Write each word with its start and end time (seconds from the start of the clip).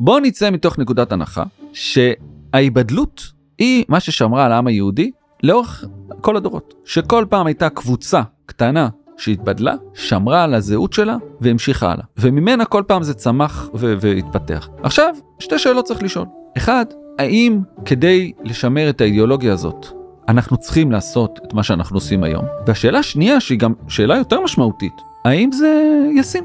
בואו 0.00 0.18
נצא 0.18 0.50
מתוך 0.50 0.78
נקודת 0.78 1.12
הנחה 1.12 1.42
שההיבדלות 1.72 3.22
היא 3.58 3.84
מה 3.88 4.00
ששמרה 4.00 4.44
על 4.44 4.52
העם 4.52 4.66
היהודי 4.66 5.10
לאורך 5.42 5.84
כל 6.20 6.36
הדורות. 6.36 6.74
שכל 6.84 7.24
פעם 7.28 7.46
הייתה 7.46 7.68
קבוצה 7.68 8.22
קטנה 8.46 8.88
שהתבדלה, 9.16 9.74
שמרה 9.94 10.44
על 10.44 10.54
הזהות 10.54 10.92
שלה 10.92 11.16
והמשיכה 11.40 11.92
הלאה. 11.92 12.04
וממנה 12.16 12.64
כל 12.64 12.82
פעם 12.86 13.02
זה 13.02 13.14
צמח 13.14 13.70
ו- 13.74 13.94
והתפתח. 14.00 14.68
עכשיו, 14.82 15.14
שתי 15.38 15.58
שאלות 15.58 15.84
צריך 15.84 16.02
לשאול. 16.02 16.26
אחד, 16.56 16.86
האם 17.18 17.60
כדי 17.84 18.32
לשמר 18.44 18.90
את 18.90 19.00
האידיאולוגיה 19.00 19.52
הזאת, 19.52 19.86
אנחנו 20.28 20.56
צריכים 20.56 20.92
לעשות 20.92 21.38
את 21.46 21.54
מה 21.54 21.62
שאנחנו 21.62 21.96
עושים 21.96 22.22
היום? 22.22 22.44
והשאלה 22.66 22.98
השנייה, 22.98 23.40
שהיא 23.40 23.58
גם 23.58 23.72
שאלה 23.88 24.16
יותר 24.16 24.40
משמעותית, 24.40 24.94
האם 25.24 25.52
זה 25.52 25.98
ישים? 26.16 26.44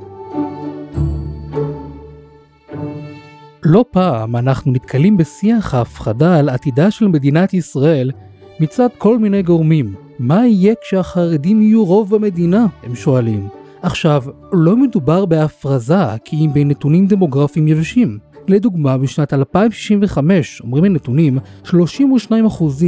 לא 3.66 3.86
פעם 3.92 4.36
אנחנו 4.36 4.72
נתקלים 4.72 5.18
בשיח 5.18 5.74
ההפחדה 5.74 6.40
על 6.40 6.50
עתידה 6.50 6.92
של 6.92 7.08
מדינת 7.08 7.54
ישראל 7.54 8.12
מצד 8.60 8.88
כל 8.98 9.18
מיני 9.18 9.44
גורמים. 9.44 9.94
מה 10.20 10.48
יהיה 10.48 10.74
כשהחרדים 10.82 11.62
יהיו 11.62 11.86
רוב 11.86 12.16
במדינה? 12.16 12.66
הם 12.84 12.96
שואלים. 12.96 13.48
עכשיו, 13.82 14.24
לא 14.52 14.78
מדובר 14.78 15.26
בהפרזה 15.26 16.18
כי 16.26 16.36
אם 16.36 16.50
בנתונים 16.54 17.08
דמוגרפיים 17.08 17.68
יבשים. 17.68 18.18
לדוגמה, 18.48 18.98
בשנת 18.98 19.34
2065, 19.34 20.62
אומרים 20.62 20.84
הנתונים, 20.84 21.38
32% 21.66 21.72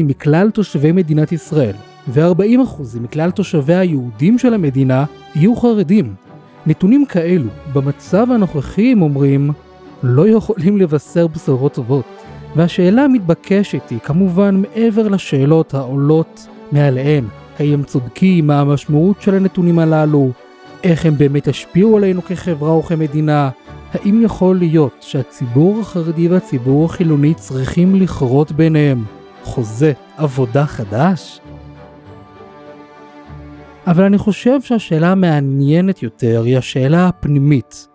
מכלל 0.03 0.49
תושבי 0.49 0.91
מדינת 0.91 1.31
ישראל 1.31 1.73
ו-40% 2.07 2.99
מכלל 3.01 3.31
תושביה 3.31 3.79
היהודים 3.79 4.37
של 4.39 4.53
המדינה 4.53 5.05
יהיו 5.35 5.55
חרדים. 5.55 6.13
נתונים 6.65 7.05
כאלו, 7.05 7.49
במצב 7.73 8.31
הנוכחי, 8.31 8.91
הם 8.91 9.01
אומרים, 9.01 9.51
לא 10.07 10.27
יכולים 10.27 10.77
לבשר 10.77 11.27
בשורות 11.27 11.73
טובות. 11.73 12.05
והשאלה 12.55 13.03
המתבקשת 13.03 13.89
היא 13.89 13.99
כמובן 13.99 14.61
מעבר 14.61 15.07
לשאלות 15.07 15.73
העולות 15.73 16.47
מעליהן, 16.71 17.25
האם 17.59 17.83
צודקים, 17.83 18.47
מה 18.47 18.59
המשמעות 18.59 19.21
של 19.21 19.35
הנתונים 19.35 19.79
הללו, 19.79 20.29
איך 20.83 21.05
הם 21.05 21.17
באמת 21.17 21.47
ישפיעו 21.47 21.97
עלינו 21.97 22.21
כחברה 22.21 22.69
או 22.69 22.83
כמדינה, 22.83 23.49
האם 23.93 24.21
יכול 24.23 24.57
להיות 24.57 24.95
שהציבור 24.99 25.79
החרדי 25.79 26.27
והציבור 26.27 26.85
החילוני 26.85 27.33
צריכים 27.33 27.95
לכרות 27.95 28.51
ביניהם 28.51 29.03
חוזה 29.43 29.93
עבודה 30.17 30.65
חדש? 30.65 31.39
אבל 33.87 34.03
אני 34.03 34.17
חושב 34.17 34.61
שהשאלה 34.61 35.11
המעניינת 35.11 36.03
יותר 36.03 36.43
היא 36.45 36.57
השאלה 36.57 37.07
הפנימית. 37.07 37.94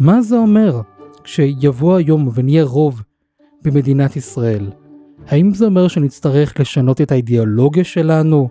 מה 0.00 0.22
זה 0.22 0.36
אומר 0.36 0.80
כשיבוא 1.24 1.96
היום 1.96 2.28
ונהיה 2.34 2.64
רוב 2.64 3.02
במדינת 3.62 4.16
ישראל? 4.16 4.70
האם 5.26 5.54
זה 5.54 5.66
אומר 5.66 5.88
שנצטרך 5.88 6.60
לשנות 6.60 7.00
את 7.00 7.12
האידיאולוגיה 7.12 7.84
שלנו? 7.84 8.48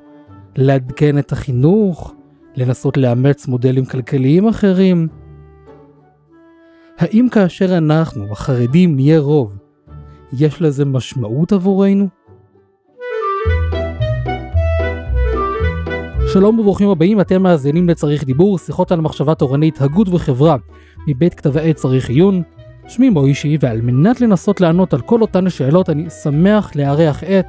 לעדכן 0.55 1.17
את 1.17 1.31
החינוך? 1.31 2.13
לנסות 2.55 2.97
לאמץ 2.97 3.47
מודלים 3.47 3.85
כלכליים 3.85 4.47
אחרים? 4.47 5.07
האם 6.97 7.27
כאשר 7.31 7.77
אנחנו, 7.77 8.31
החרדים, 8.31 8.95
נהיה 8.95 9.19
רוב, 9.19 9.57
יש 10.33 10.61
לזה 10.61 10.85
משמעות 10.85 11.51
עבורנו? 11.51 12.07
שלום 16.33 16.59
וברוכים 16.59 16.89
הבאים, 16.89 17.21
אתם 17.21 17.43
מאזינים 17.43 17.89
לצריך 17.89 18.23
דיבור, 18.23 18.57
שיחות 18.57 18.91
על 18.91 19.01
מחשבה 19.01 19.35
תורנית, 19.35 19.81
הגות 19.81 20.09
וחברה, 20.09 20.55
מבית 21.07 21.33
כתב 21.33 21.57
העת 21.57 21.75
צריך 21.75 22.09
עיון. 22.09 22.43
שמי 22.87 23.09
מוישי, 23.09 23.57
ועל 23.59 23.81
מנת 23.81 24.21
לנסות 24.21 24.61
לענות 24.61 24.93
על 24.93 25.01
כל 25.01 25.21
אותן 25.21 25.47
השאלות, 25.47 25.89
אני 25.89 26.09
שמח 26.09 26.71
לארח 26.75 27.23
את 27.23 27.45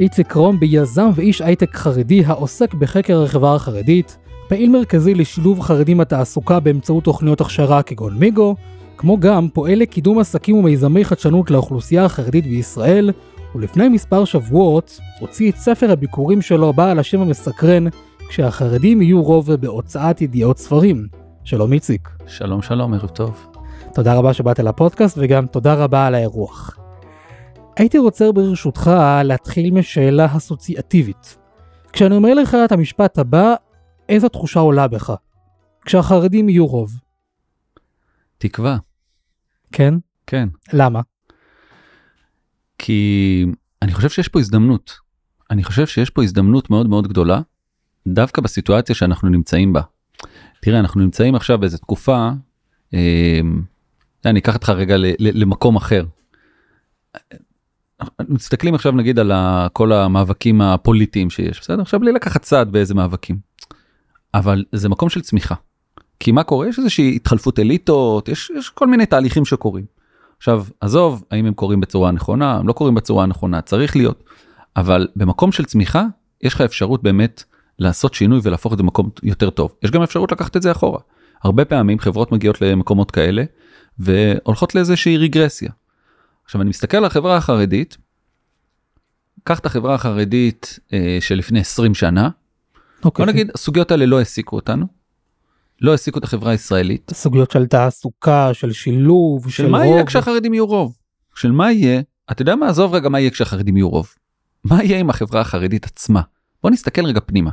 איציק 0.00 0.32
רום 0.32 0.60
ביזם 0.60 1.10
ואיש 1.14 1.40
הייטק 1.40 1.74
חרדי 1.74 2.24
העוסק 2.24 2.74
בחקר 2.74 3.22
החברה 3.22 3.54
החרדית, 3.54 4.18
פעיל 4.48 4.70
מרכזי 4.70 5.14
לשילוב 5.14 5.60
חרדים 5.60 5.98
בתעסוקה 5.98 6.60
באמצעות 6.60 7.04
תוכניות 7.04 7.40
הכשרה 7.40 7.82
כגון 7.82 8.18
מיגו, 8.18 8.56
כמו 8.96 9.20
גם 9.20 9.48
פועל 9.48 9.78
לקידום 9.78 10.18
עסקים 10.18 10.56
ומיזמי 10.56 11.04
חדשנות 11.04 11.50
לאוכלוסייה 11.50 12.04
החרדית 12.04 12.44
בישראל, 12.44 13.10
ולפני 13.54 13.88
מספר 13.88 14.24
שבועות 14.24 15.00
הוציא 15.20 15.50
את 15.50 15.56
ספר 15.56 15.90
הביקורים 15.90 16.42
שלו 16.42 16.72
בעל 16.72 16.98
השם 16.98 17.20
המסקרן 17.20 17.84
כשהחרדים 18.28 19.02
יהיו 19.02 19.22
רוב 19.22 19.52
בהוצאת 19.52 20.20
ידיעות 20.22 20.58
ספרים. 20.58 21.21
שלום 21.44 21.72
איציק. 21.72 22.08
שלום 22.26 22.62
שלום, 22.62 22.94
ערב 22.94 23.08
טוב. 23.08 23.52
תודה 23.94 24.14
רבה 24.14 24.34
שבאת 24.34 24.58
לפודקאסט 24.58 25.18
וגם 25.20 25.46
תודה 25.46 25.74
רבה 25.74 26.06
על 26.06 26.14
האירוח. 26.14 26.78
הייתי 27.76 27.98
רוצה 27.98 28.32
ברשותך 28.32 28.90
להתחיל 29.24 29.74
משאלה 29.74 30.36
אסוציאטיבית. 30.36 31.38
כשאני 31.92 32.16
אומר 32.16 32.34
לך 32.34 32.56
את 32.64 32.72
המשפט 32.72 33.18
הבא, 33.18 33.54
איזו 34.08 34.28
תחושה 34.28 34.60
עולה 34.60 34.88
בך? 34.88 35.12
כשהחרדים 35.84 36.48
יהיו 36.48 36.66
רוב. 36.66 36.92
תקווה. 38.38 38.76
כן? 39.72 39.94
כן. 40.26 40.48
למה? 40.72 41.00
כי 42.78 43.46
אני 43.82 43.92
חושב 43.92 44.08
שיש 44.08 44.28
פה 44.28 44.40
הזדמנות. 44.40 44.98
אני 45.50 45.64
חושב 45.64 45.86
שיש 45.86 46.10
פה 46.10 46.22
הזדמנות 46.22 46.70
מאוד 46.70 46.88
מאוד 46.88 47.08
גדולה, 47.08 47.40
דווקא 48.08 48.42
בסיטואציה 48.42 48.94
שאנחנו 48.94 49.28
נמצאים 49.28 49.72
בה. 49.72 49.80
תראה, 50.60 50.80
אנחנו 50.80 51.00
נמצאים 51.00 51.34
עכשיו 51.34 51.58
באיזו 51.58 51.78
תקופה, 51.78 52.30
אה, 52.94 53.40
אני 54.24 54.40
אקח 54.40 54.54
אותך 54.54 54.68
רגע 54.68 54.96
למקום 55.18 55.76
אחר. 55.76 56.04
מסתכלים 58.28 58.74
עכשיו 58.74 58.92
נגיד 58.92 59.18
על 59.18 59.32
כל 59.72 59.92
המאבקים 59.92 60.60
הפוליטיים 60.60 61.30
שיש, 61.30 61.60
בסדר? 61.60 61.82
עכשיו 61.82 62.00
בלי 62.00 62.12
לקחת 62.12 62.42
צעד 62.42 62.72
באיזה 62.72 62.94
מאבקים. 62.94 63.36
אבל 64.34 64.64
זה 64.72 64.88
מקום 64.88 65.08
של 65.08 65.20
צמיחה. 65.20 65.54
כי 66.20 66.32
מה 66.32 66.42
קורה? 66.42 66.68
יש 66.68 66.78
איזושהי 66.78 67.16
התחלפות 67.16 67.58
אליטות, 67.58 68.28
יש, 68.28 68.52
יש 68.58 68.68
כל 68.68 68.86
מיני 68.86 69.06
תהליכים 69.06 69.44
שקורים. 69.44 69.84
עכשיו, 70.38 70.64
עזוב, 70.80 71.24
האם 71.30 71.46
הם 71.46 71.54
קורים 71.54 71.80
בצורה 71.80 72.10
נכונה, 72.10 72.56
הם 72.56 72.68
לא 72.68 72.72
קורים 72.72 72.94
בצורה 72.94 73.24
הנכונה, 73.24 73.60
צריך 73.60 73.96
להיות. 73.96 74.24
אבל 74.76 75.08
במקום 75.16 75.52
של 75.52 75.64
צמיחה, 75.64 76.04
יש 76.42 76.54
לך 76.54 76.60
אפשרות 76.60 77.02
באמת 77.02 77.44
לעשות 77.78 78.14
שינוי 78.14 78.40
ולהפוך 78.42 78.72
את 78.72 78.78
זה 78.78 78.82
למקום 78.82 79.10
יותר 79.22 79.50
טוב. 79.50 79.74
יש 79.82 79.90
גם 79.90 80.02
אפשרות 80.02 80.32
לקחת 80.32 80.56
את 80.56 80.62
זה 80.62 80.72
אחורה. 80.72 81.00
הרבה 81.44 81.64
פעמים 81.64 81.98
חברות 81.98 82.32
מגיעות 82.32 82.60
למקומות 82.60 83.10
כאלה, 83.10 83.44
והולכות 83.98 84.74
לאיזושהי 84.74 85.16
רגרסיה. 85.16 85.70
עכשיו, 86.44 86.60
אני 86.60 86.70
מסתכל 86.70 86.96
על 86.96 87.04
החברה 87.04 87.36
החרדית, 87.36 87.96
קח 89.44 89.58
את 89.58 89.66
החברה 89.66 89.94
החרדית 89.94 90.78
אה, 90.92 91.18
של 91.20 91.34
לפני 91.34 91.60
20 91.60 91.94
שנה, 91.94 92.28
okay. 92.28 93.04
אוקיי. 93.04 93.26
בוא 93.26 93.32
נגיד, 93.32 93.50
הסוגיות 93.54 93.90
האלה 93.90 94.06
לא 94.06 94.18
העסיקו 94.18 94.56
אותנו, 94.56 94.86
לא 95.80 95.90
העסיקו 95.90 96.18
את 96.18 96.24
החברה 96.24 96.50
הישראלית. 96.50 97.10
סוגיות 97.14 97.50
של 97.50 97.66
תעסוקה, 97.66 98.54
של 98.54 98.72
שילוב, 98.72 99.50
של, 99.50 99.50
של 99.50 99.68
מה 99.68 99.78
רוב. 99.78 99.86
יהיה 99.86 100.06
כשהחרדים 100.06 100.54
יהיו 100.54 100.66
רוב? 100.66 100.96
של 101.34 101.50
מה 101.50 101.72
יהיה, 101.72 102.00
אתה 102.30 102.42
יודע 102.42 102.56
מה, 102.56 102.68
עזוב 102.68 102.94
רגע 102.94 103.08
מה 103.08 103.20
יהיה 103.20 103.30
כשהחרדים 103.30 103.76
יהיו 103.76 103.88
רוב. 103.88 104.14
מה 104.64 104.84
יהיה 104.84 104.98
עם 104.98 105.10
החברה 105.10 105.40
החרדית 105.40 105.84
עצמה? 105.84 106.20
בוא 106.62 106.70
נסתכל 106.70 107.04
רגע 107.04 107.20
פנימה. 107.26 107.50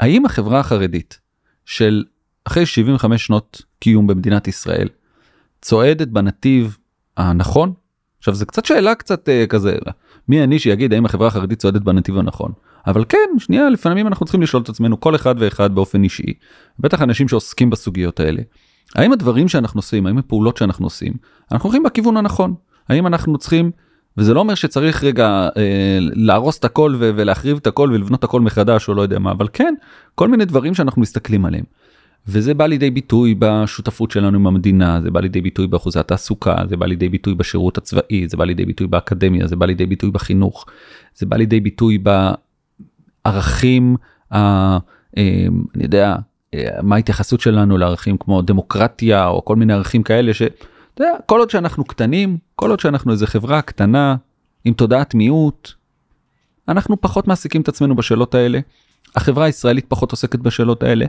האם 0.00 0.26
החברה 0.26 0.60
החרדית 0.60 1.20
של 1.64 2.04
אחרי 2.44 2.66
75 2.66 3.26
שנות 3.26 3.62
קיום 3.80 4.06
במדינת 4.06 4.48
ישראל 4.48 4.88
צועדת 5.62 6.08
בנתיב 6.08 6.76
הנכון? 7.16 7.72
עכשיו 8.18 8.34
זה 8.34 8.46
קצת 8.46 8.64
שאלה 8.64 8.94
קצת 8.94 9.28
uh, 9.28 9.46
כזה 9.46 9.76
מי 10.28 10.44
אני 10.44 10.58
שיגיד 10.58 10.92
האם 10.92 11.04
החברה 11.04 11.28
החרדית 11.28 11.58
צועדת 11.58 11.82
בנתיב 11.82 12.18
הנכון. 12.18 12.52
אבל 12.86 13.04
כן, 13.08 13.28
שנייה, 13.38 13.68
לפעמים 13.68 14.06
אנחנו 14.06 14.26
צריכים 14.26 14.42
לשאול 14.42 14.62
את 14.62 14.68
עצמנו, 14.68 15.00
כל 15.00 15.14
אחד 15.14 15.34
ואחד 15.38 15.74
באופן 15.74 16.04
אישי, 16.04 16.34
בטח 16.78 17.02
אנשים 17.02 17.28
שעוסקים 17.28 17.70
בסוגיות 17.70 18.20
האלה, 18.20 18.42
האם 18.94 19.12
הדברים 19.12 19.48
שאנחנו 19.48 19.78
עושים, 19.78 20.06
האם 20.06 20.18
הפעולות 20.18 20.56
שאנחנו 20.56 20.86
עושים, 20.86 21.12
אנחנו 21.52 21.66
הולכים 21.66 21.82
בכיוון 21.82 22.16
הנכון? 22.16 22.54
האם 22.88 23.06
אנחנו 23.06 23.38
צריכים, 23.38 23.70
וזה 24.18 24.34
לא 24.34 24.40
אומר 24.40 24.54
שצריך 24.54 25.04
רגע 25.04 25.48
אה, 25.56 25.98
להרוס 26.00 26.58
את 26.58 26.64
הכל 26.64 26.94
ולהחריב 26.98 27.56
את 27.56 27.66
הכל 27.66 27.90
ולבנות 27.92 28.24
הכל 28.24 28.40
מחדש 28.40 28.88
או 28.88 28.94
לא 28.94 29.02
יודע 29.02 29.18
מה, 29.18 29.30
אבל 29.30 29.48
כן, 29.52 29.74
כל 30.14 30.28
מיני 30.28 30.44
דברים 30.44 30.74
שאנחנו 30.74 31.02
מסתכלים 31.02 31.44
עליהם. 31.44 31.64
וזה 32.26 32.54
בא 32.54 32.66
לידי 32.66 32.90
ביטוי 32.90 33.34
בשותפות 33.38 34.10
שלנו 34.10 34.38
עם 34.38 34.46
המדינה, 34.46 35.00
זה 35.02 35.10
בא 35.10 35.20
לידי 35.20 35.40
ביטוי 35.40 35.66
באחוזי 35.66 35.98
התעסוקה, 35.98 36.56
זה 36.68 36.76
בא 36.76 36.86
לידי 36.86 37.08
ביטוי 37.08 37.34
בשירות 37.34 37.78
הצבאי, 37.78 38.28
זה 38.28 38.36
בא 38.36 38.44
לידי 38.44 38.64
ביטוי 38.64 38.86
באקדמיה, 38.86 39.46
זה 39.46 39.56
בא 39.56 39.66
לידי 39.66 39.86
ביטוי 39.86 40.10
בחינוך, 40.10 40.66
זה 41.14 41.26
בא 41.26 41.36
לידי 41.36 41.60
ביטוי 41.60 41.98
ערכים, 43.24 43.96
אה, 44.32 44.78
אני 45.74 45.82
יודע, 45.82 46.16
אה, 46.54 46.68
מה 46.82 46.96
ההתייחסות 46.96 47.40
שלנו 47.40 47.78
לערכים 47.78 48.16
כמו 48.16 48.42
דמוקרטיה 48.42 49.26
או 49.26 49.44
כל 49.44 49.56
מיני 49.56 49.72
ערכים 49.72 50.02
כאלה 50.02 50.34
שאתה 50.98 51.08
יודע, 51.08 51.18
כל 51.26 51.40
עוד 51.40 51.50
שאנחנו 51.50 51.84
קטנים, 51.84 52.38
כל 52.56 52.70
עוד 52.70 52.80
שאנחנו 52.80 53.12
איזה 53.12 53.26
חברה 53.26 53.62
קטנה 53.62 54.16
עם 54.64 54.74
תודעת 54.74 55.14
מיעוט, 55.14 55.72
אנחנו 56.68 57.00
פחות 57.00 57.28
מעסיקים 57.28 57.60
את 57.60 57.68
עצמנו 57.68 57.96
בשאלות 57.96 58.34
האלה. 58.34 58.60
החברה 59.16 59.44
הישראלית 59.44 59.84
פחות 59.88 60.10
עוסקת 60.10 60.38
בשאלות 60.38 60.82
האלה, 60.82 61.06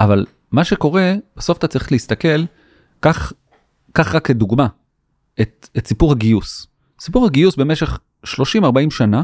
אבל 0.00 0.26
מה 0.52 0.64
שקורה, 0.64 1.14
בסוף 1.36 1.58
אתה 1.58 1.68
צריך 1.68 1.92
להסתכל, 1.92 2.44
קח 3.00 3.32
רק 3.98 4.24
כדוגמה 4.26 4.66
את, 5.40 5.68
את 5.78 5.86
סיפור 5.86 6.12
הגיוס. 6.12 6.66
סיפור 7.00 7.26
הגיוס 7.26 7.56
במשך 7.56 7.98
30-40 8.26 8.30
שנה 8.90 9.22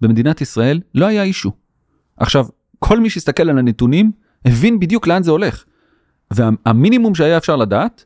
במדינת 0.00 0.40
ישראל 0.40 0.80
לא 0.94 1.06
היה 1.06 1.22
אישו. 1.22 1.52
עכשיו, 2.16 2.46
כל 2.78 3.00
מי 3.00 3.10
שהסתכל 3.10 3.50
על 3.50 3.58
הנתונים 3.58 4.12
הבין 4.44 4.80
בדיוק 4.80 5.06
לאן 5.06 5.22
זה 5.22 5.30
הולך. 5.30 5.64
והמינימום 6.30 7.14
שהיה 7.14 7.36
אפשר 7.36 7.56
לדעת 7.56 8.04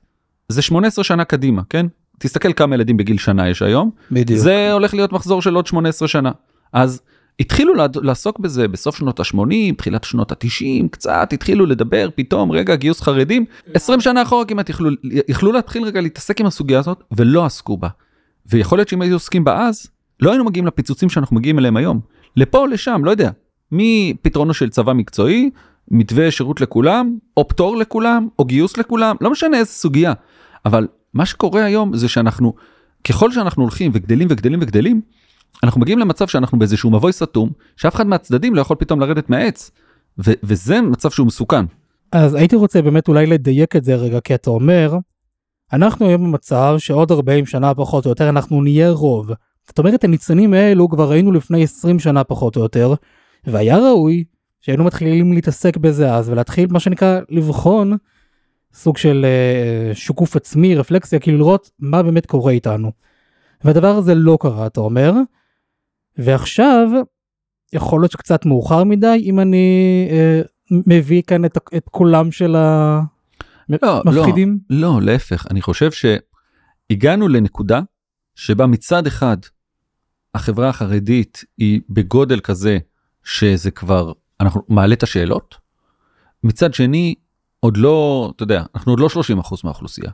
זה 0.52 0.62
18 0.62 1.04
שנה 1.04 1.24
קדימה, 1.24 1.62
כן? 1.70 1.86
תסתכל 2.18 2.52
כמה 2.52 2.74
ילדים 2.74 2.96
בגיל 2.96 3.18
שנה 3.18 3.48
יש 3.48 3.62
היום, 3.62 3.90
בדיוק. 4.10 4.40
זה 4.40 4.72
הולך 4.72 4.94
להיות 4.94 5.12
מחזור 5.12 5.42
של 5.42 5.54
עוד 5.54 5.66
18 5.66 6.08
שנה. 6.08 6.30
אז 6.72 7.00
התחילו 7.40 7.72
לעסוק 8.02 8.38
בזה 8.38 8.68
בסוף 8.68 8.96
שנות 8.96 9.20
ה-80, 9.20 9.74
תחילת 9.76 10.04
שנות 10.04 10.32
ה-90, 10.32 10.88
קצת 10.90 11.32
התחילו 11.32 11.66
לדבר, 11.66 12.08
פתאום 12.14 12.50
רגע 12.50 12.74
גיוס 12.74 13.00
חרדים, 13.00 13.44
20 13.74 14.00
שנה 14.00 14.22
אחורה 14.22 14.44
כמעט 14.44 14.68
יכלו, 14.68 14.90
יכלו 15.28 15.52
להתחיל 15.52 15.84
רגע 15.84 16.00
להתעסק 16.00 16.40
עם 16.40 16.46
הסוגיה 16.46 16.78
הזאת 16.78 17.02
ולא 17.12 17.44
עסקו 17.44 17.76
בה. 17.76 17.88
ויכול 18.46 18.78
להיות 18.78 18.88
שאם 18.88 19.02
היו 19.02 19.14
עוסקים 19.14 19.44
בה 19.44 19.66
אז, 19.66 19.86
לא 20.20 20.30
היינו 20.30 20.44
מגיעים 20.44 20.66
לפיצוצים 20.66 21.08
שאנחנו 21.08 21.36
מגיעים 21.36 21.58
אליהם 21.58 21.76
היום. 21.76 22.00
לפה 22.36 22.58
או 22.58 22.66
לשם, 22.66 23.00
לא 23.04 23.10
יודע. 23.10 23.30
מפתרונו 23.72 24.54
של 24.54 24.68
צבא 24.68 24.92
מקצועי, 24.92 25.50
מתווה 25.90 26.30
שירות 26.30 26.60
לכולם, 26.60 27.18
או 27.36 27.48
פטור 27.48 27.76
לכולם, 27.76 28.28
או 28.38 28.44
גיוס 28.44 28.76
לכולם, 28.76 29.16
לא 29.20 29.30
משנה 29.30 29.58
איזה 29.58 29.70
סוגיה. 29.70 30.12
אבל 30.64 30.88
מה 31.14 31.26
שקורה 31.26 31.64
היום 31.64 31.96
זה 31.96 32.08
שאנחנו, 32.08 32.54
ככל 33.04 33.32
שאנחנו 33.32 33.62
הולכים 33.62 33.90
וגדלים 33.94 34.28
וגדלים 34.30 34.58
וגדלים, 34.62 35.00
אנחנו 35.64 35.80
מגיעים 35.80 35.98
למצב 35.98 36.28
שאנחנו 36.28 36.58
באיזשהו 36.58 36.90
מבוי 36.90 37.12
סתום, 37.12 37.50
שאף 37.76 37.94
אחד 37.94 38.06
מהצדדים 38.06 38.54
לא 38.54 38.60
יכול 38.60 38.76
פתאום 38.76 39.00
לרדת 39.00 39.30
מהעץ. 39.30 39.70
ו- 40.26 40.32
וזה 40.42 40.80
מצב 40.80 41.10
שהוא 41.10 41.26
מסוכן. 41.26 41.64
אז 42.12 42.34
הייתי 42.34 42.56
רוצה 42.56 42.82
באמת 42.82 43.08
אולי 43.08 43.26
לדייק 43.26 43.76
את 43.76 43.84
זה 43.84 43.94
רגע, 43.94 44.20
כי 44.20 44.34
אתה 44.34 44.50
אומר, 44.50 44.96
אנחנו 45.72 46.08
היום 46.08 46.24
במצב 46.24 46.74
שעוד 46.78 47.12
40 47.12 47.46
שנה 47.46 47.74
פחות 47.74 48.04
או 48.04 48.10
יותר 48.10 48.28
אנחנו 48.28 48.62
נהיה 48.62 48.90
רוב. 48.90 49.30
זאת 49.66 49.78
אומרת, 49.78 50.04
הניצנים 50.04 50.54
האלו 50.54 50.88
כבר 50.88 51.10
ראינו 51.10 51.32
לפני 51.32 51.62
20 51.62 51.98
שנה 51.98 52.24
פחות 52.24 52.56
או 52.56 52.62
יותר, 52.62 52.94
והיה 53.46 53.78
ראוי 53.78 54.24
שהיינו 54.60 54.84
מתחילים 54.84 55.32
להתעסק 55.32 55.76
בזה 55.76 56.14
אז 56.14 56.28
ולהתחיל 56.28 56.68
מה 56.70 56.80
שנקרא 56.80 57.20
לבחון 57.28 57.96
סוג 58.72 58.96
של 58.96 59.26
uh, 59.92 59.94
שיקוף 59.94 60.36
עצמי, 60.36 60.74
רפלקסיה, 60.74 61.18
כאילו 61.18 61.38
לראות 61.38 61.70
מה 61.78 62.02
באמת 62.02 62.26
קורה 62.26 62.52
איתנו. 62.52 62.92
והדבר 63.64 63.96
הזה 63.96 64.14
לא 64.14 64.38
קרה, 64.40 64.66
אתה 64.66 64.80
אומר, 64.80 65.12
ועכשיו 66.16 66.88
יכול 67.72 68.00
להיות 68.00 68.12
שקצת 68.12 68.46
מאוחר 68.46 68.84
מדי 68.84 69.22
אם 69.24 69.40
אני 69.40 70.08
uh, 70.10 70.74
מביא 70.86 71.22
כאן 71.22 71.44
את, 71.44 71.58
את 71.76 71.88
קולם 71.90 72.32
של 72.32 72.56
המפחידים. 73.68 74.58
לא, 74.70 74.88
לא, 74.94 75.02
להפך, 75.02 75.46
אני 75.50 75.62
חושב 75.62 75.90
שהגענו 75.90 77.28
לנקודה 77.28 77.80
שבה 78.34 78.66
מצד 78.66 79.06
אחד 79.06 79.36
החברה 80.34 80.68
החרדית 80.68 81.44
היא 81.58 81.80
בגודל 81.90 82.40
כזה 82.40 82.78
שזה 83.24 83.70
כבר, 83.70 84.12
אנחנו 84.40 84.62
מעלה 84.68 84.94
את 84.94 85.02
השאלות, 85.02 85.54
מצד 86.44 86.74
שני 86.74 87.14
עוד 87.60 87.76
לא, 87.76 88.32
אתה 88.36 88.42
יודע, 88.42 88.64
אנחנו 88.74 88.92
עוד 88.92 89.00
לא 89.00 89.06
30% 89.06 89.56
מהאוכלוסייה. 89.64 90.10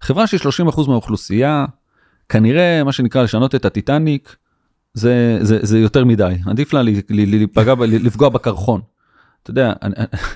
חברה 0.00 0.26
שהיא 0.26 0.40
30% 0.70 0.88
מהאוכלוסייה, 0.88 1.66
כנראה 2.28 2.84
מה 2.84 2.92
שנקרא 2.92 3.22
לשנות 3.22 3.54
את 3.54 3.64
הטיטניק, 3.64 4.36
זה, 4.94 5.38
זה, 5.40 5.58
זה 5.62 5.78
יותר 5.78 6.04
מדי, 6.04 6.34
עדיף 6.46 6.72
לה 6.72 6.82
להיפגע, 7.08 7.74
לפגוע 7.80 8.28
בקרחון. 8.28 8.80
אתה 9.42 9.50
יודע, 9.50 9.72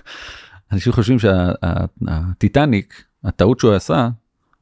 אנשים 0.72 0.92
חושבים 0.92 1.18
שהטיטניק, 1.18 3.04
הטעות 3.24 3.60
שהוא 3.60 3.72
עשה, 3.72 4.08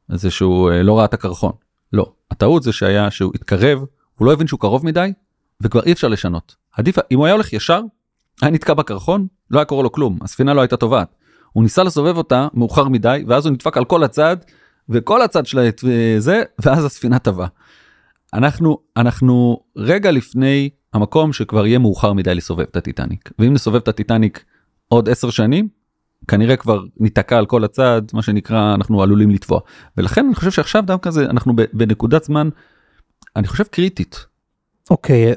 זה 0.09 0.31
שהוא 0.31 0.71
אה, 0.71 0.83
לא 0.83 0.97
ראה 0.97 1.05
את 1.05 1.13
הקרחון. 1.13 1.51
לא, 1.93 2.13
הטעות 2.31 2.63
זה 2.63 2.71
שהיה 2.71 3.11
שהוא 3.11 3.31
התקרב, 3.35 3.79
הוא 4.15 4.25
לא 4.25 4.33
הבין 4.33 4.47
שהוא 4.47 4.59
קרוב 4.59 4.85
מדי, 4.85 5.13
וכבר 5.61 5.83
אי 5.83 5.91
אפשר 5.91 6.07
לשנות. 6.07 6.55
עדיף, 6.77 6.95
אם 7.11 7.17
הוא 7.17 7.25
היה 7.25 7.33
הולך 7.33 7.53
ישר, 7.53 7.81
היה 8.41 8.51
נתקע 8.51 8.73
בקרחון, 8.73 9.27
לא 9.51 9.59
היה 9.59 9.65
קורה 9.65 9.83
לו 9.83 9.91
כלום, 9.91 10.17
הספינה 10.21 10.53
לא 10.53 10.61
הייתה 10.61 10.77
טובעת. 10.77 11.15
הוא 11.53 11.63
ניסה 11.63 11.83
לסובב 11.83 12.17
אותה 12.17 12.47
מאוחר 12.53 12.87
מדי, 12.87 13.23
ואז 13.27 13.45
הוא 13.45 13.53
נדפק 13.53 13.77
על 13.77 13.85
כל 13.85 14.03
הצד, 14.03 14.37
וכל 14.89 15.21
הצד 15.21 15.45
שלה 15.45 15.69
זה, 16.17 16.43
ואז 16.65 16.85
הספינה 16.85 17.19
טבעה. 17.19 17.47
אנחנו, 18.33 18.77
אנחנו 18.97 19.59
רגע 19.75 20.11
לפני 20.11 20.69
המקום 20.93 21.33
שכבר 21.33 21.67
יהיה 21.67 21.79
מאוחר 21.79 22.13
מדי 22.13 22.35
לסובב 22.35 22.65
את 22.71 22.75
הטיטניק. 22.75 23.31
ואם 23.39 23.53
נסובב 23.53 23.75
את 23.75 23.87
הטיטניק 23.87 24.45
עוד 24.87 25.09
עשר 25.09 25.29
שנים, 25.29 25.67
כנראה 26.27 26.55
כבר 26.55 26.83
ניתקע 26.97 27.37
על 27.37 27.45
כל 27.45 27.63
הצד, 27.63 28.01
מה 28.13 28.21
שנקרא, 28.21 28.73
אנחנו 28.75 29.03
עלולים 29.03 29.29
לטבוע. 29.29 29.59
ולכן 29.97 30.25
אני 30.25 30.35
חושב 30.35 30.51
שעכשיו 30.51 30.83
דווקא 30.85 31.09
זה, 31.09 31.25
אנחנו 31.25 31.53
בנקודת 31.73 32.23
זמן, 32.23 32.49
אני 33.35 33.47
חושב 33.47 33.63
קריטית. 33.63 34.25
אוקיי, 34.89 35.31
okay. 35.31 35.35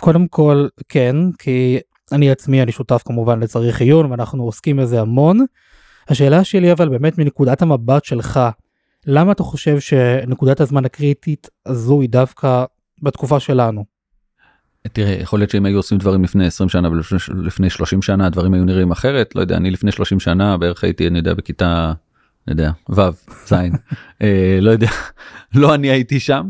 קודם 0.00 0.28
כל, 0.28 0.66
כן, 0.88 1.16
כי 1.38 1.78
אני 2.14 2.30
עצמי, 2.30 2.62
אני 2.62 2.72
שותף 2.72 3.02
כמובן 3.04 3.40
לצריך 3.40 3.80
עיון, 3.80 4.10
ואנחנו 4.10 4.44
עוסקים 4.44 4.76
בזה 4.76 5.00
המון. 5.00 5.44
השאלה 6.08 6.44
שלי 6.44 6.72
אבל 6.72 6.88
באמת 6.88 7.18
מנקודת 7.18 7.62
המבט 7.62 8.04
שלך, 8.04 8.40
למה 9.06 9.32
אתה 9.32 9.42
חושב 9.42 9.80
שנקודת 9.80 10.60
הזמן 10.60 10.84
הקריטית 10.84 11.48
הזו 11.66 12.00
היא 12.00 12.08
דווקא 12.08 12.64
בתקופה 13.02 13.40
שלנו? 13.40 13.84
תראה, 14.92 15.12
יכול 15.12 15.38
להיות 15.38 15.50
שאם 15.50 15.66
היו 15.66 15.76
עושים 15.76 15.98
דברים 15.98 16.24
לפני 16.24 16.46
20 16.46 16.68
שנה 16.68 16.88
ולפני 17.28 17.70
30 17.70 18.02
שנה 18.02 18.26
הדברים 18.26 18.54
היו 18.54 18.64
נראים 18.64 18.90
אחרת, 18.90 19.34
לא 19.34 19.40
יודע, 19.40 19.56
אני 19.56 19.70
לפני 19.70 19.92
30 19.92 20.20
שנה 20.20 20.56
בערך 20.56 20.84
הייתי, 20.84 21.08
אני 21.08 21.18
יודע, 21.18 21.34
בכיתה, 21.34 21.92
אני 22.48 22.52
יודע, 22.62 22.70
ו', 22.88 23.00
ז', 23.46 23.52
אה, 24.22 24.58
לא 24.60 24.70
יודע, 24.70 24.90
לא 25.54 25.74
אני 25.74 25.90
הייתי 25.90 26.20
שם. 26.20 26.48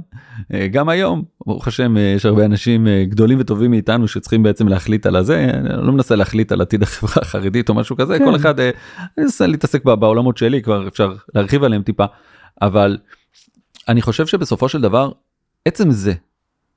אה, 0.54 0.68
גם 0.68 0.88
היום, 0.88 1.24
ברוך 1.46 1.68
השם, 1.68 1.96
אה, 1.96 2.02
יש 2.02 2.26
הרבה 2.26 2.44
אנשים 2.44 2.86
גדולים 3.08 3.40
וטובים 3.40 3.70
מאיתנו 3.70 4.08
שצריכים 4.08 4.42
בעצם 4.42 4.68
להחליט 4.68 5.06
על 5.06 5.16
הזה, 5.16 5.50
אני 5.54 5.86
לא 5.86 5.92
מנסה 5.92 6.16
להחליט 6.16 6.52
על 6.52 6.60
עתיד 6.60 6.82
החברה 6.82 7.22
החרדית 7.22 7.68
או 7.68 7.74
משהו 7.74 7.96
כזה, 7.96 8.18
כן. 8.18 8.24
כל 8.24 8.36
אחד, 8.36 8.60
אני 8.60 8.70
מנסה 9.18 9.46
להתעסק 9.46 9.84
בעולמות 9.84 10.36
שלי, 10.36 10.62
כבר 10.62 10.88
אפשר 10.88 11.14
להרחיב 11.34 11.64
עליהם 11.64 11.82
טיפה. 11.82 12.04
אבל 12.62 12.98
אני 13.88 14.02
חושב 14.02 14.26
שבסופו 14.26 14.68
של 14.68 14.80
דבר, 14.80 15.12
עצם 15.64 15.90
זה 15.90 16.14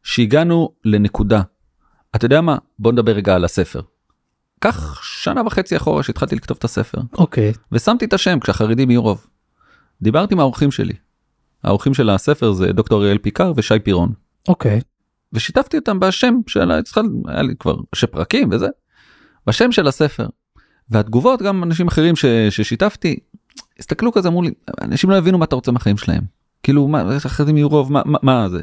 שהגענו 0.04 0.70
לנקודה, 0.86 1.42
אתה 2.16 2.26
יודע 2.26 2.42
מה? 2.42 2.58
בוא 2.80 2.92
נדבר 2.92 3.12
רגע 3.12 3.36
על 3.36 3.46
הספר. 3.46 3.82
קח 4.60 5.04
שנה 5.04 5.42
וחצי 5.46 5.78
אחורה 5.78 6.04
שהתחלתי 6.04 6.36
לכתוב 6.36 6.58
את 6.58 6.64
הספר. 6.64 6.98
אוקיי. 7.14 7.52
Okay. 7.52 7.58
ושמתי 7.72 8.06
את 8.06 8.14
השם 8.14 8.40
כשהחרדים 8.40 8.90
יהיו 8.90 9.02
רוב. 9.02 9.28
דיברתי 10.02 10.34
עם 10.34 10.40
האורחים 10.40 10.72
שלי. 10.72 10.94
האורחים 11.64 11.94
של 11.94 12.10
הספר 12.10 12.52
זה 12.52 12.74
דוקטור 12.74 13.02
אריאל 13.02 13.18
פיקר 13.18 13.52
ושי 13.56 13.80
פירון. 13.80 14.14
אוקיי. 14.48 14.80
Okay. 14.80 14.84
ושיתפתי 15.34 15.78
אותם 15.78 16.00
בשם 16.00 16.36
של, 16.48 16.72
היה 17.28 17.42
לי 17.42 17.56
כבר 17.60 17.76
ראשי 17.96 18.08
פרקים 18.08 18.50
וזה, 18.52 18.68
בשם 19.48 19.72
של 19.72 19.88
הספר. 19.88 20.28
והתגובות 20.90 21.42
גם 21.42 21.64
אנשים 21.64 21.88
אחרים 21.88 22.16
ש, 22.16 22.26
ששיתפתי 22.50 23.20
הסתכלו 23.80 24.12
כזה 24.12 24.28
אמרו 24.28 24.42
לי 24.42 24.52
אנשים 24.82 25.10
לא 25.10 25.16
הבינו 25.16 25.38
מה 25.38 25.46
אתה 25.46 25.56
רוצה 25.56 25.72
מהחיים 25.72 25.98
שלהם 25.98 26.22
כאילו 26.64 26.88
מה 26.88 27.16
החרדים 27.26 27.58
יהיו 27.58 27.70
רוב 27.70 27.92
מה, 27.92 28.02
מה, 28.06 28.18
מה 28.22 28.50
זה. 28.50 28.62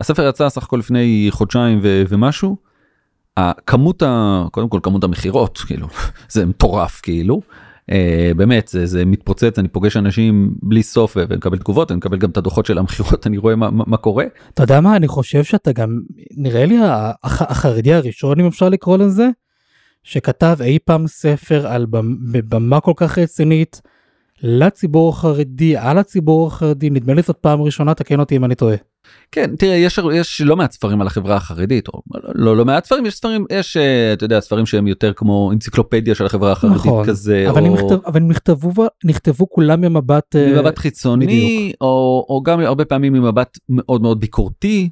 הספר 0.00 0.28
יצא 0.28 0.48
סך 0.48 0.62
הכל 0.62 0.76
לפני 0.76 1.26
חודשיים 1.30 1.80
ו, 1.82 2.02
ומשהו. 2.08 2.56
הכמות 3.36 4.02
ה... 4.02 4.44
קודם 4.50 4.68
כל 4.68 4.80
כמות 4.82 5.04
המכירות 5.04 5.58
כאילו 5.58 5.86
זה 6.32 6.46
מטורף 6.46 7.00
כאילו. 7.02 7.40
Uh, 7.90 7.94
באמת 8.36 8.68
זה, 8.68 8.86
זה 8.86 9.04
מתפוצץ 9.04 9.58
אני 9.58 9.68
פוגש 9.68 9.96
אנשים 9.96 10.54
בלי 10.62 10.82
סוף 10.82 11.16
ומקבל 11.16 11.58
תגובות 11.58 11.90
אני 11.90 11.96
מקבל 11.96 12.18
גם 12.18 12.30
את 12.30 12.36
הדוחות 12.36 12.66
של 12.66 12.78
המכירות 12.78 13.26
אני 13.26 13.38
רואה 13.38 13.56
מה, 13.56 13.70
מה, 13.70 13.84
מה 13.86 13.96
קורה. 13.96 14.24
אתה 14.54 14.62
יודע 14.62 14.80
מה 14.80 14.96
אני 14.96 15.08
חושב 15.08 15.44
שאתה 15.44 15.72
גם 15.72 16.00
נראה 16.36 16.66
לי 16.66 16.78
הח, 17.22 17.42
החרדי 17.42 17.94
הראשון 17.94 18.40
אם 18.40 18.46
אפשר 18.46 18.68
לקרוא 18.68 18.96
לזה 18.96 19.28
שכתב 20.02 20.56
אי 20.60 20.78
פעם 20.84 21.06
ספר 21.06 21.66
על 21.66 21.86
במה 22.48 22.80
כל 22.80 22.92
כך 22.96 23.18
רצינית 23.18 23.80
לציבור 24.42 25.08
החרדי, 25.08 25.76
על 25.76 25.98
הציבור 25.98 26.46
החרדי, 26.46 26.90
נדמה 26.90 27.14
לי 27.14 27.22
זאת 27.22 27.36
פעם 27.36 27.62
ראשונה, 27.62 27.94
תקן 27.94 28.20
אותי 28.20 28.36
אם 28.36 28.44
אני 28.44 28.54
טועה. 28.54 28.76
כן, 29.32 29.56
תראה, 29.56 29.74
יש, 29.74 30.00
יש 30.14 30.40
לא 30.40 30.56
מעט 30.56 30.72
ספרים 30.72 31.00
על 31.00 31.06
החברה 31.06 31.36
החרדית, 31.36 31.88
או 31.88 32.02
לא, 32.34 32.56
לא 32.56 32.64
מעט 32.64 32.84
ספרים, 32.84 33.06
יש 33.06 33.14
ספרים, 33.14 33.46
יש, 33.52 33.76
אה, 33.76 34.12
אתה 34.12 34.24
יודע, 34.24 34.40
ספרים 34.40 34.66
שהם 34.66 34.86
יותר 34.86 35.12
כמו 35.12 35.50
אנציקלופדיה 35.52 36.14
של 36.14 36.26
החברה 36.26 36.52
החרדית 36.52 36.76
נכון, 36.76 37.06
כזה. 37.06 37.46
אבל, 37.50 37.66
או... 37.66 37.74
נכתב, 37.74 37.98
אבל 38.06 38.20
נכתבו, 38.20 38.72
נכתבו 39.04 39.50
כולם 39.50 39.80
ממבט... 39.80 40.36
אה, 40.36 40.52
ממבט 40.52 40.78
חיצוני, 40.78 41.72
או, 41.80 42.26
או 42.28 42.42
גם 42.42 42.60
הרבה 42.60 42.84
פעמים 42.84 43.12
ממבט 43.12 43.58
מאוד 43.68 44.02
מאוד 44.02 44.20
ביקורתי, 44.20 44.90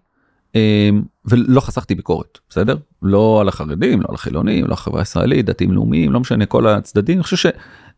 אה, 0.56 0.90
ולא 1.24 1.60
חסכתי 1.60 1.94
ביקורת, 1.94 2.38
בסדר? 2.48 2.76
לא 3.02 3.40
על 3.40 3.48
החרדים, 3.48 4.00
לא 4.00 4.06
על 4.08 4.14
החילונים, 4.14 4.64
לא 4.64 4.66
על 4.66 4.72
החברה 4.72 5.00
הישראלית, 5.00 5.46
דתיים 5.46 5.72
לאומיים, 5.72 6.12
לא 6.12 6.20
משנה 6.20 6.46
כל 6.46 6.66
הצדדים, 6.66 7.16
אני 7.16 7.22
חושב 7.22 7.36
ש... 7.36 7.46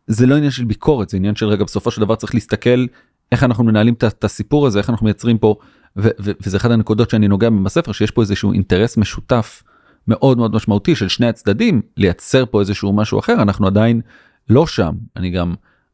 זה 0.07 0.25
לא 0.25 0.35
עניין 0.35 0.51
של 0.51 0.65
ביקורת 0.65 1.09
זה 1.09 1.17
עניין 1.17 1.35
של 1.35 1.45
רגע 1.45 1.63
בסופו 1.63 1.91
של 1.91 2.01
דבר 2.01 2.15
צריך 2.15 2.33
להסתכל 2.33 2.85
איך 3.31 3.43
אנחנו 3.43 3.63
מנהלים 3.63 3.93
את 3.93 4.23
הסיפור 4.23 4.67
הזה 4.67 4.79
איך 4.79 4.89
אנחנו 4.89 5.03
מייצרים 5.03 5.37
פה 5.37 5.55
וזה 5.95 6.57
אחד 6.57 6.71
הנקודות 6.71 7.09
שאני 7.09 7.27
נוגע 7.27 7.49
בספר 7.49 7.91
שיש 7.91 8.11
פה 8.11 8.21
איזשהו 8.21 8.53
אינטרס 8.53 8.97
משותף 8.97 9.63
מאוד 10.07 10.37
מאוד 10.37 10.55
משמעותי 10.55 10.95
של 10.95 11.07
שני 11.07 11.27
הצדדים 11.27 11.81
לייצר 11.97 12.45
פה 12.45 12.59
איזשהו 12.59 12.93
משהו 12.93 13.19
אחר. 13.19 13.33
אנחנו 13.33 13.67
עדיין 13.67 14.01
לא 14.49 14.67
שם. 14.67 14.91
אני 15.15 15.29
גם 15.29 15.53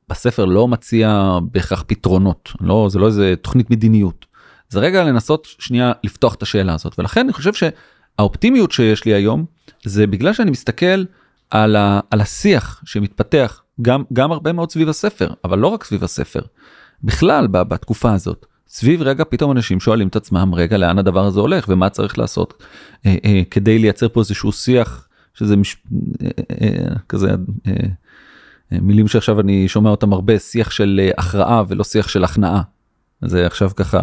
בספר 0.09 0.45
לא 0.45 0.67
מציע 0.67 1.39
בהכרח 1.51 1.83
פתרונות, 1.87 2.49
לא, 2.61 2.87
זה 2.91 2.99
לא 2.99 3.07
איזה 3.07 3.33
תוכנית 3.41 3.71
מדיניות. 3.71 4.25
זה 4.69 4.79
רגע 4.79 5.03
לנסות 5.03 5.47
שנייה 5.59 5.91
לפתוח 6.03 6.35
את 6.35 6.41
השאלה 6.41 6.73
הזאת, 6.73 6.99
ולכן 6.99 7.21
אני 7.21 7.33
חושב 7.33 7.51
שהאופטימיות 7.53 8.71
שיש 8.71 9.05
לי 9.05 9.13
היום, 9.13 9.45
זה 9.85 10.07
בגלל 10.07 10.33
שאני 10.33 10.51
מסתכל 10.51 11.03
על, 11.49 11.75
ה, 11.75 11.99
על 12.11 12.21
השיח 12.21 12.81
שמתפתח, 12.85 13.61
גם, 13.81 14.03
גם 14.13 14.31
הרבה 14.31 14.53
מאוד 14.53 14.71
סביב 14.71 14.89
הספר, 14.89 15.29
אבל 15.43 15.59
לא 15.59 15.67
רק 15.67 15.83
סביב 15.83 16.03
הספר, 16.03 16.41
בכלל 17.03 17.47
בתקופה 17.47 18.13
הזאת. 18.13 18.45
סביב 18.69 19.01
רגע 19.01 19.23
פתאום 19.29 19.51
אנשים 19.51 19.79
שואלים 19.79 20.07
את 20.07 20.15
עצמם 20.15 20.51
רגע 20.55 20.77
לאן 20.77 20.99
הדבר 20.99 21.25
הזה 21.25 21.39
הולך 21.39 21.65
ומה 21.69 21.89
צריך 21.89 22.17
לעשות 22.17 22.63
אה, 23.05 23.15
אה, 23.25 23.41
כדי 23.51 23.79
לייצר 23.79 24.09
פה 24.09 24.19
איזשהו 24.19 24.51
שיח 24.51 25.07
שזה 25.33 25.57
מש... 25.57 25.77
אה, 26.21 26.29
אה, 26.61 26.95
כזה 27.09 27.29
אה, 27.67 27.73
אה, 28.73 28.77
מילים 28.81 29.07
שעכשיו 29.07 29.39
אני 29.39 29.67
שומע 29.67 29.89
אותם 29.89 30.13
הרבה 30.13 30.39
שיח 30.39 30.71
של 30.71 31.01
אה, 31.03 31.11
הכרעה 31.17 31.63
ולא 31.67 31.83
שיח 31.83 32.07
של 32.07 32.23
הכנעה. 32.23 32.61
זה 33.21 33.45
עכשיו 33.45 33.71
ככה 33.75 33.99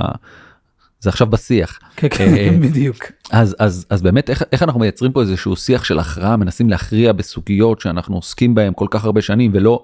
זה 1.00 1.10
עכשיו 1.10 1.26
בשיח. 1.26 1.78
כן, 1.96 2.08
כן, 2.10 2.34
אה, 2.36 2.50
בדיוק. 2.62 3.04
אז 3.30 3.56
אז 3.58 3.86
אז 3.90 4.02
באמת 4.02 4.30
איך, 4.30 4.42
איך 4.52 4.62
אנחנו 4.62 4.80
מייצרים 4.80 5.12
פה 5.12 5.20
איזשהו 5.20 5.56
שיח 5.56 5.84
של 5.84 5.98
הכרעה 5.98 6.36
מנסים 6.36 6.70
להכריע 6.70 7.12
בסוגיות 7.12 7.80
שאנחנו 7.80 8.16
עוסקים 8.16 8.54
בהם 8.54 8.72
כל 8.74 8.86
כך 8.90 9.04
הרבה 9.04 9.22
שנים 9.22 9.50
ולא 9.54 9.82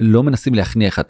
לא 0.00 0.22
מנסים 0.22 0.54
להכניע 0.54 0.88
אחד 0.88 1.02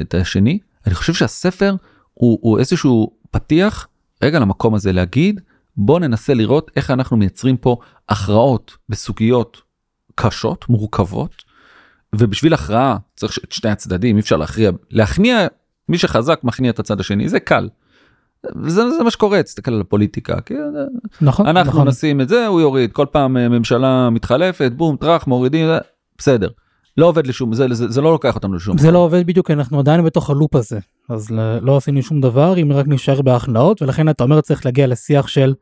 את 0.00 0.14
השני. 0.14 0.58
אני 0.86 0.94
חושב 0.94 1.14
שהספר 1.14 1.74
הוא, 2.14 2.38
הוא 2.42 2.58
איזשהו 2.58 3.10
פתיח 3.30 3.88
רגע 4.22 4.38
למקום 4.38 4.74
הזה 4.74 4.92
להגיד 4.92 5.40
בוא 5.76 6.00
ננסה 6.00 6.34
לראות 6.34 6.70
איך 6.76 6.90
אנחנו 6.90 7.16
מייצרים 7.16 7.56
פה 7.56 7.76
הכרעות 8.08 8.76
בסוגיות 8.88 9.62
קשות 10.14 10.68
מורכבות 10.68 11.42
ובשביל 12.14 12.54
הכרעה 12.54 12.96
צריך 13.16 13.38
את 13.44 13.52
שני 13.52 13.70
הצדדים 13.70 14.16
אי 14.16 14.20
אפשר 14.20 14.36
להכריע 14.36 14.70
להכניע 14.90 15.46
מי 15.88 15.98
שחזק 15.98 16.40
מכניע 16.42 16.70
את 16.70 16.78
הצד 16.78 17.00
השני 17.00 17.28
זה 17.28 17.40
קל. 17.40 17.68
זה, 18.66 18.90
זה 18.90 19.04
מה 19.04 19.10
שקורה 19.10 19.42
תסתכל 19.42 19.74
על 19.74 19.80
הפוליטיקה 19.80 20.36
נכון, 21.20 21.46
אנחנו 21.46 21.72
נכון. 21.72 21.88
נשים 21.88 22.20
את 22.20 22.28
זה 22.28 22.46
הוא 22.46 22.60
יוריד 22.60 22.92
כל 22.92 23.06
פעם 23.12 23.36
אה, 23.36 23.48
ממשלה 23.48 24.10
מתחלפת 24.10 24.72
בום 24.76 24.96
טראח 24.96 25.26
מורידים 25.26 25.66
זה, 25.66 25.78
בסדר. 26.18 26.48
לא 26.96 27.06
עובד 27.06 27.26
לשום 27.26 27.54
זה, 27.54 27.66
זה, 27.72 27.88
זה 27.88 28.00
לא 28.00 28.12
לוקח 28.12 28.34
אותנו 28.34 28.54
לשום 28.54 28.78
זה 28.78 28.90
לא 28.90 28.98
עובד 28.98 29.26
בדיוק 29.26 29.50
אנחנו 29.50 29.78
עדיין 29.78 30.04
בתוך 30.04 30.30
הלופ 30.30 30.54
הזה 30.56 30.78
אז 31.10 31.30
לא 31.62 31.76
עשינו 31.76 32.02
שום 32.02 32.20
דבר 32.20 32.58
אם 32.62 32.72
רק 32.72 32.86
נשאר 32.88 33.22
בהכנעות 33.22 33.82
ולכן 33.82 34.08
אתה 34.08 34.24
אומר 34.24 34.40
צריך 34.40 34.64
להגיע 34.66 34.86
לשיח 34.86 35.26
של 35.26 35.54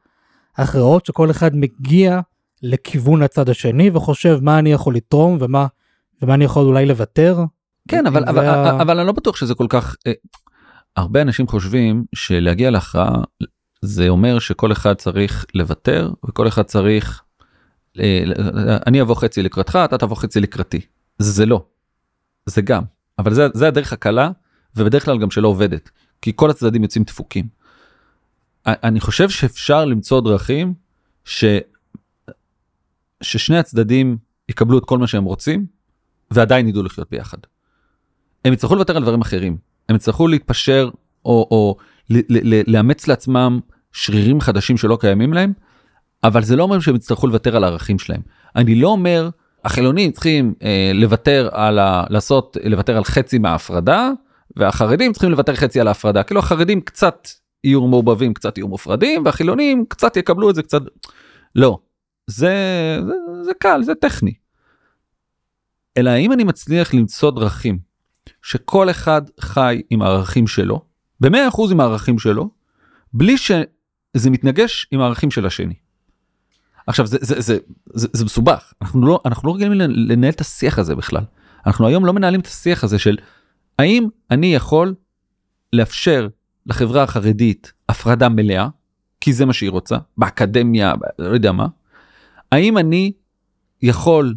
הכרעות 0.57 1.07
שכל 1.07 1.31
אחד 1.31 1.57
מגיע 1.57 2.21
לכיוון 2.63 3.23
הצד 3.23 3.49
השני 3.49 3.91
וחושב 3.95 4.39
מה 4.43 4.59
אני 4.59 4.73
יכול 4.73 4.95
לתרום 4.95 5.39
ומה 5.41 5.67
ומה 6.23 6.35
אני 6.35 6.45
יכול 6.45 6.67
אולי 6.67 6.87
לוותר. 6.87 7.39
כן 7.89 8.07
אבל 8.07 8.25
אבל, 8.29 8.47
ה- 8.47 8.83
אבל 8.83 8.99
אני 8.99 9.07
לא 9.07 9.13
בטוח 9.13 9.37
שזה 9.37 9.55
כל 9.55 9.67
כך 9.69 9.97
אה, 10.07 10.13
הרבה 10.97 11.23
אנשים 11.23 11.47
חושבים 11.49 12.05
שלהגיע 12.15 12.71
להכרעה 12.71 13.23
זה 13.83 14.09
אומר 14.09 14.39
שכל 14.39 14.73
אחד 14.73 14.95
צריך 14.95 15.47
לוותר 15.55 16.11
וכל 16.29 16.49
אחד 16.49 16.63
צריך 16.63 17.23
אה, 18.01 18.23
אני 18.87 19.03
אבוא 19.03 19.15
חצי 19.15 19.43
לקראתך 19.43 19.79
אתה 19.85 19.99
תבוא 19.99 20.17
חצי 20.17 20.41
לקראתי. 20.41 20.81
זה 21.19 21.47
לא. 21.47 21.65
זה 22.47 22.63
גם. 22.63 22.83
אבל 23.19 23.35
זה 23.35 23.49
זה 23.55 23.69
הדרך 23.69 23.93
הקלה 23.93 24.31
ובדרך 24.77 25.05
כלל 25.05 25.19
גם 25.19 25.31
שלא 25.31 25.49
עובדת 25.49 25.91
כי 26.23 26.33
כל 26.37 26.51
הצדדים 26.51 26.83
יוצאים 26.83 27.05
דפוקים. 27.05 27.49
אני 28.67 29.01
חושב 29.01 29.31
שאפשר 29.31 29.85
למצוא 29.85 30.21
דרכים 30.21 30.75
ש... 31.25 31.45
ששני 33.23 33.59
הצדדים 33.59 34.17
יקבלו 34.49 34.79
את 34.79 34.85
כל 34.85 34.99
מה 34.99 35.07
שהם 35.07 35.25
רוצים 35.25 35.67
ועדיין 36.31 36.69
ידעו 36.69 36.83
לחיות 36.83 37.11
ביחד. 37.11 37.39
הם 38.45 38.53
יצטרכו 38.53 38.75
לוותר 38.75 38.97
על 38.97 39.03
דברים 39.03 39.21
אחרים 39.21 39.57
הם 39.89 39.97
יצטרכו 39.97 40.29
להתפשר 40.29 40.91
או, 41.25 41.49
או 41.51 41.77
ל- 42.11 42.19
ל- 42.29 42.55
ל- 42.55 42.63
לאמץ 42.67 43.09
לעצמם 43.09 43.61
שרירים 43.93 44.41
חדשים 44.41 44.77
שלא 44.77 44.99
קיימים 45.01 45.33
להם 45.33 45.53
אבל 46.25 46.43
זה 46.43 46.57
לא 46.57 46.63
אומר 46.63 46.81
שהם 46.81 46.97
יצטרכו 46.97 47.27
לוותר 47.27 47.57
על 47.57 47.65
הערכים 47.65 47.99
שלהם. 47.99 48.21
אני 48.57 48.75
לא 48.75 48.89
אומר 48.89 49.31
החילונים 49.65 50.13
צריכים 50.13 50.55
אה, 50.63 50.91
לוותר 50.95 51.49
על 51.53 51.79
ה... 51.79 52.05
לעשות 52.11 52.57
לוותר 52.65 52.97
על 52.97 53.05
חצי 53.05 53.39
מההפרדה 53.39 54.11
והחרדים 54.57 55.13
צריכים 55.13 55.31
לוותר 55.31 55.55
חצי 55.55 55.81
על 55.81 55.89
ההפרדה 55.89 56.23
כאילו 56.23 56.41
החרדים 56.41 56.81
קצת 56.81 57.29
יהיו 57.65 57.87
מעורבבים 57.87 58.35
קצת 58.35 58.59
יהיו 58.59 58.69
מופרדים 58.69 59.25
והחילונים 59.25 59.85
קצת 59.89 60.17
יקבלו 60.17 60.51
את 60.51 60.55
זה 60.55 60.63
קצת 60.63 60.81
לא 61.55 61.79
זה 62.27 62.99
זה, 63.07 63.15
זה 63.45 63.55
קל 63.59 63.83
זה 63.83 63.95
טכני. 63.95 64.35
אלא 65.97 66.11
האם 66.11 66.33
אני 66.33 66.45
מצליח 66.45 66.95
למצוא 66.95 67.31
דרכים 67.31 67.79
שכל 68.43 68.91
אחד 68.91 69.23
חי 69.41 69.83
עם 69.91 70.03
הערכים 70.03 70.47
שלו 70.47 70.81
במאה 71.21 71.49
אחוז 71.49 71.73
עם 71.73 71.81
הערכים 71.81 72.19
שלו 72.19 72.51
בלי 73.13 73.39
שזה 73.39 74.31
מתנגש 74.31 74.87
עם 74.91 75.01
הערכים 75.01 75.31
של 75.31 75.47
השני. 75.47 75.75
עכשיו 76.87 77.07
זה 77.07 77.19
זה 77.21 77.41
זה 77.41 77.59
זה, 77.95 78.09
זה 78.13 78.25
מסובך 78.25 78.73
אנחנו 78.83 79.07
לא 79.07 79.21
אנחנו 79.25 79.49
לא 79.49 79.55
רגילים 79.55 79.73
לנהל 79.91 80.31
את 80.31 80.41
השיח 80.41 80.79
הזה 80.79 80.95
בכלל 80.95 81.25
אנחנו 81.67 81.87
היום 81.87 82.07
לא 82.07 82.13
מנהלים 82.13 82.41
את 82.41 82.47
השיח 82.47 82.85
הזה 82.85 82.99
של 82.99 83.17
האם 83.79 84.09
אני 84.31 84.55
יכול 84.55 84.95
לאפשר 85.73 86.29
לחברה 86.67 87.03
החרדית 87.03 87.73
הפרדה 87.89 88.29
מלאה 88.29 88.69
כי 89.21 89.33
זה 89.33 89.47
מה 89.47 89.53
שהיא 89.53 89.71
רוצה 89.71 89.97
באקדמיה 90.19 90.95
לא 91.19 91.35
יודע 91.35 91.53
מה 91.53 91.67
האם 92.53 92.79
אני 92.79 93.13
יכול 93.83 94.35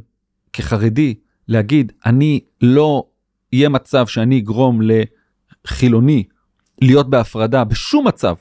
כחרדי 0.53 1.13
להגיד 1.47 1.91
אני 2.05 2.39
לא 2.61 3.03
יהיה 3.51 3.69
מצב 3.69 4.07
שאני 4.07 4.39
אגרום 4.39 4.79
לחילוני 5.65 6.23
להיות 6.81 7.09
בהפרדה 7.09 7.63
בשום 7.63 8.07
מצב 8.07 8.35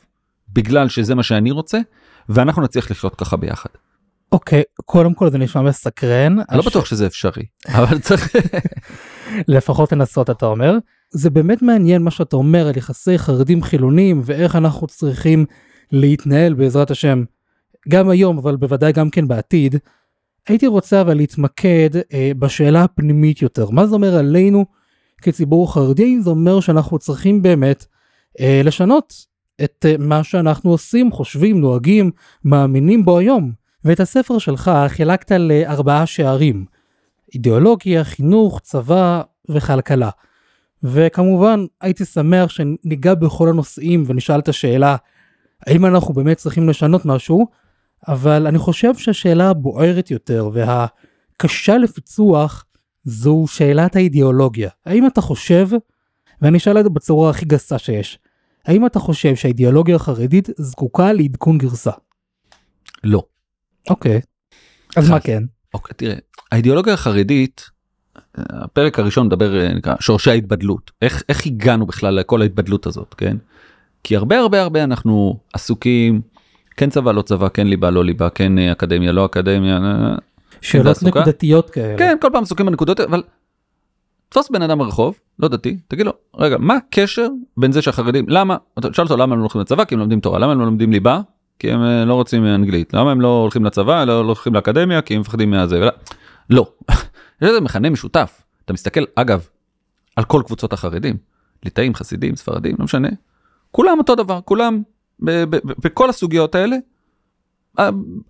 בגלל 0.48 0.88
שזה 0.88 1.14
מה 1.14 1.22
שאני 1.22 1.50
רוצה 1.50 1.78
ואנחנו 2.28 2.62
נצליח 2.62 2.90
לחיות 2.90 3.14
ככה 3.14 3.36
ביחד. 3.36 3.70
אוקיי 4.32 4.62
קודם 4.84 5.14
כל 5.14 5.30
זה 5.30 5.38
נשמע 5.38 5.62
מסקרן. 5.62 6.38
אני 6.38 6.56
לא 6.56 6.60
הש- 6.60 6.66
בטוח 6.66 6.84
שזה 6.84 7.06
אפשרי 7.06 7.42
אבל 7.68 7.98
צריך 7.98 8.36
לפחות 9.48 9.92
לנסות 9.92 10.30
אתה 10.30 10.46
אומר. 10.46 10.78
זה 11.10 11.30
באמת 11.30 11.62
מעניין 11.62 12.02
מה 12.02 12.10
שאתה 12.10 12.36
אומר 12.36 12.68
על 12.68 12.76
יחסי 12.76 13.18
חרדים 13.18 13.62
חילונים 13.62 14.20
ואיך 14.24 14.56
אנחנו 14.56 14.86
צריכים 14.86 15.46
להתנהל 15.92 16.54
בעזרת 16.54 16.90
השם 16.90 17.24
גם 17.88 18.08
היום 18.08 18.38
אבל 18.38 18.56
בוודאי 18.56 18.92
גם 18.92 19.10
כן 19.10 19.28
בעתיד. 19.28 19.76
הייתי 20.48 20.66
רוצה 20.66 21.00
אבל 21.00 21.14
להתמקד 21.16 21.90
אה, 22.12 22.32
בשאלה 22.38 22.84
הפנימית 22.84 23.42
יותר 23.42 23.70
מה 23.70 23.86
זה 23.86 23.94
אומר 23.94 24.14
עלינו 24.14 24.64
כציבור 25.22 25.72
חרדי 25.74 26.20
זה 26.20 26.30
אומר 26.30 26.60
שאנחנו 26.60 26.98
צריכים 26.98 27.42
באמת 27.42 27.86
אה, 28.40 28.60
לשנות 28.64 29.12
את 29.64 29.86
אה, 29.88 29.94
מה 29.98 30.24
שאנחנו 30.24 30.70
עושים 30.70 31.12
חושבים 31.12 31.60
נוהגים 31.60 32.10
מאמינים 32.44 33.04
בו 33.04 33.18
היום 33.18 33.52
ואת 33.84 34.00
הספר 34.00 34.38
שלך 34.38 34.70
חילקת 34.88 35.32
לארבעה 35.32 36.06
שערים 36.06 36.64
אידיאולוגיה 37.34 38.04
חינוך 38.04 38.60
צבא 38.60 39.22
וכלכלה. 39.48 40.10
וכמובן 40.82 41.64
הייתי 41.80 42.04
שמח 42.04 42.50
שניגע 42.50 43.14
בכל 43.14 43.48
הנושאים 43.48 44.04
ונשאל 44.06 44.38
את 44.38 44.48
השאלה 44.48 44.96
האם 45.66 45.86
אנחנו 45.86 46.14
באמת 46.14 46.36
צריכים 46.36 46.68
לשנות 46.68 47.04
משהו 47.04 47.46
אבל 48.08 48.46
אני 48.46 48.58
חושב 48.58 48.94
שהשאלה 48.94 49.50
הבוערת 49.50 50.10
יותר 50.10 50.50
והקשה 50.52 51.78
לפיצוח 51.78 52.64
זו 53.04 53.44
שאלת 53.46 53.96
האידיאולוגיה 53.96 54.70
האם 54.86 55.06
אתה 55.06 55.20
חושב 55.20 55.68
ואני 56.42 56.58
אשאל 56.58 56.78
את 56.78 56.84
זה 56.84 56.90
בצורה 56.90 57.30
הכי 57.30 57.44
גסה 57.44 57.78
שיש 57.78 58.18
האם 58.66 58.86
אתה 58.86 58.98
חושב 58.98 59.36
שהאידיאולוגיה 59.36 59.96
החרדית 59.96 60.48
זקוקה 60.56 61.12
לעדכון 61.12 61.58
גרסה 61.58 61.90
לא. 63.04 63.29
אוקיי 63.90 64.20
אז. 64.96 65.10
מה 65.10 65.20
כן 65.20 65.42
אוקיי 65.74 65.94
תראה 65.96 66.14
האידיאולוגיה 66.52 66.94
החרדית 66.94 67.70
הפרק 68.34 68.98
הראשון 68.98 69.26
מדבר 69.26 69.60
אה, 69.60 69.74
נקרא 69.74 69.94
שורשי 70.00 70.30
ההתבדלות 70.30 70.90
איך 71.02 71.22
איך 71.28 71.46
הגענו 71.46 71.86
בכלל 71.86 72.14
לכל 72.14 72.42
ההתבדלות 72.42 72.86
הזאת 72.86 73.14
כן. 73.14 73.36
כי 74.04 74.16
הרבה 74.16 74.38
הרבה 74.38 74.62
הרבה 74.62 74.84
אנחנו 74.84 75.38
עסוקים 75.52 76.20
כן 76.76 76.90
צבא 76.90 77.12
לא 77.12 77.22
צבא 77.22 77.48
כן 77.48 77.66
ליבה 77.66 77.90
לא 77.90 78.04
ליבה 78.04 78.30
כן 78.30 78.58
אה, 78.58 78.72
אקדמיה 78.72 79.12
לא 79.12 79.26
אקדמיה 79.26 79.76
אה, 79.76 80.14
שאלות 80.60 80.86
תעסוקה? 80.86 81.20
נקודתיות 81.20 81.70
כאלה 81.70 81.98
כן 81.98 82.16
כל 82.20 82.28
פעם 82.32 82.42
עסוקים 82.42 82.66
בנקודות 82.66 83.00
אבל. 83.00 83.22
תפוס 84.28 84.50
בן 84.50 84.62
אדם 84.62 84.78
ברחוב 84.78 85.18
לא 85.38 85.48
דתי 85.48 85.76
תגיד 85.88 86.06
לו 86.06 86.12
רגע 86.36 86.56
מה 86.58 86.74
הקשר 86.74 87.28
בין 87.56 87.72
זה 87.72 87.82
שהחרדים 87.82 88.24
למה 88.28 88.56
אתה 88.78 88.90
תשאל 88.90 89.04
אותו 89.04 89.16
למה 89.16 89.32
הם 89.32 89.38
לא 89.38 89.44
הולכים 89.44 89.60
לצבא 89.60 89.84
כי 89.84 89.94
הם 89.94 90.00
לומדים 90.00 90.20
תורה 90.20 90.38
למה 90.38 90.52
הם 90.52 90.58
לא 90.58 90.64
לומדים 90.64 90.92
ליבה 90.92 91.20
כי 91.60 91.72
הם 91.72 91.82
אה, 91.82 92.04
לא 92.04 92.14
רוצים 92.14 92.46
אנגלית 92.46 92.94
למה 92.94 93.10
הם 93.10 93.20
לא 93.20 93.40
הולכים 93.42 93.64
לצבא 93.64 94.04
לא, 94.04 94.18
הולכים 94.18 94.54
לאקדמיה 94.54 95.02
כי 95.02 95.14
הם 95.14 95.20
מפחדים 95.20 95.50
מהזה. 95.50 95.88
לא. 96.50 96.72
יש 97.42 97.48
איזה 97.48 97.60
מכנה 97.60 97.90
משותף 97.90 98.42
אתה 98.64 98.72
מסתכל 98.72 99.04
אגב 99.14 99.48
על 100.16 100.24
כל 100.24 100.42
קבוצות 100.46 100.72
החרדים 100.72 101.16
ליטאים 101.64 101.94
חסידים 101.94 102.36
ספרדים 102.36 102.76
לא 102.78 102.84
משנה 102.84 103.08
כולם 103.70 103.98
אותו 103.98 104.14
דבר 104.14 104.40
כולם 104.44 104.82
בכל 105.84 106.10
הסוגיות 106.10 106.54
האלה. 106.54 106.76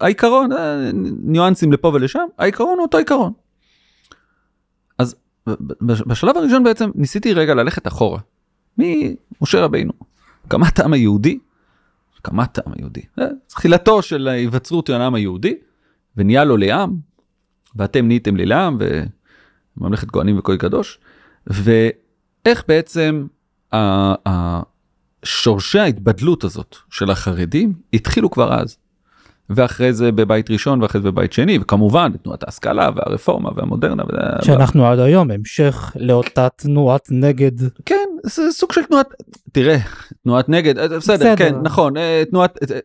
העיקרון 0.00 0.52
אה, 0.52 0.90
ניואנסים 1.22 1.72
לפה 1.72 1.88
ולשם 1.94 2.26
העיקרון 2.38 2.74
הוא 2.78 2.82
אותו 2.82 2.98
עיקרון. 2.98 3.32
אז 4.98 5.16
בשלב 5.82 6.36
הראשון 6.36 6.64
בעצם 6.64 6.90
ניסיתי 6.94 7.34
רגע 7.34 7.54
ללכת 7.54 7.86
אחורה. 7.86 8.20
ממשה 8.78 9.60
רבינו, 9.64 9.92
הקמת 10.44 10.78
העם 10.78 10.92
היהודי, 10.92 11.38
הקמת 12.20 12.58
העם 12.58 12.72
היהודי, 12.76 13.00
תחילתו 13.46 14.02
של 14.02 14.28
ההיווצרות 14.28 14.86
של 14.86 14.94
העם 14.94 15.14
היהודי, 15.14 15.54
ונהיה 16.16 16.44
לו 16.44 16.56
לעם, 16.56 16.96
ואתם 17.76 18.06
נהייתם 18.06 18.36
לי 18.36 18.46
לעם, 18.46 18.78
וממלכת 19.76 20.10
כהנים 20.10 20.38
וכהן 20.38 20.56
קדוש, 20.56 20.98
ואיך 21.46 22.64
בעצם 22.68 23.26
שורשי 25.24 25.78
ההתבדלות 25.78 26.44
הזאת 26.44 26.76
של 26.90 27.10
החרדים 27.10 27.72
התחילו 27.92 28.30
כבר 28.30 28.60
אז. 28.60 28.76
ואחרי 29.50 29.92
זה 29.92 30.12
בבית 30.12 30.50
ראשון 30.50 30.82
ואחרי 30.82 31.00
זה 31.00 31.10
בבית 31.10 31.32
שני 31.32 31.58
וכמובן 31.60 32.12
תנועת 32.22 32.42
ההשכלה 32.42 32.90
והרפורמה 32.96 33.50
והמודרנה. 33.56 34.02
שאנחנו 34.42 34.86
עד 34.86 34.98
היום 34.98 35.30
המשך 35.30 35.96
לאותה 36.00 36.48
תנועת 36.56 37.08
נגד. 37.10 37.52
כן 37.86 38.08
זה 38.22 38.42
סוג 38.50 38.72
של 38.72 38.84
תנועת 38.84 39.06
תראה 39.52 39.76
תנועת 40.22 40.48
נגד 40.48 40.78
אה, 40.78 40.88
בסדר, 40.88 40.98
בסדר. 40.98 41.36
כן 41.36 41.54
נכון 41.62 41.96
אה, 41.96 42.22
תנועת 42.30 42.58
אה, 42.72 42.78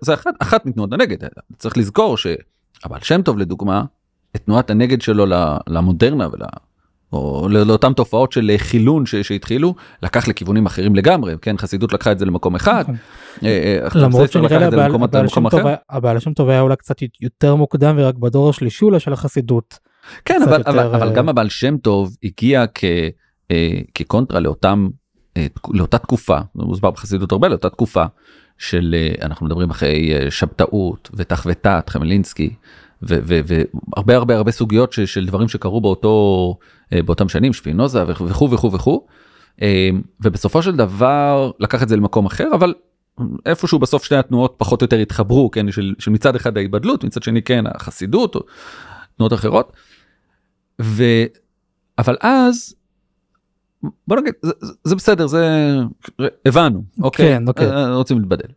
זה 0.00 0.14
אחת, 0.14 0.34
אחת 0.38 0.66
מתנועות 0.66 0.92
הנגד 0.92 1.16
צריך 1.58 1.76
לזכור 1.78 2.16
שהבעל 2.16 3.00
שם 3.02 3.22
טוב 3.22 3.38
לדוגמה 3.38 3.84
את 4.36 4.44
תנועת 4.44 4.70
הנגד 4.70 5.02
שלו 5.02 5.26
למודרנה 5.68 6.28
ול... 6.32 6.40
או 7.12 7.48
לאותן 7.48 7.92
תופעות 7.92 8.32
של 8.32 8.50
חילון 8.56 9.06
שהתחילו 9.06 9.74
לקח 10.02 10.28
לכיוונים 10.28 10.66
אחרים 10.66 10.96
לגמרי 10.96 11.34
כן 11.42 11.56
חסידות 11.58 11.92
לקחה 11.92 12.12
את 12.12 12.18
זה 12.18 12.24
למקום 12.24 12.54
אחד. 12.54 12.84
נכון. 12.86 14.00
למרות 14.02 14.32
שנראה 14.32 14.58
לי 14.58 14.64
הבעל 15.90 16.18
שם 16.18 16.32
טוב 16.32 16.48
היה 16.48 16.60
אולי 16.60 16.76
קצת 16.76 16.96
יותר 17.20 17.54
מוקדם 17.54 17.94
ורק 17.98 18.14
בדור 18.14 18.50
השלישי 18.50 18.84
אולי 18.84 19.00
של 19.00 19.12
החסידות. 19.12 19.78
כן 20.24 20.42
אבל, 20.42 20.58
יותר... 20.58 20.70
אבל, 20.70 20.94
אבל 20.94 21.14
גם 21.14 21.28
הבעל 21.28 21.48
שם 21.48 21.76
טוב 21.76 22.16
הגיע 22.24 22.64
כ, 22.74 22.84
כקונטרה 23.94 24.40
לאותם 24.40 24.88
לאותה 25.68 25.98
תקופה 25.98 26.38
מוסבר 26.54 26.90
בחסידות 26.90 27.32
הרבה 27.32 27.48
לאותה 27.48 27.70
תקופה 27.70 28.04
של 28.58 28.94
אנחנו 29.22 29.46
מדברים 29.46 29.70
אחרי 29.70 30.30
שבתאות 30.30 31.10
ותח 31.14 31.46
ותת 31.46 31.90
חמלינסקי 31.90 32.54
והרבה 33.02 34.16
הרבה 34.16 34.36
הרבה 34.36 34.52
סוגיות 34.52 34.92
ש, 34.92 35.00
של 35.00 35.26
דברים 35.26 35.48
שקרו 35.48 35.80
באותו 35.80 36.58
באותם 36.92 37.28
שנים 37.28 37.52
שפינוזה 37.52 38.04
וכו' 38.06 38.50
וכו' 38.50 38.72
וכו' 38.72 39.06
ובסופו 40.20 40.62
של 40.62 40.76
דבר 40.76 41.50
לקח 41.60 41.82
את 41.82 41.88
זה 41.88 41.96
למקום 41.96 42.26
אחר 42.26 42.48
אבל 42.54 42.74
איפשהו 43.46 43.78
בסוף 43.78 44.04
שתי 44.04 44.16
התנועות 44.16 44.54
פחות 44.56 44.82
או 44.82 44.84
יותר 44.84 44.96
התחברו 44.96 45.50
כן 45.50 45.72
של, 45.72 45.94
של 45.98 46.10
מצד 46.10 46.36
אחד 46.36 46.56
ההיבדלות 46.56 47.04
מצד 47.04 47.22
שני 47.22 47.42
כן 47.42 47.64
החסידות 47.66 48.34
או 48.34 48.40
תנועות 49.16 49.32
אחרות. 49.32 49.72
ו... 50.82 51.04
אבל 51.98 52.16
אז 52.20 52.74
בוא 54.08 54.16
נגיד 54.16 54.32
זה, 54.42 54.52
זה 54.84 54.96
בסדר 54.96 55.26
זה 55.26 55.74
הבנו 56.46 56.84
אוקיי 57.00 57.26
כן, 57.26 57.48
אוקיי. 57.48 57.70
אה, 57.70 57.94
רוצים 57.94 58.18
להתבדל. 58.18 58.48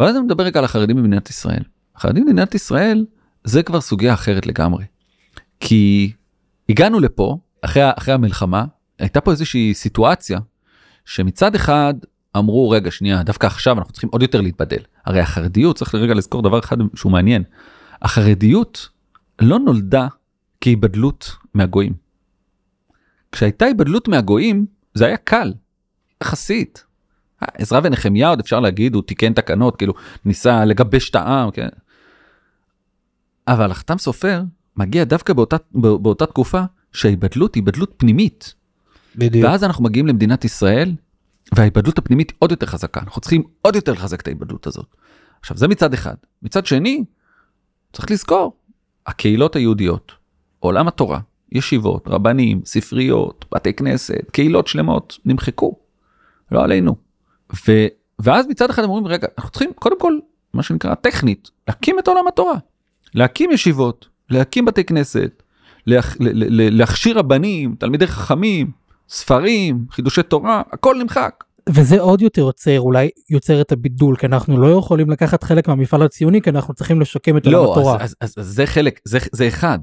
אבל 0.00 0.08
אז 0.08 0.16
אני 0.16 0.24
מדבר 0.24 0.44
רגע 0.44 0.58
על 0.58 0.64
החרדים 0.64 0.96
במדינת 0.96 1.30
ישראל. 1.30 1.62
החרדים 1.96 2.24
במדינת 2.24 2.54
ישראל 2.54 3.06
זה 3.44 3.62
כבר 3.62 3.80
סוגיה 3.80 4.14
אחרת 4.14 4.46
לגמרי. 4.46 4.84
כי 5.60 6.12
הגענו 6.68 7.00
לפה 7.00 7.38
אחרי, 7.62 7.82
אחרי 7.98 8.14
המלחמה 8.14 8.64
הייתה 8.98 9.20
פה 9.20 9.30
איזושהי 9.30 9.74
סיטואציה 9.74 10.38
שמצד 11.04 11.54
אחד 11.54 11.94
אמרו 12.36 12.70
רגע 12.70 12.90
שנייה 12.90 13.22
דווקא 13.22 13.46
עכשיו 13.46 13.78
אנחנו 13.78 13.92
צריכים 13.92 14.10
עוד 14.12 14.22
יותר 14.22 14.40
להתבדל 14.40 14.78
הרי 15.06 15.20
החרדיות 15.20 15.76
צריך 15.76 15.94
לרגע 15.94 16.14
לזכור 16.14 16.42
דבר 16.42 16.58
אחד 16.58 16.76
שהוא 16.94 17.12
מעניין 17.12 17.42
החרדיות 18.02 18.88
לא 19.40 19.58
נולדה 19.58 20.08
כהיבדלות 20.60 21.30
מהגויים. 21.54 21.92
כשהייתה 23.32 23.64
היבדלות 23.64 24.08
מהגויים 24.08 24.66
זה 24.94 25.06
היה 25.06 25.16
קל 25.16 25.52
יחסית. 26.22 26.84
עזרא 27.40 27.80
ונחמיה 27.84 28.28
עוד 28.28 28.40
אפשר 28.40 28.60
להגיד 28.60 28.94
הוא 28.94 29.02
תיקן 29.02 29.32
תקנות 29.32 29.76
כאילו 29.76 29.94
ניסה 30.24 30.64
לגבש 30.64 31.10
את 31.10 31.14
העם 31.14 31.50
כן. 31.50 31.68
אבל 33.48 33.70
החתם 33.70 33.98
סופר 33.98 34.42
מגיע 34.76 35.04
דווקא 35.04 35.32
באותה, 35.32 35.56
באותה 35.72 36.26
תקופה 36.26 36.62
שההיבדלות 36.92 37.54
היא 37.54 37.62
היבדלות 37.62 37.94
פנימית. 37.96 38.54
בדיוק. 39.16 39.44
ואז 39.44 39.64
אנחנו 39.64 39.84
מגיעים 39.84 40.06
למדינת 40.06 40.44
ישראל 40.44 40.94
וההיבדלות 41.54 41.98
הפנימית 41.98 42.32
עוד 42.38 42.50
יותר 42.50 42.66
חזקה 42.66 43.00
אנחנו 43.00 43.20
צריכים 43.20 43.42
עוד 43.62 43.76
יותר 43.76 43.92
לחזק 43.92 44.20
את 44.20 44.26
ההיבדלות 44.26 44.66
הזאת. 44.66 44.86
עכשיו 45.40 45.56
זה 45.56 45.68
מצד 45.68 45.94
אחד 45.94 46.14
מצד 46.42 46.66
שני 46.66 47.04
צריך 47.92 48.10
לזכור 48.10 48.56
הקהילות 49.06 49.56
היהודיות 49.56 50.12
עולם 50.58 50.88
התורה 50.88 51.20
ישיבות 51.54 52.08
רבנים 52.08 52.60
ספריות 52.64 53.44
בתי 53.54 53.72
כנסת 53.72 54.30
קהילות 54.32 54.66
שלמות 54.66 55.18
נמחקו 55.24 55.76
לא 56.52 56.62
עלינו. 56.62 56.96
ו... 57.68 57.72
ואז 58.18 58.46
מצד 58.46 58.70
אחד 58.70 58.82
אומרים 58.84 59.06
רגע 59.06 59.28
אנחנו 59.38 59.50
צריכים 59.50 59.72
קודם 59.74 60.00
כל 60.00 60.18
מה 60.54 60.62
שנקרא 60.62 60.94
טכנית 60.94 61.50
להקים 61.68 61.98
את 61.98 62.08
עולם 62.08 62.28
התורה 62.28 62.56
להקים 63.14 63.50
ישיבות 63.50 64.08
להקים 64.30 64.64
בתי 64.64 64.84
כנסת 64.84 65.42
להכ... 65.86 66.16
להכשיר 66.20 67.18
רבנים 67.18 67.74
תלמידי 67.78 68.06
חכמים 68.06 68.70
ספרים, 69.08 69.84
חידושי 69.90 70.22
תורה, 70.22 70.62
הכל 70.72 70.96
נמחק. 71.02 71.44
וזה 71.68 72.00
עוד 72.00 72.22
יותר 72.22 72.42
יוצר, 72.42 72.80
אולי 72.80 73.10
יוצר 73.30 73.60
את 73.60 73.72
הבידול, 73.72 74.16
כי 74.16 74.26
אנחנו 74.26 74.58
לא 74.58 74.78
יכולים 74.78 75.10
לקחת 75.10 75.44
חלק 75.44 75.68
מהמפעל 75.68 76.02
הציוני, 76.02 76.42
כי 76.42 76.50
אנחנו 76.50 76.74
צריכים 76.74 77.00
לשקם 77.00 77.36
את 77.36 77.46
עולם 77.46 77.58
לא, 77.58 77.72
התורה. 77.72 78.02
אז, 78.02 78.16
אז, 78.20 78.34
אז 78.38 78.46
זה 78.46 78.66
חלק, 78.66 79.00
זה, 79.04 79.18
זה 79.32 79.48
אחד. 79.48 79.78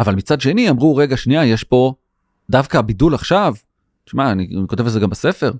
אבל 0.00 0.14
מצד 0.14 0.40
שני 0.40 0.70
אמרו, 0.70 0.96
רגע, 0.96 1.16
שנייה, 1.16 1.44
יש 1.44 1.64
פה 1.64 1.94
דווקא 2.50 2.78
הבידול 2.78 3.14
עכשיו. 3.14 3.54
תשמע, 4.04 4.32
אני, 4.32 4.48
אני 4.58 4.68
כותב 4.68 4.86
את 4.86 4.92
זה 4.92 5.00
גם 5.00 5.10
בספר. 5.10 5.52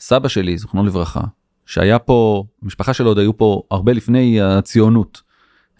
סבא 0.00 0.28
שלי, 0.28 0.58
זכרונו 0.58 0.86
לברכה, 0.86 1.20
שהיה 1.66 1.98
פה, 1.98 2.44
המשפחה 2.62 2.94
שלו 2.94 3.10
עוד 3.10 3.18
היו 3.18 3.36
פה 3.36 3.62
הרבה 3.70 3.92
לפני 3.92 4.40
הציונות. 4.42 5.22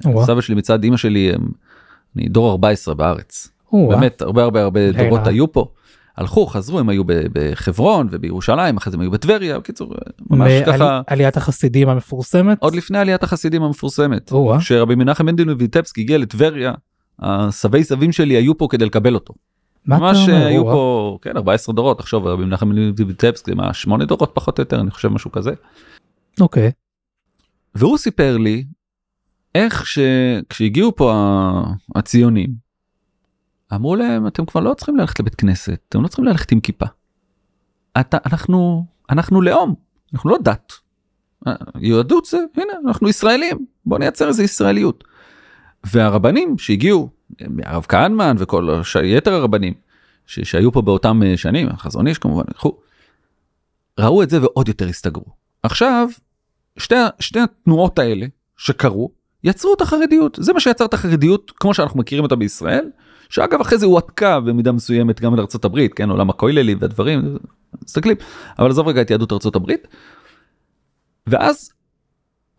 ווא. 0.04 0.26
סבא 0.26 0.40
שלי 0.40 0.54
מצד 0.54 0.84
אמא 0.84 0.96
שלי, 0.96 1.32
הם, 1.32 1.48
אני 2.16 2.28
דור 2.28 2.50
14 2.50 2.94
בארץ. 2.94 3.48
ווא. 3.72 3.94
באמת, 3.94 4.22
הרבה 4.22 4.42
הרבה 4.42 4.62
הרבה 4.62 4.92
דורות 4.92 5.26
היו 5.26 5.52
פה. 5.52 5.66
הלכו 6.16 6.46
חזרו 6.46 6.78
הם 6.78 6.88
היו 6.88 7.02
בחברון 7.06 8.08
ובירושלים 8.10 8.76
אחרי 8.76 8.90
זה 8.90 8.96
הם 8.96 9.00
היו 9.00 9.10
בטבריה 9.10 9.58
בקיצור 9.58 9.94
ממש 10.30 10.52
ככה 10.66 11.00
עליית 11.06 11.36
החסידים 11.36 11.88
המפורסמת 11.88 12.58
עוד 12.62 12.74
לפני 12.74 12.98
עליית 12.98 13.22
החסידים 13.22 13.62
המפורסמת 13.62 14.32
שרבי 14.60 14.94
מנחם 14.94 15.26
מנדל 15.26 15.50
ויטבסקי 15.50 16.00
הגיע 16.00 16.18
לטבריה 16.18 16.72
הסבי 17.18 17.84
סבים 17.84 18.12
שלי 18.12 18.34
היו 18.34 18.58
פה 18.58 18.66
כדי 18.70 18.84
לקבל 18.84 19.14
אותו. 19.14 19.34
ממש 19.86 20.28
היו 20.28 20.64
פה 20.64 21.18
כן 21.22 21.36
14 21.36 21.74
דורות 21.74 21.98
תחשוב 21.98 22.26
רבי 22.26 22.44
מנחם 22.44 22.68
מנדל 22.68 23.04
ויטבסקי 23.04 23.54
מה 23.54 23.74
שמונה 23.74 24.04
דורות 24.04 24.30
פחות 24.34 24.58
או 24.58 24.62
יותר 24.62 24.80
אני 24.80 24.90
חושב 24.90 25.08
משהו 25.08 25.32
כזה. 25.32 25.50
אוקיי. 26.40 26.70
והוא 27.74 27.98
סיפר 27.98 28.36
לי 28.36 28.64
איך 29.54 29.86
שכשהגיעו 29.86 30.96
פה 30.96 31.12
הציונים 31.94 32.54
אמרו 33.74 33.96
להם 33.96 34.26
אתם 34.26 34.46
כבר 34.46 34.60
לא 34.60 34.74
צריכים 34.74 34.96
ללכת 34.96 35.20
לבית 35.20 35.34
כנסת 35.34 35.80
אתם 35.88 36.02
לא 36.02 36.08
צריכים 36.08 36.24
ללכת 36.24 36.52
עם 36.52 36.60
כיפה. 36.60 36.86
אתה, 38.00 38.18
אנחנו 38.26 38.86
אנחנו 39.10 39.42
לאום 39.42 39.74
אנחנו 40.14 40.30
לא 40.30 40.38
דת. 40.42 40.72
יהדות 41.80 42.24
זה 42.24 42.38
הנה 42.56 42.72
אנחנו 42.86 43.08
ישראלים 43.08 43.66
בוא 43.86 43.98
נייצר 43.98 44.28
איזה 44.28 44.42
ישראליות. 44.44 45.04
והרבנים 45.84 46.58
שהגיעו 46.58 47.08
הרב 47.62 47.86
כהנמן 47.88 48.36
וכל 48.38 48.68
יתר 49.04 49.34
הרבנים 49.34 49.74
ש, 50.26 50.40
שהיו 50.40 50.72
פה 50.72 50.82
באותם 50.82 51.22
אה, 51.22 51.36
שנים 51.36 51.68
החזון 51.68 52.06
איש 52.06 52.18
כמובן 52.18 52.44
לקחו. 52.50 52.76
ראו 54.00 54.22
את 54.22 54.30
זה 54.30 54.42
ועוד 54.42 54.68
יותר 54.68 54.88
הסתגרו. 54.88 55.26
עכשיו 55.62 56.08
שתי, 56.78 56.94
שתי 57.20 57.40
התנועות 57.40 57.98
האלה 57.98 58.26
שקרו 58.56 59.10
יצרו 59.44 59.74
את 59.74 59.80
החרדיות 59.80 60.38
זה 60.40 60.52
מה 60.52 60.60
שיצר 60.60 60.84
את 60.84 60.94
החרדיות 60.94 61.52
כמו 61.56 61.74
שאנחנו 61.74 62.00
מכירים 62.00 62.24
אותה 62.24 62.36
בישראל 62.36 62.90
שאגב 63.28 63.60
אחרי 63.60 63.78
זה 63.78 63.86
הועתקה 63.86 64.40
במידה 64.40 64.72
מסוימת 64.72 65.20
גם 65.20 65.36
לארצות 65.36 65.64
הברית 65.64 65.94
כן 65.94 66.10
עולם 66.10 66.30
הכוללים 66.30 66.78
והדברים 66.80 67.38
מסתכלים 67.84 68.16
אבל 68.58 68.70
עזוב 68.70 68.88
רגע 68.88 69.02
את 69.02 69.10
יהדות 69.10 69.32
ארצות 69.32 69.56
הברית. 69.56 69.86
ואז 71.26 71.72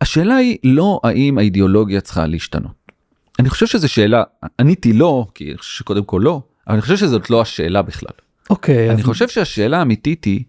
השאלה 0.00 0.36
היא 0.36 0.58
לא 0.64 1.00
האם 1.04 1.38
האידיאולוגיה 1.38 2.00
צריכה 2.00 2.26
להשתנות. 2.26 2.85
אני 3.38 3.50
חושב 3.50 3.66
שזו 3.66 3.88
שאלה 3.88 4.22
עניתי 4.60 4.92
לא 4.92 5.26
כי 5.34 5.50
אני 5.50 5.58
חושב 5.58 5.78
שקודם 5.78 6.04
כל 6.04 6.20
לא 6.24 6.42
אבל 6.66 6.74
אני 6.74 6.82
חושב 6.82 6.96
שזאת 6.96 7.30
לא 7.30 7.40
השאלה 7.40 7.82
בכלל. 7.82 8.16
אוקיי. 8.50 8.90
אני 8.90 9.00
אז... 9.00 9.06
חושב 9.06 9.28
שהשאלה 9.28 9.78
האמיתית 9.78 10.24
היא 10.24 10.44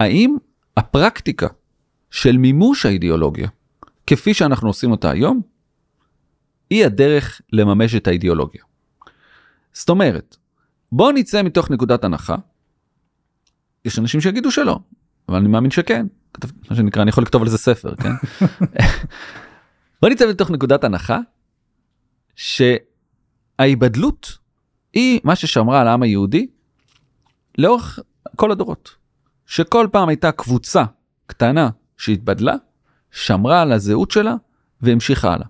האם 0.00 0.36
הפרקטיקה 0.76 1.46
של 2.10 2.36
מימוש 2.36 2.86
האידיאולוגיה 2.86 3.48
כפי 4.06 4.34
שאנחנו 4.34 4.68
עושים 4.68 4.90
אותה 4.90 5.10
היום 5.10 5.40
היא 6.70 6.86
הדרך 6.86 7.40
לממש 7.52 7.94
את 7.94 8.06
האידיאולוגיה. 8.06 8.62
זאת 9.72 9.88
אומרת, 9.88 10.36
בוא 10.92 11.12
נצא 11.12 11.42
מתוך 11.42 11.70
נקודת 11.70 12.04
הנחה, 12.04 12.36
יש 13.84 13.98
אנשים 13.98 14.20
שיגידו 14.20 14.50
שלא, 14.50 14.78
אבל 15.28 15.38
אני 15.38 15.48
מאמין 15.48 15.70
שכן, 15.70 16.06
מה 16.70 16.76
שנקרא, 16.76 17.02
אני 17.02 17.08
יכול 17.08 17.22
לכתוב 17.22 17.42
על 17.42 17.48
זה 17.48 17.58
ספר, 17.58 17.94
כן? 17.96 18.12
בוא 20.02 20.08
נצא 20.08 20.30
מתוך 20.30 20.50
נקודת 20.50 20.84
הנחה, 20.84 21.18
שההיבדלות 23.58 24.38
היא 24.92 25.20
מה 25.24 25.36
ששמרה 25.36 25.80
על 25.80 25.88
העם 25.88 26.02
היהודי 26.02 26.46
לאורך 27.58 27.98
כל 28.36 28.52
הדורות, 28.52 28.96
שכל 29.46 29.88
פעם 29.92 30.08
הייתה 30.08 30.32
קבוצה 30.32 30.84
קטנה 31.26 31.70
שהתבדלה, 31.96 32.54
שמרה 33.10 33.62
על 33.62 33.72
הזהות 33.72 34.10
שלה 34.10 34.34
והמשיכה 34.80 35.32
הלאה. 35.32 35.46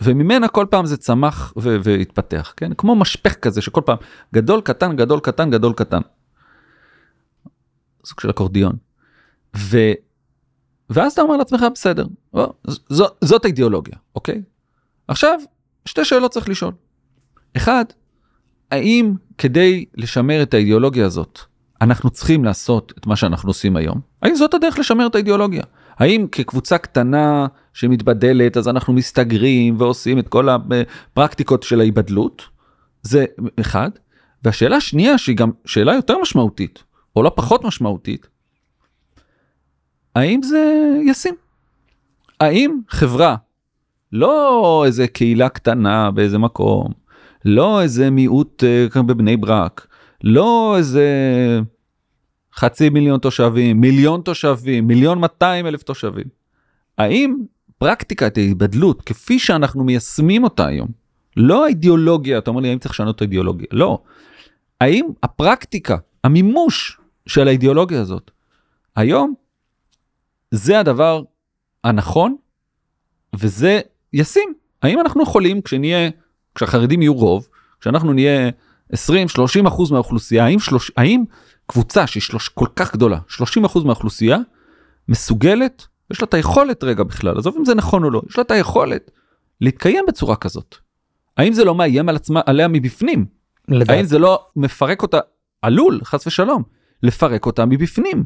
וממנה 0.00 0.48
כל 0.48 0.66
פעם 0.70 0.86
זה 0.86 0.96
צמח 0.96 1.52
ו- 1.56 1.76
והתפתח, 1.82 2.54
כן? 2.56 2.74
כמו 2.74 2.96
משפך 2.96 3.34
כזה 3.34 3.62
שכל 3.62 3.80
פעם 3.86 3.96
גדול, 4.34 4.60
קטן, 4.60 4.96
גדול, 4.96 5.20
קטן, 5.20 5.50
גדול, 5.50 5.72
קטן. 5.72 6.00
סוג 8.04 8.20
של 8.20 8.30
אקורדיון. 8.30 8.76
ו... 9.56 9.78
ואז 10.90 11.12
אתה 11.12 11.22
אומר 11.22 11.36
לעצמך, 11.36 11.66
בסדר, 11.74 12.06
ז- 12.66 13.02
זאת 13.24 13.44
האידיאולוגיה, 13.44 13.96
אוקיי? 14.14 14.42
עכשיו, 15.08 15.40
שתי 15.88 16.04
שאלות 16.04 16.30
צריך 16.30 16.48
לשאול. 16.48 16.72
אחד, 17.56 17.84
האם 18.70 19.14
כדי 19.38 19.84
לשמר 19.94 20.42
את 20.42 20.54
האידיאולוגיה 20.54 21.06
הזאת, 21.06 21.38
אנחנו 21.80 22.10
צריכים 22.10 22.44
לעשות 22.44 22.92
את 22.98 23.06
מה 23.06 23.16
שאנחנו 23.16 23.50
עושים 23.50 23.76
היום? 23.76 24.00
האם 24.22 24.34
זאת 24.34 24.54
הדרך 24.54 24.78
לשמר 24.78 25.06
את 25.06 25.14
האידיאולוגיה? 25.14 25.62
האם 25.96 26.26
כקבוצה 26.32 26.78
קטנה 26.78 27.46
שמתבדלת 27.72 28.56
אז 28.56 28.68
אנחנו 28.68 28.92
מסתגרים 28.92 29.80
ועושים 29.80 30.18
את 30.18 30.28
כל 30.28 30.48
הפרקטיקות 30.48 31.62
של 31.62 31.80
ההיבדלות? 31.80 32.42
זה 33.02 33.24
אחד. 33.60 33.90
והשאלה 34.44 34.76
השנייה 34.76 35.18
שהיא 35.18 35.36
גם 35.36 35.50
שאלה 35.64 35.94
יותר 35.94 36.18
משמעותית, 36.22 36.82
או 37.16 37.22
לא 37.22 37.32
פחות 37.36 37.64
משמעותית, 37.64 38.26
האם 40.14 40.42
זה 40.42 40.88
ישים? 41.06 41.34
האם 42.40 42.78
חברה, 42.88 43.36
לא 44.12 44.82
איזה 44.86 45.06
קהילה 45.06 45.48
קטנה 45.48 46.10
באיזה 46.10 46.38
מקום, 46.38 46.92
לא 47.44 47.82
איזה 47.82 48.10
מיעוט 48.10 48.64
uh, 48.94 49.02
בבני 49.02 49.36
ברק, 49.36 49.86
לא 50.24 50.74
איזה 50.78 51.06
חצי 52.54 52.88
מיליון 52.88 53.20
תושבים, 53.20 53.80
מיליון 53.80 54.20
תושבים, 54.20 54.86
מיליון 54.86 55.18
200 55.18 55.66
אלף 55.66 55.82
תושבים. 55.82 56.26
האם 56.98 57.36
פרקטיקת 57.78 58.36
ההיבדלות 58.36 59.02
כפי 59.02 59.38
שאנחנו 59.38 59.84
מיישמים 59.84 60.44
אותה 60.44 60.66
היום, 60.66 60.88
לא 61.36 61.64
האידיאולוגיה, 61.64 62.38
אתה 62.38 62.50
אומר 62.50 62.60
לי 62.60 62.68
האם 62.68 62.78
צריך 62.78 62.94
לשנות 62.94 63.16
את 63.16 63.20
האידיאולוגיה, 63.20 63.66
לא. 63.72 64.02
האם 64.80 65.06
הפרקטיקה, 65.22 65.96
המימוש 66.24 66.98
של 67.26 67.48
האידיאולוגיה 67.48 68.00
הזאת, 68.00 68.30
היום, 68.96 69.34
זה 70.50 70.80
הדבר 70.80 71.22
הנכון, 71.84 72.36
וזה 73.34 73.80
ישים. 74.12 74.54
האם 74.82 75.00
אנחנו 75.00 75.22
יכולים, 75.22 75.62
כשנהיה, 75.62 76.10
כשהחרדים 76.54 77.02
יהיו 77.02 77.14
רוב, 77.14 77.48
כשאנחנו 77.80 78.12
נהיה 78.12 78.50
20-30 78.94 79.68
אחוז 79.68 79.90
מהאוכלוסייה, 79.90 80.44
האם, 80.44 80.58
שלוש, 80.58 80.92
האם 80.96 81.24
קבוצה 81.66 82.06
שהיא 82.06 82.20
שלוש, 82.20 82.48
כל 82.48 82.66
כך 82.76 82.92
גדולה, 82.92 83.18
30 83.28 83.64
אחוז 83.64 83.84
מהאוכלוסייה, 83.84 84.38
מסוגלת, 85.08 85.86
יש 86.10 86.22
לה 86.22 86.26
את 86.26 86.34
היכולת 86.34 86.84
רגע 86.84 87.02
בכלל, 87.02 87.38
עזוב 87.38 87.56
אם 87.58 87.64
זה 87.64 87.74
נכון 87.74 88.04
או 88.04 88.10
לא, 88.10 88.22
יש 88.28 88.38
לה 88.38 88.42
את 88.42 88.50
היכולת 88.50 89.10
להתקיים 89.60 90.04
בצורה 90.08 90.36
כזאת. 90.36 90.76
האם 91.36 91.52
זה 91.52 91.64
לא 91.64 91.74
מאיים 91.74 92.08
על 92.08 92.16
עצמה, 92.16 92.40
עליה 92.46 92.68
מבפנים? 92.68 93.26
לדעת. 93.68 93.96
האם 93.96 94.04
זה 94.04 94.18
לא 94.18 94.46
מפרק 94.56 95.02
אותה, 95.02 95.18
עלול, 95.62 96.00
חס 96.04 96.26
ושלום, 96.26 96.62
לפרק 97.02 97.46
אותה 97.46 97.66
מבפנים. 97.66 98.24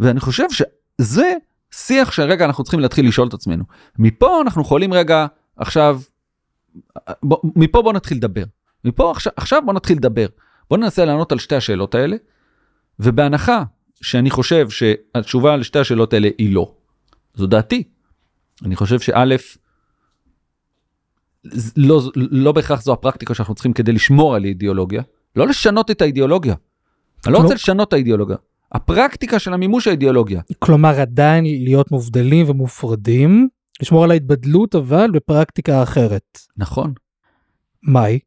ואני 0.00 0.20
חושב 0.20 0.46
שזה 0.50 1.34
שיח 1.76 2.12
שרגע 2.12 2.44
אנחנו 2.44 2.64
צריכים 2.64 2.80
להתחיל 2.80 3.08
לשאול 3.08 3.28
את 3.28 3.34
עצמנו. 3.34 3.64
מפה 3.98 4.40
אנחנו 4.42 4.62
יכולים 4.62 4.92
רגע 4.92 5.26
עכשיו, 5.56 6.00
בוא, 7.22 7.38
מפה 7.56 7.82
בוא 7.82 7.92
נתחיל 7.92 8.16
לדבר. 8.16 8.44
מפה 8.84 9.10
עכשיו, 9.10 9.32
עכשיו 9.36 9.62
בוא 9.66 9.74
נתחיל 9.74 9.96
לדבר. 9.96 10.26
בוא 10.70 10.78
ננסה 10.78 11.04
לענות 11.04 11.32
על 11.32 11.38
שתי 11.38 11.56
השאלות 11.56 11.94
האלה, 11.94 12.16
ובהנחה 13.00 13.62
שאני 14.02 14.30
חושב 14.30 14.70
שהתשובה 14.70 15.56
לשתי 15.56 15.78
השאלות 15.78 16.12
האלה 16.12 16.28
היא 16.38 16.54
לא, 16.54 16.74
זו 17.34 17.46
דעתי. 17.46 17.82
אני 18.64 18.76
חושב 18.76 19.00
שא', 19.00 19.24
לא, 21.76 22.02
לא 22.14 22.52
בהכרח 22.52 22.82
זו 22.82 22.92
הפרקטיקה 22.92 23.34
שאנחנו 23.34 23.54
צריכים 23.54 23.72
כדי 23.72 23.92
לשמור 23.92 24.34
על 24.34 24.44
אידיאולוגיה, 24.44 25.02
לא 25.36 25.46
לשנות 25.46 25.90
את 25.90 26.02
האידיאולוגיה. 26.02 26.54
אני 27.26 27.32
לא 27.32 27.38
רוצה 27.38 27.54
לשנות 27.54 27.88
את 27.88 27.92
האידיאולוגיה. 27.92 28.36
הפרקטיקה 28.74 29.38
של 29.38 29.54
המימוש 29.54 29.86
האידיאולוגיה. 29.86 30.40
כלומר 30.58 31.00
עדיין 31.00 31.44
להיות 31.44 31.90
מובדלים 31.90 32.50
ומופרדים, 32.50 33.48
לשמור 33.82 34.04
על 34.04 34.10
ההתבדלות 34.10 34.74
אבל 34.74 35.10
בפרקטיקה 35.12 35.82
אחרת. 35.82 36.38
נכון. 36.56 36.92
מהי? 37.82 38.18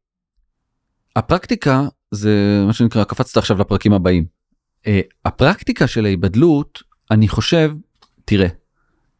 הפרקטיקה 1.16 1.82
זה 2.10 2.62
מה 2.66 2.72
שנקרא, 2.72 3.04
קפצת 3.04 3.36
עכשיו 3.36 3.58
לפרקים 3.58 3.92
הבאים. 3.92 4.24
Uh, 4.84 4.88
הפרקטיקה 5.24 5.86
של 5.86 6.04
ההיבדלות, 6.04 6.82
אני 7.10 7.28
חושב, 7.28 7.74
תראה, 8.24 8.48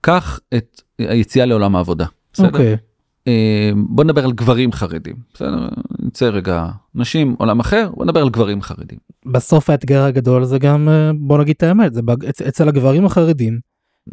קח 0.00 0.40
את 0.54 0.82
היציאה 0.98 1.46
לעולם 1.46 1.76
העבודה. 1.76 2.06
בסדר? 2.32 2.46
אוקיי. 2.46 2.76
Uh, 3.28 3.30
בוא 3.76 4.04
נדבר 4.04 4.24
על 4.24 4.32
גברים 4.32 4.72
חרדים. 4.72 5.16
בסדר? 5.34 5.68
נצא 5.98 6.24
רגע, 6.24 6.66
נשים 6.94 7.34
עולם 7.38 7.60
אחר, 7.60 7.90
בוא 7.94 8.04
נדבר 8.04 8.22
על 8.22 8.30
גברים 8.30 8.62
חרדים. 8.62 8.98
בסוף 9.26 9.70
האתגר 9.70 10.02
הגדול 10.02 10.44
זה 10.44 10.58
גם 10.58 10.88
אה, 10.88 11.10
בוא 11.18 11.38
נגיד 11.38 11.54
את 11.56 11.62
האמת 11.62 11.94
זה 11.94 12.00
אצל 12.48 12.68
הגברים 12.68 13.06
החרדים 13.06 13.58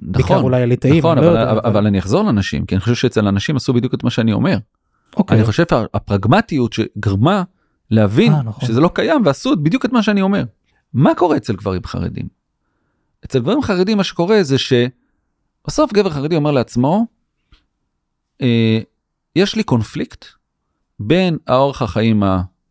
נכון, 0.01 0.43
אולי 0.43 0.62
הליטאים 0.62 0.97
נכון, 0.97 1.17
לא 1.17 1.32
אבל, 1.32 1.38
אבל, 1.38 1.60
אבל 1.63 1.88
אני 1.88 1.99
אחזור 1.99 2.23
לנשים, 2.23 2.65
כי 2.65 2.75
אני 2.75 2.82
חושב 2.82 2.95
שאצל 2.95 3.28
הנשים 3.28 3.56
עשו 3.56 3.73
בדיוק 3.73 3.93
את 3.93 4.04
מה 4.04 4.10
שאני 4.10 4.34
אומר. 4.34 4.58
אוקיי. 5.17 5.38
אני 5.38 5.45
חושב 5.45 5.63
שהפרגמטיות 5.69 6.73
שגרמה 6.73 7.43
להבין 7.91 8.34
אה, 8.34 8.43
נכון. 8.43 8.67
שזה 8.67 8.80
לא 8.82 8.89
קיים 8.93 9.21
ועשו 9.25 9.56
בדיוק 9.56 9.86
את 9.86 9.91
מה 9.91 10.04
שאני 10.04 10.21
אומר. 10.21 10.43
מה 10.93 11.15
קורה 11.15 11.38
אצל 11.38 11.54
גברים 11.54 11.82
חרדים? 11.86 12.28
אצל 13.25 13.39
גברים 13.39 13.62
חרדים 13.62 13.97
מה 13.97 14.04
שקורה 14.04 14.43
זה 14.43 14.56
שבסוף 14.58 15.93
גבר 15.93 16.10
חרדי 16.10 16.36
אומר 16.36 16.51
לעצמו, 16.51 17.06
אה, 18.41 18.80
יש 19.36 19.56
לי 19.56 19.63
קונפליקט 19.63 20.26
בין 21.00 21.38
האורח 21.48 21.82
החיים 21.82 22.24